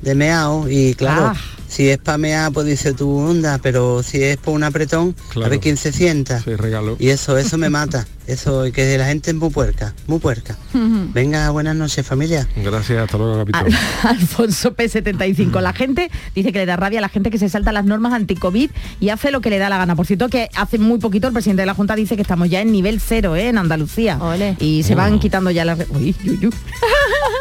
de 0.00 0.14
meao 0.14 0.68
y 0.68 0.94
claro, 0.94 1.26
Ah. 1.26 1.36
si 1.68 1.88
es 1.90 1.98
para 1.98 2.18
mear 2.18 2.50
pues 2.52 2.66
dice 2.66 2.94
tu 2.94 3.16
onda, 3.18 3.58
pero 3.62 4.02
si 4.02 4.22
es 4.24 4.36
por 4.38 4.54
un 4.54 4.64
apretón, 4.64 5.14
a 5.28 5.32
Claro. 5.32 5.50
ver 5.50 5.60
quién 5.60 5.76
se 5.76 5.92
sienta. 5.92 6.40
Sí, 6.42 6.56
regalo. 6.56 6.96
Y 6.98 7.10
eso, 7.10 7.36
eso 7.38 7.58
me 7.58 7.68
mata. 7.70 8.06
Eso, 8.32 8.66
y 8.66 8.72
que 8.72 8.96
la 8.96 9.04
gente 9.06 9.30
es 9.30 9.36
muy 9.36 9.50
puerca, 9.50 9.92
muy 10.06 10.18
puerca. 10.18 10.56
Venga, 10.72 11.50
buenas 11.50 11.76
noches 11.76 12.06
familia. 12.06 12.48
Gracias, 12.56 12.98
hasta 13.04 13.18
luego, 13.18 13.36
capitán. 13.38 13.66
Alfonso 14.04 14.74
P75. 14.74 15.60
La 15.60 15.72
gente 15.74 16.10
dice 16.34 16.50
que 16.52 16.58
le 16.60 16.66
da 16.66 16.76
rabia 16.76 16.98
a 16.98 17.02
la 17.02 17.08
gente 17.10 17.30
que 17.30 17.38
se 17.38 17.48
salta 17.48 17.72
las 17.72 17.84
normas 17.84 18.12
anti-COVID 18.14 18.70
y 19.00 19.08
hace 19.10 19.30
lo 19.30 19.40
que 19.42 19.50
le 19.50 19.58
da 19.58 19.68
la 19.68 19.76
gana. 19.78 19.96
Por 19.96 20.06
cierto, 20.06 20.28
que 20.28 20.48
hace 20.54 20.78
muy 20.78 20.98
poquito 20.98 21.26
el 21.26 21.32
presidente 21.34 21.62
de 21.62 21.66
la 21.66 21.74
Junta 21.74 21.94
dice 21.94 22.16
que 22.16 22.22
estamos 22.22 22.48
ya 22.48 22.60
en 22.62 22.72
nivel 22.72 23.00
cero 23.00 23.36
¿eh? 23.36 23.48
en 23.48 23.58
Andalucía. 23.58 24.18
Y 24.58 24.82
se 24.84 24.94
van 24.94 25.18
quitando 25.18 25.50
ya 25.50 25.64
las... 25.64 25.78
Uy, 25.90 26.14
uy, 26.24 26.46
uy. 26.46 26.54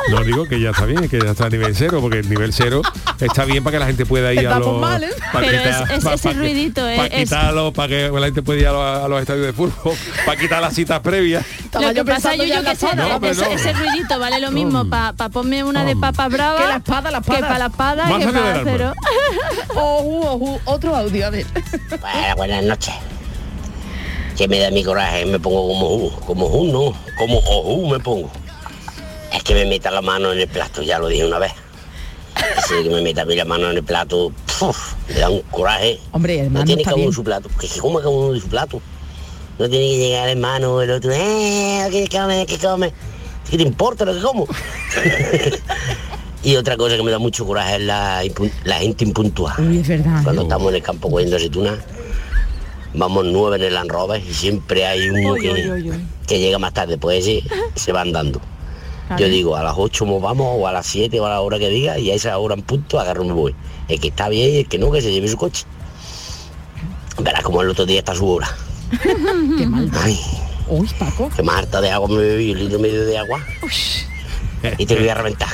No 0.09 0.23
digo 0.23 0.45
que 0.47 0.59
ya 0.59 0.71
está 0.71 0.85
bien, 0.85 1.07
que 1.07 1.19
ya 1.21 1.31
está 1.31 1.45
a 1.45 1.49
nivel 1.49 1.75
cero, 1.75 1.99
porque 2.01 2.19
el 2.19 2.29
nivel 2.29 2.51
cero 2.53 2.81
está 3.19 3.45
bien 3.45 3.63
para 3.63 3.75
que 3.75 3.79
la 3.79 3.85
gente 3.85 4.05
pueda 4.05 4.33
ir 4.33 4.47
a 4.47 4.59
los... 4.59 4.79
mal, 4.81 5.03
¿eh? 5.03 5.09
para 5.31 5.45
Pero 5.47 5.61
quitar- 5.63 5.83
es- 5.83 5.97
es 5.99 6.03
pa- 6.03 6.13
ese 6.15 6.29
pa- 6.29 6.33
ruidito, 6.35 6.89
¿eh? 6.89 6.95
Para 6.97 7.07
Es- 7.07 7.23
quitarlo, 7.29 7.71
para 7.71 7.87
que 7.87 8.09
la 8.09 8.25
gente 8.25 8.41
pueda 8.41 8.59
ir 8.59 8.67
a 8.67 8.71
los, 8.71 9.03
a 9.05 9.07
los 9.07 9.21
estadios 9.21 9.45
de 9.45 9.53
fútbol, 9.53 9.93
para 10.25 10.39
quitar 10.39 10.61
las 10.61 10.73
citas 10.81 10.99
previas. 11.01 11.45
Lo 11.79 11.93
que 11.93 12.03
pasa, 12.05 12.35
yo, 12.35 12.43
yo 12.43 12.63
que 12.63 12.75
sé, 12.75 12.95
No, 12.95 13.17
ese, 13.25 13.41
no. 13.45 13.51
ese 13.51 13.73
ruidito 13.73 14.19
vale 14.19 14.39
lo 14.39 14.51
mismo 14.51 14.89
para 14.89 15.13
pa 15.13 15.29
ponme 15.29 15.63
una 15.63 15.83
de 15.85 15.95
papa 15.95 16.27
brava 16.27 16.59
Que 16.59 16.67
la 16.67 16.75
espada, 16.77 17.11
la 17.11 17.17
espada. 17.19 17.37
que 17.37 17.41
para 17.43 17.59
la 17.59 17.65
espada 17.67 18.05
Más 18.07 18.19
que 18.25 18.31
para 18.31 18.51
arma. 18.55 18.71
cero. 18.71 18.93
Ojú, 19.75 20.21
ojú, 20.27 20.59
otro 20.65 20.95
audio, 20.95 21.27
a 21.27 21.29
ver. 21.29 21.45
Bueno, 21.89 22.35
buenas 22.35 22.63
noches. 22.63 22.93
Que 24.37 24.47
me 24.47 24.59
da 24.59 24.71
mi 24.71 24.83
coraje, 24.83 25.25
me 25.25 25.39
pongo 25.39 25.67
como 25.67 25.87
Ju, 25.89 26.11
como 26.25 26.47
Ju 26.49 26.65
no, 26.65 26.97
como 27.17 27.37
Ojú 27.37 27.87
me 27.89 27.99
pongo. 27.99 28.31
Es 29.31 29.43
que 29.43 29.53
me 29.53 29.65
meta 29.65 29.91
la 29.91 30.01
mano 30.01 30.31
en 30.33 30.39
el 30.39 30.47
plato, 30.47 30.81
ya 30.81 30.99
lo 30.99 31.07
dije 31.07 31.25
una 31.25 31.39
vez. 31.39 31.53
Así 32.57 32.73
que 32.83 32.89
me 32.89 33.01
meta 33.01 33.21
a 33.21 33.25
mí 33.25 33.35
la 33.35 33.45
mano 33.45 33.69
en 33.69 33.77
el 33.77 33.83
plato, 33.83 34.31
¡puf! 34.59 34.93
me 35.07 35.15
da 35.15 35.29
un 35.29 35.41
coraje. 35.43 35.99
Hombre, 36.11 36.37
No 36.37 36.43
hermano, 36.45 36.65
tiene 36.65 36.81
está 36.81 36.89
cada 36.91 36.95
uno 36.95 37.03
bien. 37.05 37.13
su 37.13 37.23
plato, 37.23 37.49
porque 37.49 37.67
¿cómo 37.79 37.99
cada 37.99 38.09
uno 38.09 38.33
de 38.33 38.39
su 38.41 38.47
plato? 38.47 38.81
No 39.61 39.69
tiene 39.69 39.89
que 39.91 39.97
llegar 39.97 40.27
el 40.27 40.37
hermano, 40.37 40.81
el 40.81 40.89
otro, 40.89 41.11
eh, 41.13 41.87
¿qué 41.91 42.09
come, 42.11 42.47
qué 42.47 42.57
come? 42.57 42.91
¿Qué 43.47 43.57
te 43.57 43.61
importa 43.61 44.05
lo 44.05 44.15
que 44.15 44.19
como? 44.19 44.47
y 46.43 46.55
otra 46.55 46.75
cosa 46.77 46.97
que 46.97 47.03
me 47.03 47.11
da 47.11 47.19
mucho 47.19 47.45
coraje 47.45 47.75
es 47.75 47.81
la, 47.83 48.23
la 48.63 48.75
gente 48.79 49.05
impuntual. 49.05 49.53
Uy, 49.59 49.77
es 49.77 49.87
verdad. 49.87 50.23
Cuando 50.23 50.41
estamos 50.41 50.69
en 50.69 50.75
el 50.77 50.81
campo 50.81 51.11
cogiendo 51.11 51.35
aceitunas, 51.35 51.77
vamos 52.95 53.23
nueve 53.25 53.57
en 53.57 53.63
el 53.65 53.73
Land 53.75 53.91
y 54.27 54.33
siempre 54.33 54.83
hay 54.83 55.07
uno 55.09 55.33
Uy, 55.33 55.41
que, 55.41 55.51
uy, 55.51 56.39
llega 56.39 56.57
más 56.57 56.73
tarde, 56.73 56.97
pues 56.97 57.19
ese 57.19 57.43
se 57.75 57.91
van 57.91 58.11
dando. 58.11 58.41
Claro. 59.09 59.21
Yo 59.21 59.29
digo, 59.29 59.55
a 59.55 59.63
las 59.63 59.75
8 59.77 60.05
nos 60.07 60.23
vamos, 60.23 60.55
o 60.59 60.67
a 60.67 60.71
las 60.71 60.87
7 60.87 61.19
o 61.19 61.27
a 61.27 61.29
la 61.29 61.41
hora 61.41 61.59
que 61.59 61.69
diga, 61.69 61.99
y 61.99 62.09
a 62.09 62.15
esa 62.15 62.35
hora 62.39 62.55
en 62.55 62.63
punto 62.63 62.99
agarro 62.99 63.23
me 63.25 63.33
voy. 63.33 63.53
El 63.87 63.99
que 63.99 64.07
está 64.07 64.27
bien 64.27 64.55
y 64.55 64.57
el 64.57 64.67
que 64.67 64.79
no, 64.79 64.89
que 64.91 65.03
se 65.03 65.11
lleve 65.11 65.27
su 65.27 65.37
coche. 65.37 65.65
Verás 67.19 67.43
como 67.43 67.61
el 67.61 67.69
otro 67.69 67.85
día 67.85 67.99
está 67.99 68.15
su 68.15 68.27
hora. 68.27 68.49
Qué 69.57 69.65
mal. 69.65 69.89
Ay, 70.01 70.19
Uy, 70.67 70.89
Paco. 70.97 71.29
que 71.35 71.43
más 71.43 71.57
harta 71.57 71.81
de 71.81 71.91
agua 71.91 72.07
me 72.07 72.17
bebí, 72.17 72.51
un 72.51 72.59
litro 72.59 72.79
medio 72.79 73.05
de 73.05 73.17
agua. 73.17 73.39
Y 74.77 74.85
te 74.85 74.93
lo 74.95 75.01
voy 75.01 75.09
a 75.09 75.15
reventar. 75.15 75.49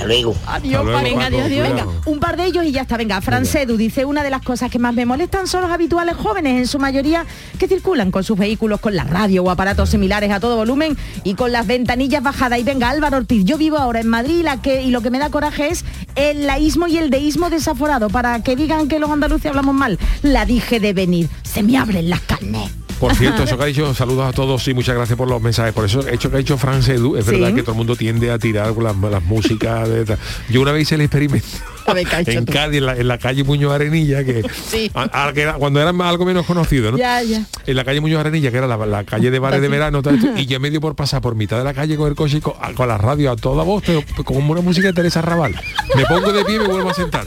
Hasta 0.00 0.06
luego. 0.06 0.34
Adiós, 0.46 0.84
luego, 0.84 1.02
venga, 1.02 1.24
Paco, 1.24 1.40
adiós. 1.42 1.68
Venga, 1.68 1.86
un 2.06 2.20
par 2.20 2.36
de 2.38 2.46
ellos 2.46 2.64
y 2.64 2.72
ya 2.72 2.82
está. 2.82 2.96
Venga, 2.96 3.20
Francedu 3.20 3.76
dice, 3.76 4.04
una 4.06 4.22
de 4.22 4.30
las 4.30 4.40
cosas 4.40 4.70
que 4.70 4.78
más 4.78 4.94
me 4.94 5.04
molestan 5.04 5.46
son 5.46 5.60
los 5.60 5.70
habituales 5.70 6.16
jóvenes, 6.16 6.58
en 6.58 6.66
su 6.66 6.78
mayoría, 6.78 7.26
que 7.58 7.68
circulan 7.68 8.10
con 8.10 8.24
sus 8.24 8.38
vehículos, 8.38 8.80
con 8.80 8.96
la 8.96 9.04
radio 9.04 9.42
o 9.42 9.50
aparatos 9.50 9.90
similares 9.90 10.30
a 10.30 10.40
todo 10.40 10.56
volumen 10.56 10.96
y 11.22 11.34
con 11.34 11.52
las 11.52 11.66
ventanillas 11.66 12.22
bajadas. 12.22 12.58
Y 12.58 12.62
venga, 12.62 12.88
Álvaro 12.88 13.18
Ortiz, 13.18 13.44
yo 13.44 13.58
vivo 13.58 13.76
ahora 13.76 14.00
en 14.00 14.08
Madrid 14.08 14.38
y, 14.38 14.42
la 14.42 14.62
que, 14.62 14.82
y 14.82 14.90
lo 14.90 15.02
que 15.02 15.10
me 15.10 15.18
da 15.18 15.28
coraje 15.30 15.68
es 15.68 15.84
el 16.14 16.46
laísmo 16.46 16.86
y 16.86 16.96
el 16.96 17.10
deísmo 17.10 17.50
desaforado. 17.50 18.08
Para 18.08 18.42
que 18.42 18.56
digan 18.56 18.88
que 18.88 19.00
los 19.00 19.10
andaluces 19.10 19.50
hablamos 19.50 19.74
mal, 19.74 19.98
la 20.22 20.46
dije 20.46 20.80
de 20.80 20.94
venir. 20.94 21.28
Se 21.42 21.62
me 21.62 21.76
abren 21.76 22.08
las 22.08 22.20
carnes. 22.20 22.70
Por 23.00 23.14
cierto, 23.14 23.42
eso 23.44 23.56
que 23.56 23.62
ha 23.64 23.66
dicho, 23.66 23.92
saludos 23.94 24.28
a 24.28 24.32
todos 24.32 24.66
y 24.68 24.74
muchas 24.74 24.94
gracias 24.94 25.16
por 25.16 25.28
los 25.28 25.40
mensajes. 25.42 25.72
Por 25.72 25.84
eso, 25.86 26.06
hecho 26.06 26.30
que 26.30 26.36
ha 26.36 26.38
dicho 26.38 26.56
Fran 26.58 26.78
es 26.80 26.84
Sí. 26.86 27.00
verdad 27.00 27.54
que 27.54 27.62
todo 27.62 27.72
el 27.72 27.78
mundo 27.78 27.96
tiende 27.96 28.30
a 28.30 28.38
tirar 28.38 28.76
las, 28.76 28.94
las 28.96 29.22
músicas. 29.24 29.88
de 29.88 30.04
tal. 30.04 30.18
Yo 30.50 30.60
una 30.60 30.72
vez 30.72 30.82
hice 30.82 30.94
el 30.96 31.00
experimento 31.00 31.46
A 31.86 31.94
ver, 31.94 32.06
¿qué 32.06 32.16
ha 32.16 32.20
hecho 32.20 32.30
en 32.32 32.44
tú? 32.44 32.52
Cádiz, 32.52 32.78
en 32.78 32.86
la, 32.86 32.96
en 32.96 33.08
la 33.08 33.18
calle 33.18 33.42
Muñoz 33.42 33.72
Arenilla, 33.72 34.22
que, 34.22 34.42
Sí. 34.68 34.90
a- 34.94 35.26
a- 35.28 35.32
que 35.32 35.40
era- 35.42 35.54
cuando 35.54 35.80
era 35.80 35.90
algo 35.90 36.24
menos 36.24 36.44
conocido, 36.46 36.92
¿no? 36.92 36.98
Ya, 36.98 37.22
ya. 37.22 37.44
En 37.66 37.76
la 37.76 37.84
calle 37.84 38.00
Muñoz 38.00 38.20
Arenilla, 38.20 38.50
que 38.50 38.58
era 38.58 38.66
la, 38.66 38.76
la 38.86 39.04
calle 39.04 39.30
de 39.30 39.38
bares 39.38 39.60
de 39.62 39.68
verano, 39.68 39.98
esto, 39.98 40.10
y 40.36 40.46
yo 40.46 40.60
me 40.60 40.70
dio 40.70 40.80
por 40.80 40.94
pasar 40.94 41.20
por 41.22 41.34
mitad 41.34 41.56
de 41.58 41.64
la 41.64 41.72
calle 41.74 41.96
con 41.96 42.08
el 42.08 42.14
coche 42.14 42.36
y 42.36 42.40
con, 42.40 42.52
con 42.76 42.86
la 42.86 42.98
radio 42.98 43.32
a 43.32 43.36
toda 43.36 43.64
voz, 43.64 43.82
pero 43.86 44.02
con 44.24 44.36
una 44.48 44.60
música 44.60 44.88
de 44.88 44.92
Teresa 44.92 45.22
Raval. 45.22 45.54
Me 45.96 46.04
pongo 46.04 46.32
de 46.32 46.44
pie 46.44 46.56
y 46.56 46.58
me 46.60 46.68
vuelvo 46.68 46.90
a 46.90 46.94
sentar. 46.94 47.26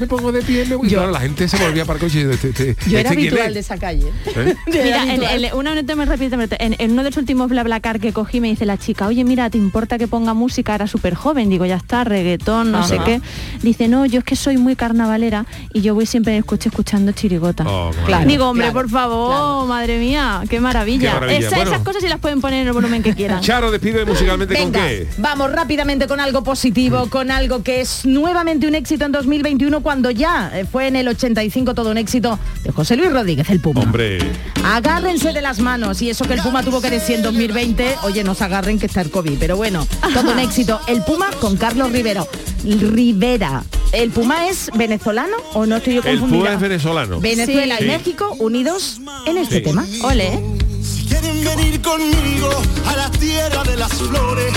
Me 0.00 0.06
pongo 0.06 0.32
de 0.32 0.42
pie 0.42 0.64
me 0.66 0.76
voy. 0.76 0.88
Claro, 0.88 1.10
la 1.10 1.20
gente 1.20 1.46
se 1.46 1.56
volvía 1.58 1.84
para 1.84 1.98
el 1.98 2.04
coche 2.04 2.28
"Este- 2.30 2.48
este- 2.48 2.76
Yo 2.88 2.98
era 2.98 3.10
¿este 3.10 3.16
quién 3.20 3.28
habitual 3.34 3.48
es?". 3.48 3.54
de 3.54 3.60
esa 3.60 3.76
calle. 3.78 4.06
¿Eh? 4.34 4.54
Mira, 4.66 5.14
en, 5.14 5.54
una 5.54 5.74
nota 5.74 5.94
muy 5.96 6.04
rápida, 6.06 6.38
en, 6.58 6.74
en 6.78 6.92
uno 6.92 7.02
de 7.04 7.10
los 7.10 7.16
últimos 7.18 7.48
BlaBlaCar 7.50 8.00
que 8.00 8.12
cogí 8.12 8.40
me 8.40 8.48
dice 8.48 8.64
la 8.66 8.78
chica, 8.78 9.06
oye, 9.06 9.22
mira, 9.24 9.50
¿te 9.50 9.58
importa 9.58 9.98
que 9.98 10.08
ponga 10.08 10.32
música? 10.34 10.74
Era 10.74 10.86
súper 10.86 11.14
joven, 11.14 11.48
digo, 11.50 11.66
ya 11.66 11.76
está, 11.76 12.04
reggaetón, 12.04 12.72
no 12.72 12.86
sé 12.86 12.98
qué. 13.04 13.20
Dice, 13.62 13.88
no, 13.88 14.06
yo 14.06 14.18
es 14.20 14.24
que 14.24 14.36
soy 14.36 14.56
muy 14.56 14.74
carnavalera 14.76 15.44
y 15.72 15.82
yo 15.82 15.94
voy 15.94 16.06
siempre 16.06 16.32
en 16.32 16.38
el 16.38 16.44
coche 16.44 16.68
escuchando 16.70 17.12
chirigota. 17.12 17.64
Oh, 17.66 17.90
Claro, 18.06 18.26
digo, 18.26 18.48
hombre, 18.48 18.66
claro, 18.70 18.80
por 18.80 18.90
favor, 18.90 19.66
madre 19.68 19.98
mía, 19.98 20.42
qué 20.48 20.60
maravilla. 20.60 21.08
Qué 21.12 21.14
maravilla. 21.20 21.38
Esa- 21.46 21.56
Bueno. 21.56 21.70
Esas 21.72 21.82
cosas 21.84 22.02
sí 22.02 22.08
las 22.08 22.18
pueden 22.20 22.40
poner 22.40 22.62
en 22.62 22.68
el 22.68 22.72
volumen 22.72 23.02
que 23.02 23.14
quieran. 23.14 23.40
Charo, 23.42 23.70
despide 23.70 24.04
musicalmente 24.06 24.56
con 24.56 24.72
qué. 24.72 25.08
vamos 25.18 25.52
rápidamente 25.52 26.06
con 26.06 26.20
algo 26.20 26.42
positivo, 26.42 27.08
con 27.10 27.30
algo 27.30 27.62
que 27.62 27.80
es 27.82 28.06
nuevamente 28.06 28.66
un 28.66 28.74
éxito 28.74 29.04
en 29.04 29.12
2021 29.12 29.80
cuando 29.90 30.12
ya 30.12 30.52
eh, 30.54 30.64
fue 30.70 30.86
en 30.86 30.94
el 30.94 31.08
85 31.08 31.74
todo 31.74 31.90
un 31.90 31.98
éxito 31.98 32.38
de 32.62 32.70
José 32.70 32.94
Luis 32.94 33.12
Rodríguez, 33.12 33.50
el 33.50 33.58
Puma. 33.58 33.80
Hombre. 33.80 34.18
Agárrense 34.64 35.32
de 35.32 35.42
las 35.42 35.58
manos 35.58 36.00
y 36.00 36.10
eso 36.10 36.26
que 36.26 36.34
el 36.34 36.42
Puma 36.42 36.62
tuvo 36.62 36.80
que 36.80 36.88
decir 36.90 37.16
en 37.16 37.22
2020, 37.24 37.96
oye, 38.04 38.22
no 38.22 38.36
se 38.36 38.44
agarren 38.44 38.78
que 38.78 38.86
está 38.86 39.00
el 39.00 39.10
COVID, 39.10 39.36
pero 39.40 39.56
bueno, 39.56 39.84
todo 40.14 40.30
un 40.30 40.38
éxito. 40.38 40.78
El 40.86 41.02
Puma 41.02 41.28
con 41.40 41.56
Carlos 41.56 41.90
Rivero. 41.90 42.28
Rivera. 42.64 43.64
¿El 43.90 44.10
Puma 44.10 44.46
es 44.48 44.70
venezolano 44.76 45.36
o 45.54 45.66
no 45.66 45.78
estoy 45.78 45.94
yo 45.94 46.02
El 46.04 46.20
confundida? 46.20 46.38
Puma 46.44 46.54
es 46.54 46.60
venezolano. 46.60 47.18
Venezuela 47.20 47.76
Sí. 47.78 47.84
y 47.84 47.86
México 47.88 48.36
unidos 48.38 49.00
en 49.26 49.38
este 49.38 49.56
Sí. 49.56 49.62
tema. 49.62 49.84
Ole. 50.04 50.38
Si 50.84 51.04
quieren 51.06 51.44
venir 51.44 51.80
conmigo 51.82 52.48
a 52.86 52.94
la 52.96 53.10
tierra 53.10 53.64
de 53.64 53.76
las 53.76 53.92
flores, 53.94 54.52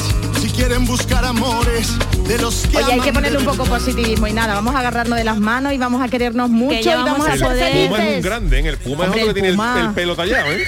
quieren 0.55 0.85
buscar 0.85 1.25
amores 1.25 1.89
de 2.27 2.37
los 2.37 2.55
que 2.67 2.77
Oye, 2.77 2.93
hay 2.93 2.99
que 3.01 3.11
ponerle 3.13 3.37
un 3.39 3.45
poco 3.45 3.65
positivismo 3.65 4.27
y 4.27 4.33
nada, 4.33 4.53
vamos 4.55 4.73
a 4.75 4.79
agarrarnos 4.79 5.17
de 5.17 5.23
las 5.23 5.39
manos 5.39 5.73
y 5.73 5.77
vamos 5.77 6.01
a 6.01 6.07
querernos 6.07 6.49
mucho 6.49 6.79
y 6.79 6.85
vamos 6.85 7.11
vamos 7.11 7.27
a 7.27 7.31
ser 7.33 7.41
poder- 7.41 7.75
El 7.75 7.87
Puma 7.87 7.97
es 7.97 7.99
un 7.99 8.05
felices. 8.05 8.23
grande, 8.25 8.59
¿eh? 8.59 8.67
El 8.69 8.77
Puma 8.77 8.91
Hombre, 9.05 9.07
es 9.07 9.11
otro 9.11 9.23
que 9.23 9.29
el 9.49 9.55
tiene 9.57 9.81
el, 9.81 9.89
pelo 9.93 10.15
tallado, 10.15 10.51
¿eh? 10.51 10.63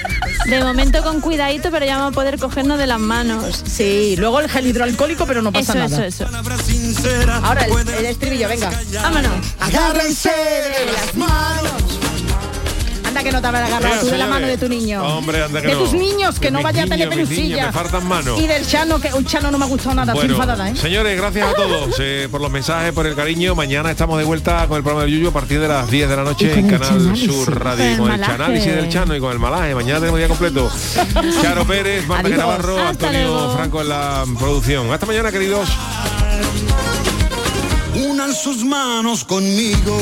De 0.46 0.62
momento 0.64 1.02
con 1.02 1.20
cuidadito, 1.20 1.70
pero 1.70 1.86
ya 1.86 1.96
vamos 1.98 2.12
a 2.12 2.14
poder 2.14 2.38
cogernos 2.38 2.78
de 2.78 2.86
las 2.86 3.00
manos. 3.00 3.62
Sí, 3.66 4.14
luego 4.18 4.40
el 4.40 4.48
gel 4.48 4.66
hidroalcohólico, 4.66 5.26
pero 5.26 5.42
no 5.42 5.52
pasa 5.52 5.72
eso, 5.72 5.78
nada. 5.96 6.06
Eso, 6.06 6.24
eso, 6.24 7.32
Ahora 7.42 7.64
el, 7.64 7.88
el 7.88 8.06
estribillo, 8.06 8.48
venga. 8.48 8.70
Vámonos. 9.02 9.32
Agárrense 9.60 10.28
de 10.30 10.92
las 10.92 11.14
manos. 11.16 11.82
Anda 13.16 13.24
que 13.30 13.32
no 13.32 13.40
te 13.40 13.46
habrás 13.46 13.72
agarrado 13.72 14.00
tú 14.02 14.06
de 14.08 14.18
la 14.18 14.26
mano 14.26 14.46
de 14.46 14.58
tu 14.58 14.68
niño. 14.68 15.02
Hombre, 15.02 15.42
anda 15.42 15.62
que 15.62 15.68
de 15.68 15.72
no. 15.72 15.78
tus 15.80 15.94
niños, 15.94 16.34
que 16.38 16.48
De 16.48 16.50
no 16.50 16.60
vaya 16.60 16.82
a 16.82 16.86
tener 16.86 17.08
pelusilla. 17.08 17.66
me 17.68 17.72
faltan 17.72 18.06
manos. 18.06 18.38
Y 18.38 18.46
del 18.46 18.66
Chano, 18.66 19.00
que 19.00 19.08
un 19.14 19.24
Chano 19.24 19.50
no 19.50 19.56
me 19.56 19.64
ha 19.64 19.68
gustado 19.68 19.94
nada, 19.94 20.12
estoy 20.12 20.28
Bueno, 20.28 20.34
enfadada, 20.42 20.68
¿eh? 20.68 20.76
señores, 20.76 21.16
gracias 21.16 21.48
a 21.48 21.54
todos 21.54 21.94
eh, 21.98 22.28
por 22.30 22.42
los 22.42 22.50
mensajes, 22.50 22.92
por 22.92 23.06
el 23.06 23.14
cariño. 23.14 23.54
Mañana 23.54 23.90
estamos 23.90 24.18
de 24.18 24.24
vuelta 24.24 24.66
con 24.68 24.76
el 24.76 24.82
programa 24.82 25.06
de 25.06 25.12
Yuyu 25.12 25.28
a 25.28 25.32
partir 25.32 25.60
de 25.60 25.66
las 25.66 25.90
10 25.90 26.10
de 26.10 26.16
la 26.16 26.24
noche 26.24 26.58
en 26.58 26.68
Canal. 26.68 27.16
Sur 27.16 27.58
Radio, 27.58 27.84
Con 27.84 27.88
el 27.90 27.96
con 27.96 28.12
el 28.12 28.20
malaje. 28.20 28.32
chanálisis 28.32 28.74
del 28.74 28.88
Chano 28.90 29.16
y 29.16 29.20
con 29.20 29.32
el 29.32 29.38
malaje. 29.38 29.74
Mañana 29.74 29.98
tenemos 30.00 30.18
día 30.18 30.28
completo. 30.28 30.70
Charo 31.40 31.64
Pérez, 31.66 32.06
Marta. 32.06 32.28
Navarro, 32.28 32.78
Antonio 32.86 33.20
luego. 33.28 33.56
Franco 33.56 33.80
en 33.80 33.88
la 33.88 34.24
producción. 34.38 34.92
Hasta 34.92 35.06
mañana, 35.06 35.32
queridos. 35.32 35.66
unan 37.94 38.34
sus 38.34 38.62
manos 38.62 39.24
conmigo. 39.24 39.96